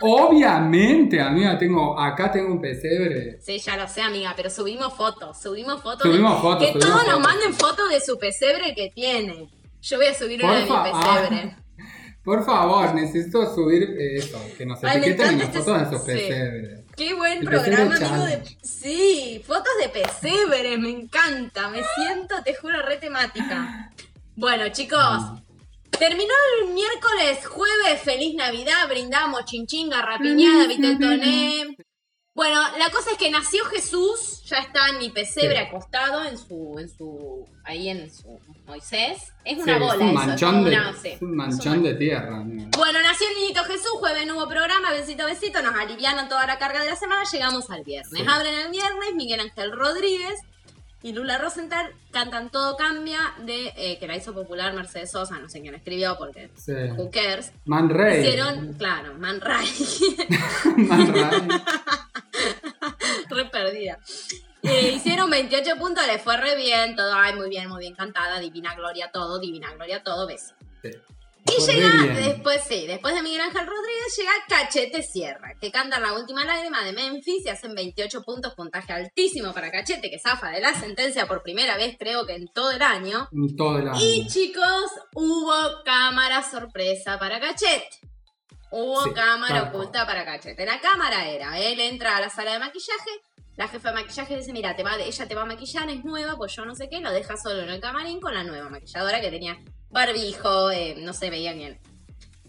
Obviamente, 0.02 1.20
amiga. 1.22 1.58
tengo 1.58 2.00
Acá 2.00 2.32
tengo 2.32 2.52
un 2.54 2.62
pesebre. 2.62 3.40
Sí, 3.42 3.60
ya 3.60 3.78
lo 3.78 3.88
sé, 3.88 4.02
amiga, 4.02 4.34
pero 4.36 4.50
subimos 4.50 4.94
fotos, 4.94 5.40
subimos 5.42 5.82
fotos. 5.82 6.02
Subimos 6.04 6.36
de- 6.36 6.42
fotos, 6.42 6.66
Que 6.68 6.74
subimos 6.74 6.90
todos 7.04 7.08
nos 7.08 7.20
manden 7.20 7.54
fotos 7.54 7.90
de 7.90 8.00
su 8.02 8.18
pesebre 8.18 8.74
que 8.76 8.90
tiene. 8.94 9.50
Yo 9.82 9.98
voy 9.98 10.08
a 10.08 10.14
subir 10.14 10.44
una 10.44 10.56
de 10.56 10.66
mi 10.66 10.70
pesebre. 10.70 11.56
Por 12.24 12.46
favor, 12.46 12.94
necesito 12.96 13.54
subir 13.54 13.96
eso. 14.00 14.42
Que 14.58 14.66
nos 14.66 14.82
Ay, 14.84 15.00
etiqueten 15.00 15.28
en 15.34 15.40
las 15.40 15.48
encanta 15.50 15.60
fotos 15.66 15.78
de 15.78 15.84
este- 15.84 15.96
esos 15.96 16.06
sí. 16.06 16.12
pesebres. 16.30 16.83
Qué 17.04 17.14
buen 17.14 17.40
El 17.40 17.46
programa, 17.46 17.96
amigo. 17.96 18.26
De... 18.26 18.58
Sí, 18.62 19.44
fotos 19.46 19.74
de 19.82 19.90
pesebre, 19.90 20.78
me 20.78 20.90
encanta. 20.90 21.68
Me 21.68 21.82
siento, 21.96 22.42
te 22.44 22.56
juro, 22.56 22.82
re 22.82 22.96
temática. 22.98 23.92
Bueno, 24.36 24.70
chicos, 24.70 25.02
Terminó 26.00 26.34
el 26.62 26.74
miércoles, 26.74 27.46
jueves, 27.46 28.02
feliz 28.02 28.36
Navidad, 28.36 28.88
brindamos 28.90 29.46
chinchinga, 29.46 30.02
rapiñada, 30.02 30.68
viteltoné. 30.68 31.78
Bueno, 32.34 32.60
la 32.80 32.90
cosa 32.90 33.12
es 33.12 33.18
que 33.18 33.30
nació 33.30 33.64
Jesús, 33.66 34.44
ya 34.46 34.58
está 34.58 34.90
en 34.90 34.98
mi 34.98 35.12
pesebre 35.12 35.58
Sí. 35.58 35.62
acostado 35.62 36.26
en 36.26 36.38
su, 36.38 36.76
en 36.80 36.90
su, 36.90 37.48
ahí 37.64 37.90
en 37.90 38.12
su 38.12 38.40
Moisés. 38.66 39.34
Es 39.46 39.56
Sí, 39.58 39.62
una 39.62 39.78
bola 39.78 39.94
es 39.96 40.00
un 40.02 40.08
eso, 40.08 40.14
manchón, 40.14 40.56
es 40.60 40.64
de, 40.66 40.72
una- 40.72 40.94
sí, 40.94 41.08
es 41.10 41.22
un 41.22 41.30
es 41.32 41.36
manchón 41.36 41.78
un- 41.80 41.84
de 41.84 41.94
tierra. 41.96 42.38
amigo. 42.38 42.70
Bueno, 42.78 43.00
nació 43.02 43.28
el 43.30 43.36
niñito 43.36 43.64
Jesús, 43.66 43.92
jueves 44.00 44.26
no 44.26 44.36
hubo 44.38 44.48
programa, 44.48 44.92
besito, 44.92 45.26
besito, 45.26 45.62
nos 45.62 45.76
alivianan 45.76 46.30
toda 46.30 46.48
la 46.48 46.58
carga 46.58 46.82
de 46.84 46.90
la 46.90 46.96
semana, 46.96 47.24
llegamos 47.32 47.70
al 47.70 47.84
viernes. 47.84 48.22
Sí. 48.22 48.26
Abren 48.28 48.54
el 48.56 48.72
viernes, 48.72 49.16
Miguel 49.16 49.42
Ángel 49.42 49.72
Rodríguez 49.74 50.40
y 51.02 51.12
Lula 51.12 51.38
Rosenthal 51.38 51.92
cantan 52.12 52.50
Todo 52.50 52.78
Cambia, 52.78 53.34
de 53.46 53.74
eh, 53.76 53.98
que 54.00 54.08
la 54.08 54.16
hizo 54.16 54.34
popular 54.34 54.74
Mercedes 54.74 55.12
Sosa, 55.12 55.38
no 55.40 55.50
sé 55.50 55.60
quién 55.62 55.76
escribió 55.76 56.16
porque 56.18 56.50
Sí. 56.56 56.72
who 56.98 57.12
cares. 57.12 57.52
Man 57.66 57.90
Ray. 57.90 58.22
Hicieron, 58.22 58.74
claro, 58.74 59.14
Man 59.20 59.42
Ray, 59.42 59.68
Man 60.78 61.14
Ray. 61.14 61.48
re 63.30 63.46
perdida. 63.46 64.00
Eh, 64.64 64.94
hicieron 64.96 65.30
28 65.30 65.76
puntos, 65.78 66.08
le 66.08 66.20
fue 66.20 66.38
re 66.38 66.56
bien, 66.56 66.96
todo, 66.96 67.14
ay, 67.14 67.36
muy 67.36 67.50
bien, 67.50 67.68
muy 67.70 67.80
bien 67.80 67.96
cantada, 67.96 68.40
divina 68.40 68.74
gloria 68.76 69.12
todo, 69.12 69.40
divina 69.40 69.74
gloria 69.74 70.02
todo, 70.04 70.26
beso. 70.26 70.56
Sí. 70.82 70.92
Y 71.46 71.62
llega, 71.62 71.90
después 72.14 72.62
sí, 72.66 72.88
después 72.88 73.14
de 73.14 73.22
Miguel 73.22 73.42
Ángel 73.42 73.68
Rodríguez 73.68 74.18
llega 74.18 74.32
Cachete 74.48 75.04
Sierra, 75.04 75.56
que 75.60 75.72
canta 75.72 76.00
La 76.00 76.14
Última 76.14 76.46
Lágrima 76.46 76.86
de 76.86 76.94
Memphis 76.94 77.46
y 77.46 77.50
hacen 77.50 77.76
28 77.76 78.24
puntos, 78.24 78.54
puntaje 78.56 78.94
altísimo 78.94 79.54
para 79.54 79.70
Cachete, 79.70 80.10
que 80.10 80.20
zafa 80.20 80.52
de 80.52 80.62
la 80.62 80.74
sentencia 80.74 81.28
por 81.28 81.44
primera 81.44 81.76
vez 81.76 81.98
creo 82.00 82.26
que 82.26 82.36
en 82.36 82.48
todo 82.48 82.72
el 82.72 82.82
año. 82.82 83.28
En 83.34 83.58
Todo 83.58 83.80
el 83.80 83.90
año. 83.90 84.00
Y 84.02 84.26
chicos, 84.28 84.92
hubo 85.16 85.54
cámara 85.84 86.42
sorpresa 86.50 87.20
para 87.20 87.42
Cachete. 87.42 87.90
Hubo 88.72 89.04
Sí, 89.04 89.12
cámara 89.14 89.64
oculta 89.64 90.06
para 90.06 90.24
Cachete. 90.24 90.66
La 90.66 90.80
cámara 90.80 91.28
era, 91.28 91.60
él 91.60 91.78
entra 91.82 92.16
a 92.16 92.22
la 92.22 92.30
sala 92.30 92.54
de 92.54 92.60
maquillaje, 92.60 93.12
la 93.56 93.68
jefa 93.68 93.90
de 93.90 93.96
maquillaje 94.02 94.36
dice, 94.38 94.52
mira, 94.54 94.76
te 94.76 94.84
va, 94.84 94.96
ella 95.00 95.28
te 95.28 95.36
va 95.36 95.44
a 95.44 95.46
maquillar, 95.46 95.90
es 95.90 96.04
nueva, 96.04 96.36
pues 96.38 96.56
yo 96.56 96.66
no 96.66 96.74
sé 96.76 96.90
qué, 96.90 97.00
lo 97.02 97.12
deja 97.12 97.38
solo 97.38 97.62
en 97.62 97.70
el 97.70 97.80
camarín 97.80 98.20
con 98.20 98.34
la 98.34 98.44
nueva 98.44 98.70
maquilladora 98.70 99.22
que 99.22 99.30
tenía 99.30 99.58
barbijo, 99.90 100.72
eh, 100.72 100.96
no 100.98 101.14
se 101.14 101.30
veía 101.30 101.54
bien. 101.54 101.80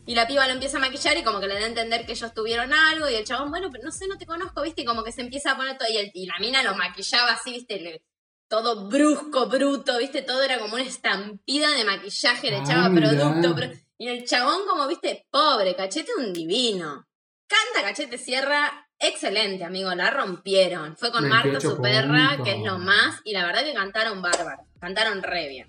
Y 0.07 0.15
la 0.15 0.27
piba 0.27 0.47
lo 0.47 0.53
empieza 0.53 0.77
a 0.77 0.81
maquillar 0.81 1.17
y 1.17 1.23
como 1.23 1.41
que 1.41 1.47
le 1.47 1.55
da 1.55 1.61
a 1.61 1.67
entender 1.67 2.05
que 2.07 2.13
ellos 2.13 2.33
tuvieron 2.35 2.73
algo 2.73 3.09
y 3.09 3.15
el 3.15 3.25
chabón, 3.25 3.51
bueno, 3.51 3.69
pero 3.71 3.85
no 3.85 3.91
sé, 3.93 4.07
no 4.07 4.17
te 4.19 4.27
conozco, 4.27 4.63
viste, 4.63 4.83
y 4.83 4.85
como 4.85 5.03
que 5.03 5.13
se 5.13 5.23
empieza 5.23 5.53
a 5.53 5.57
poner 5.57 5.77
todo 5.79 5.89
y, 5.91 5.97
el- 5.97 6.11
y 6.15 6.27
la 6.27 6.35
mina 6.41 6.63
lo 6.63 6.75
maquillaba 6.75 7.33
así, 7.33 7.53
viste, 7.53 7.81
le- 7.81 8.03
todo 8.49 8.87
brusco, 8.89 9.47
bruto, 9.47 9.99
viste, 9.99 10.23
todo 10.23 10.43
era 10.43 10.59
como 10.59 10.75
una 10.75 10.85
estampida 10.85 11.71
de 11.71 11.85
maquillaje, 11.85 12.51
le 12.51 12.57
Ah, 12.59 12.63
echaba 12.63 12.91
producto, 12.95 13.55
pro- 13.55 13.71
y 13.99 14.09
el 14.09 14.25
chabón 14.27 14.67
como, 14.69 14.87
viste, 14.87 15.27
pobre, 15.31 15.75
cachete 15.75 16.11
un 16.19 16.33
divino. 16.33 17.07
Canta 17.47 17.87
Cachete 17.89 18.19
Sierra, 18.19 18.84
excelente, 19.09 19.65
amigo, 19.65 19.95
la 19.95 20.11
rompieron. 20.11 20.97
Fue 20.97 21.11
con 21.11 21.29
Marta, 21.29 21.49
28 21.49 21.71
su 21.77 21.83
perra, 21.83 22.39
que 22.43 22.53
es 22.53 22.61
lo 22.63 22.79
más, 22.79 23.21
y 23.25 23.33
la 23.33 23.45
verdad 23.47 23.65
que 23.65 23.75
cantaron 23.75 24.21
bárbaro, 24.23 24.63
cantaron 24.81 25.23
re 25.23 25.49
bien. 25.49 25.69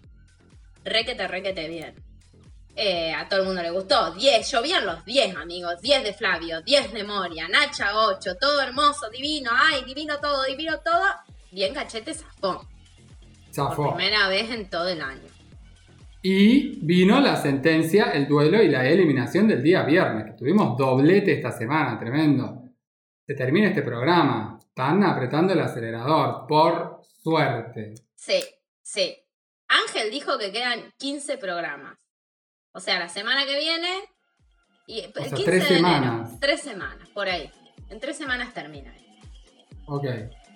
Requete, 0.83 1.27
requete 1.27 1.67
bien. 1.67 1.95
Eh, 2.75 3.13
a 3.13 3.27
todo 3.29 3.39
el 3.41 3.45
mundo 3.45 3.61
le 3.61 3.71
gustó. 3.71 4.11
10, 4.13 4.51
llovían 4.51 4.86
los 4.86 5.05
10, 5.05 5.36
amigos. 5.38 5.81
10 5.81 6.03
de 6.03 6.13
Flavio, 6.13 6.61
10 6.61 6.93
de 6.93 7.03
Moria, 7.03 7.47
Nacha 7.47 7.95
8, 7.95 8.36
todo 8.36 8.61
hermoso, 8.61 9.09
divino, 9.09 9.49
ay, 9.53 9.83
divino 9.86 10.17
todo, 10.19 10.43
divino 10.43 10.77
todo. 10.83 11.05
Bien 11.51 11.73
cachete 11.73 12.13
zafó. 12.13 12.59
Por 12.59 12.65
Zafó. 13.53 13.95
primera 13.95 14.27
vez 14.27 14.51
en 14.51 14.69
todo 14.69 14.89
el 14.89 15.01
año. 15.01 15.23
Y 16.21 16.79
vino 16.81 17.21
la 17.21 17.38
sentencia, 17.38 18.11
el 18.11 18.27
duelo 18.27 18.61
y 18.61 18.67
la 18.67 18.86
eliminación 18.86 19.47
del 19.47 19.63
día 19.63 19.83
viernes, 19.83 20.25
que 20.25 20.31
tuvimos 20.31 20.77
doblete 20.77 21.33
esta 21.33 21.51
semana, 21.51 21.97
tremendo. 21.97 22.64
Se 23.28 23.34
termina 23.34 23.69
este 23.69 23.82
programa. 23.82 24.59
Están 24.61 25.03
apretando 25.03 25.53
el 25.53 25.61
acelerador, 25.61 26.45
por 26.47 27.01
suerte. 27.23 27.95
Sí, 28.15 28.43
sí. 28.84 29.15
Ángel 29.67 30.11
dijo 30.11 30.38
que 30.38 30.51
quedan 30.51 30.93
15 30.97 31.38
programas. 31.38 31.97
O 32.73 32.80
sea, 32.80 32.99
la 32.99 33.09
semana 33.09 33.45
que 33.45 33.57
viene. 33.57 33.89
Y 34.88 34.99
el 34.99 35.13
sea, 35.13 35.23
15 35.23 35.43
tres 35.43 35.69
de 35.69 35.78
enero. 35.78 35.97
semanas. 35.97 36.39
Tres 36.39 36.61
semanas, 36.61 37.09
por 37.09 37.28
ahí. 37.28 37.51
En 37.89 37.99
tres 37.99 38.17
semanas 38.17 38.53
termina. 38.53 38.93
Ok. 39.88 40.05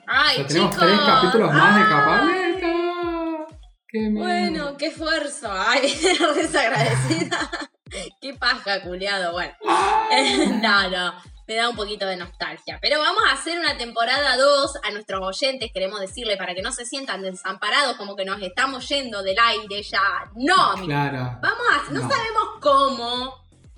Ay, 0.07 0.35
O 0.35 0.37
sea, 0.39 0.47
tenemos 0.47 0.71
chicos. 0.71 0.87
tres 0.87 0.99
capítulos 1.05 1.53
más 1.53 1.75
de 1.79 1.89
Capaleta. 1.89 3.47
Qué 3.87 3.99
miedo. 4.09 4.25
Bueno, 4.25 4.77
qué 4.77 4.87
esfuerzo. 4.87 5.49
Ay, 5.51 5.81
desagradecida. 6.35 7.49
qué 8.21 8.33
paja, 8.35 8.81
culiado. 8.83 9.31
Bueno. 9.33 9.53
no, 10.61 10.89
no. 10.89 11.13
Me 11.49 11.55
da 11.55 11.67
un 11.67 11.75
poquito 11.75 12.05
de 12.05 12.15
nostalgia. 12.15 12.77
Pero 12.79 12.99
vamos 12.99 13.23
a 13.27 13.33
hacer 13.33 13.57
una 13.59 13.75
temporada 13.75 14.37
2 14.37 14.71
a 14.83 14.91
nuestros 14.91 15.19
oyentes. 15.25 15.71
Queremos 15.73 15.99
decirle 15.99 16.37
para 16.37 16.53
que 16.53 16.61
no 16.61 16.71
se 16.71 16.85
sientan 16.85 17.23
desamparados 17.23 17.97
como 17.97 18.15
que 18.15 18.23
nos 18.23 18.39
estamos 18.39 18.87
yendo 18.87 19.23
del 19.23 19.35
aire 19.39 19.81
ya. 19.81 19.99
No, 20.35 20.75
Claro. 20.85 21.39
Vamos 21.41 21.63
a, 21.73 21.91
no, 21.91 22.01
No. 22.01 22.07
sabemos 22.07 22.43
cómo, 22.61 23.33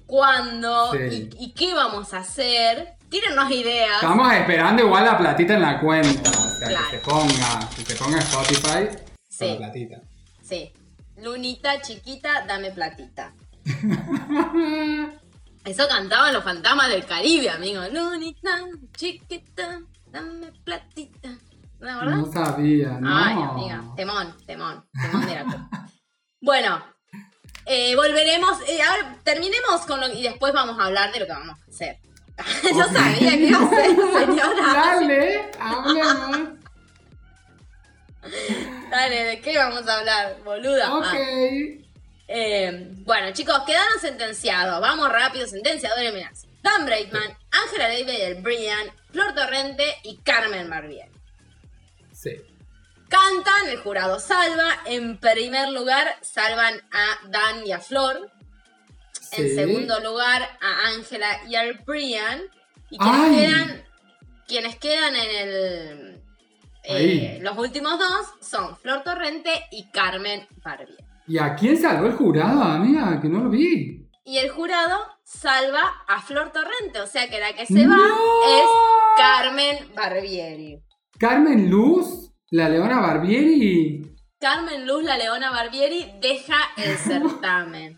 cuándo 0.05 0.91
Sí. 0.91 1.29
y, 1.39 1.45
y 1.45 1.53
qué 1.53 1.73
vamos 1.73 2.13
a 2.13 2.17
hacer. 2.17 2.95
Tírennos 3.09 3.49
ideas. 3.49 3.95
Estamos 3.95 4.33
esperando 4.33 4.83
igual 4.83 5.05
la 5.05 5.17
platita 5.17 5.53
en 5.53 5.61
la 5.61 5.79
cuenta. 5.79 6.29
O 6.29 6.33
sea, 6.59 6.67
Claro. 6.67 6.85
que 6.91 6.97
se 6.97 7.03
ponga, 7.05 7.69
que 7.73 7.85
se 7.85 7.95
ponga 7.95 8.19
Spotify 8.19 8.89
Sí. 9.29 9.47
la 9.47 9.57
platita. 9.57 10.01
Sí. 10.43 10.73
Lunita 11.21 11.81
chiquita, 11.81 12.43
dame 12.45 12.71
platita. 12.71 13.33
Eso 15.65 15.87
cantaban 15.87 16.33
los 16.33 16.43
fantasmas 16.43 16.89
del 16.89 17.05
Caribe, 17.05 17.49
amigo. 17.49 17.81
Lunita 17.91 18.59
chiquita, 18.97 19.81
dame 20.07 20.51
platita. 20.63 21.29
¿La 21.79 21.97
verdad? 21.97 22.15
No 22.17 22.31
sabía, 22.31 22.89
no. 22.99 23.09
Ay, 23.15 23.35
amiga, 23.41 23.83
temón, 23.95 24.35
temón, 24.45 24.85
temón 25.01 25.25
de 25.25 25.35
la. 25.35 25.69
Bueno, 26.43 26.83
eh, 27.67 27.95
volveremos, 27.95 28.57
eh, 28.67 28.81
ahora 28.81 29.15
terminemos 29.23 29.81
con 29.85 29.99
lo 29.99 30.11
y 30.11 30.23
después 30.23 30.53
vamos 30.53 30.79
a 30.79 30.85
hablar 30.85 31.11
de 31.13 31.19
lo 31.19 31.25
que 31.27 31.31
vamos 31.33 31.55
a 31.59 31.69
hacer. 31.69 31.99
Yo 32.63 32.85
Ok. 32.85 32.91
sabía 32.93 33.31
que 33.31 33.45
iba 33.47 33.59
a 33.59 33.69
ser, 33.69 33.95
señora. 34.25 34.73
Dale, 34.73 35.51
hablemos. 35.59 36.49
Dale, 38.89 39.23
¿de 39.23 39.41
qué 39.41 39.57
vamos 39.57 39.87
a 39.87 39.99
hablar, 39.99 40.37
boluda? 40.43 40.95
ok. 40.97 41.05
Ah, 41.05 41.17
eh, 42.33 42.87
bueno, 43.05 43.31
chicos, 43.33 43.59
quedaron 43.65 43.99
sentenciados. 43.99 44.79
Vamos 44.81 45.09
rápido, 45.11 45.45
sentenciador 45.47 45.99
de 45.99 46.07
eliminación. 46.07 46.51
Dan 46.63 46.85
Breitman, 46.85 47.37
Ángela 47.51 47.87
David 47.89 48.41
Brian, 48.41 48.91
Flor 49.11 49.33
Torrente 49.33 49.97
y 50.03 50.17
Carmen 50.17 50.69
Barbier. 50.69 51.09
Sí. 52.13 52.35
Cantan, 53.09 53.67
el 53.69 53.77
jurado 53.77 54.19
salva. 54.19 54.79
En 54.85 55.17
primer 55.17 55.69
lugar, 55.69 56.15
salvan 56.21 56.81
a 56.91 57.27
Dan 57.29 57.65
y 57.65 57.71
a 57.71 57.79
Flor. 57.79 58.31
En 59.31 59.47
Sí. 59.49 59.55
segundo 59.55 59.99
lugar, 60.01 60.41
a 60.61 60.87
Ángela 60.89 61.41
y 61.47 61.55
al 61.55 61.73
Brian. 61.85 62.41
Y 62.89 62.97
quienes 62.97 63.21
Ay. 63.21 63.35
quedan, 63.35 63.85
quienes 64.47 64.75
quedan 64.77 65.15
en 65.15 65.29
el. 65.49 66.21
eh, 66.83 67.39
los 67.41 67.57
últimos 67.57 67.97
dos 67.99 68.27
son 68.41 68.77
Flor 68.77 69.03
Torrente 69.03 69.67
y 69.71 69.89
Carmen 69.91 70.47
Barbier. 70.63 71.00
¿Y 71.31 71.37
a 71.37 71.55
quién 71.55 71.77
salvó 71.77 72.07
el 72.07 72.11
jurado, 72.11 72.61
amiga? 72.61 73.21
Que 73.21 73.29
no 73.29 73.41
lo 73.41 73.49
vi. 73.49 74.05
Y 74.25 74.37
el 74.37 74.49
jurado 74.49 74.99
salva 75.23 75.79
a 76.05 76.21
Flor 76.21 76.51
Torrente, 76.51 76.99
o 76.99 77.07
sea 77.07 77.29
que 77.29 77.39
la 77.39 77.53
que 77.53 77.65
se 77.65 77.87
va 77.87 77.95
¡No! 77.95 78.03
es 78.03 78.69
Carmen 79.15 79.77
Barbieri. 79.95 80.83
Carmen 81.17 81.69
Luz, 81.69 82.33
la 82.49 82.67
Leona 82.67 82.99
Barbieri. 82.99 84.13
Carmen 84.41 84.85
Luz, 84.85 85.05
la 85.05 85.17
Leona 85.17 85.51
Barbieri, 85.51 86.15
deja 86.21 86.57
el 86.75 86.97
certamen. 86.97 87.97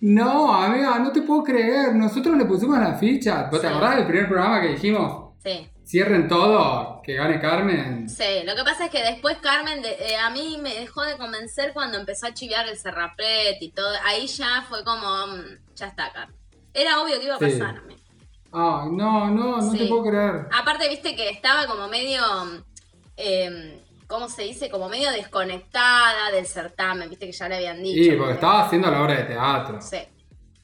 No, 0.00 0.54
amiga, 0.54 0.98
no 0.98 1.10
te 1.10 1.22
puedo 1.22 1.42
creer. 1.42 1.94
Nosotros 1.94 2.36
le 2.36 2.44
pusimos 2.44 2.78
la 2.78 2.92
ficha. 2.98 3.48
¿Vos 3.50 3.62
te 3.62 3.66
acordás 3.66 3.96
del 3.96 4.06
primer 4.06 4.28
programa 4.28 4.60
que 4.60 4.68
dijimos? 4.72 5.32
Sí, 5.42 5.66
Cierren 5.86 6.28
todo, 6.28 7.02
que 7.02 7.14
gane 7.14 7.40
Carmen. 7.40 8.08
sí. 8.08 8.42
Lo 8.44 8.54
que 8.56 8.64
pasa 8.64 8.86
es 8.86 8.90
que 8.90 9.02
después 9.02 9.36
Carmen, 9.38 9.82
de- 9.82 9.90
eh, 10.00 10.16
a 10.16 10.30
mí 10.30 10.58
me 10.60 10.74
dejó 10.74 11.02
de 11.02 11.16
convencer 11.18 11.72
cuando 11.74 11.98
empezó 11.98 12.26
a 12.26 12.34
chiviar 12.34 12.66
el 12.68 12.76
Serrapret 12.78 13.58
y 13.60 13.70
todo. 13.70 13.92
Ahí 14.04 14.26
ya 14.26 14.64
fue 14.68 14.82
como, 14.84 15.26
mm, 15.26 15.42
ya 15.76 15.86
está, 15.88 16.10
Carmen. 16.12 16.36
Era 16.72 17.00
obvio 17.02 17.18
que 17.18 17.26
iba 17.26 17.34
a 17.36 17.38
Sí. 17.38 17.44
pasar 17.58 17.76
a 17.76 17.82
mí. 17.82 17.96
Ay, 18.56 18.88
no, 18.92 19.30
no, 19.30 19.56
no 19.60 19.70
Sí. 19.72 19.78
te 19.78 19.86
puedo 19.86 20.04
creer. 20.04 20.48
Aparte, 20.52 20.88
viste 20.88 21.14
que 21.14 21.28
estaba 21.30 21.66
como 21.66 21.86
medio. 21.88 22.22
eh, 23.16 23.80
¿Cómo 24.06 24.28
se 24.28 24.42
dice? 24.42 24.68
Como 24.70 24.88
medio 24.88 25.10
desconectada 25.12 26.30
del 26.32 26.46
certamen, 26.46 27.08
viste 27.08 27.26
que 27.26 27.32
ya 27.32 27.48
le 27.48 27.56
habían 27.56 27.82
dicho. 27.82 28.02
Sí, 28.10 28.16
porque 28.16 28.34
estaba 28.34 28.64
haciendo 28.66 28.90
la 28.90 29.02
obra 29.02 29.14
de 29.14 29.22
teatro. 29.24 29.80
Sí. 29.80 29.98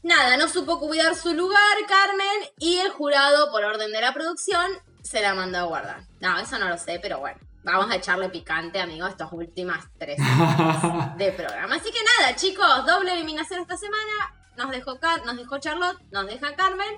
Nada, 0.02 0.36
no 0.36 0.48
supo 0.48 0.78
cuidar 0.78 1.14
su 1.14 1.32
lugar, 1.34 1.58
Carmen, 1.88 2.50
y 2.58 2.78
el 2.78 2.90
jurado, 2.90 3.50
por 3.50 3.64
orden 3.64 3.92
de 3.92 4.00
la 4.00 4.12
producción, 4.12 4.70
se 5.02 5.22
la 5.22 5.34
mandó 5.34 5.58
a 5.58 5.62
guardar. 5.62 6.00
No, 6.20 6.38
eso 6.38 6.58
no 6.58 6.68
lo 6.68 6.78
sé, 6.78 6.98
pero 7.00 7.18
bueno. 7.18 7.38
Vamos 7.62 7.90
a 7.90 7.96
echarle 7.96 8.30
picante, 8.30 8.80
amigos, 8.80 9.10
estas 9.10 9.30
últimas 9.32 9.86
tres 9.98 10.16
de 11.18 11.32
programa. 11.32 11.74
Así 11.74 11.90
que 11.92 11.98
nada, 12.18 12.34
chicos, 12.34 12.66
doble 12.86 13.12
eliminación 13.12 13.60
esta 13.60 13.76
semana. 13.76 14.34
Nos 14.56 14.70
dejó, 14.70 14.98
nos 15.26 15.36
dejó 15.36 15.58
Charlotte, 15.58 15.98
nos 16.10 16.26
deja 16.26 16.54
Carmen. 16.54 16.96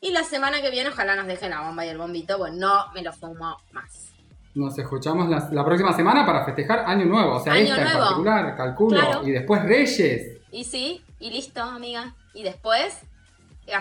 Y 0.00 0.12
la 0.12 0.22
semana 0.22 0.62
que 0.62 0.70
viene, 0.70 0.90
ojalá 0.90 1.16
nos 1.16 1.26
dejen 1.26 1.50
la 1.50 1.62
bomba 1.62 1.84
y 1.84 1.88
el 1.88 1.98
bombito, 1.98 2.38
pues 2.38 2.52
no 2.52 2.92
me 2.94 3.02
lo 3.02 3.12
fumo 3.12 3.56
más. 3.72 4.12
Nos 4.54 4.78
escuchamos 4.78 5.28
la, 5.28 5.64
próxima 5.64 5.92
semana 5.92 6.24
para 6.24 6.44
festejar 6.44 6.84
Año 6.86 7.04
Nuevo. 7.04 7.36
O 7.36 7.40
sea, 7.40 7.56
esta 7.56 7.76
en 7.76 7.98
particular, 7.98 8.56
calculo. 8.56 9.26
Y 9.26 9.32
después 9.32 9.62
Reyes. 9.62 10.38
Y 10.52 10.64
sí, 10.64 11.04
y 11.18 11.30
listo, 11.30 11.62
amiga. 11.62 12.14
Y 12.34 12.44
después, 12.44 13.00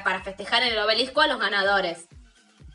para 0.03 0.22
festejar 0.22 0.64
en 0.64 0.74
el 0.74 0.80
obelisco 0.80 1.22
a 1.22 1.28
los 1.28 1.39
ganadores. 1.39 2.08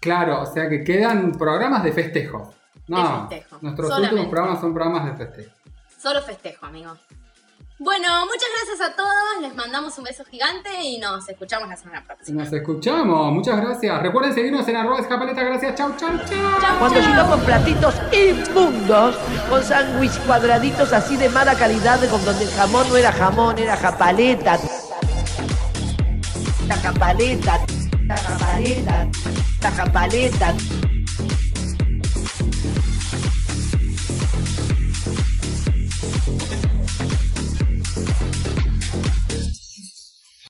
Claro, 0.02 0.42
o 0.42 0.46
sea 0.46 0.68
que 0.68 0.82
quedan 0.82 1.30
programas 1.30 1.84
de 1.84 1.92
festejo. 1.92 2.52
No, 2.88 3.28
nuestros 3.60 3.98
últimos 4.00 4.26
programas 4.26 4.60
son 4.60 4.74
programas 4.74 5.06
de 5.06 5.24
festejo. 5.24 5.54
Solo 5.96 6.20
festejo, 6.22 6.66
amigo. 6.66 6.96
Bueno, 7.78 8.08
muchas 8.26 8.48
gracias 8.56 8.90
a 8.90 8.96
todos, 8.96 9.40
les 9.40 9.54
mandamos 9.54 9.96
un 9.98 10.04
beso 10.04 10.24
gigante 10.24 10.70
y 10.82 10.98
nos 10.98 11.28
escuchamos 11.28 11.68
la 11.68 11.76
semana 11.76 12.04
próxima. 12.04 12.42
Nos 12.42 12.52
escuchamos, 12.52 13.32
muchas 13.32 13.60
gracias. 13.60 14.02
Recuerden 14.02 14.34
seguirnos 14.34 14.66
en 14.66 14.76
arroba 14.76 14.98
escapaleta, 14.98 15.42
gracias, 15.44 15.76
chau, 15.76 15.96
chau, 15.96 16.10
chau. 16.18 16.78
Cuando 16.80 17.00
llegó 17.00 17.28
con 17.28 17.40
platitos 17.40 17.94
inmundos, 18.12 19.16
con 19.48 19.62
sándwich 19.62 20.18
cuadraditos 20.26 20.92
así 20.92 21.16
de 21.16 21.28
mala 21.28 21.54
calidad, 21.54 22.00
con 22.10 22.24
donde 22.24 22.44
el 22.44 22.50
jamón 22.50 22.88
no 22.88 22.96
era 22.96 23.12
jamón, 23.12 23.56
era 23.56 23.76
japaleta. 23.76 24.58
La 26.66 26.76
japaleta, 26.76 27.60
la 28.06 28.16
japaleta, 28.16 29.08
la 29.62 29.70
japaleta. 29.70 30.91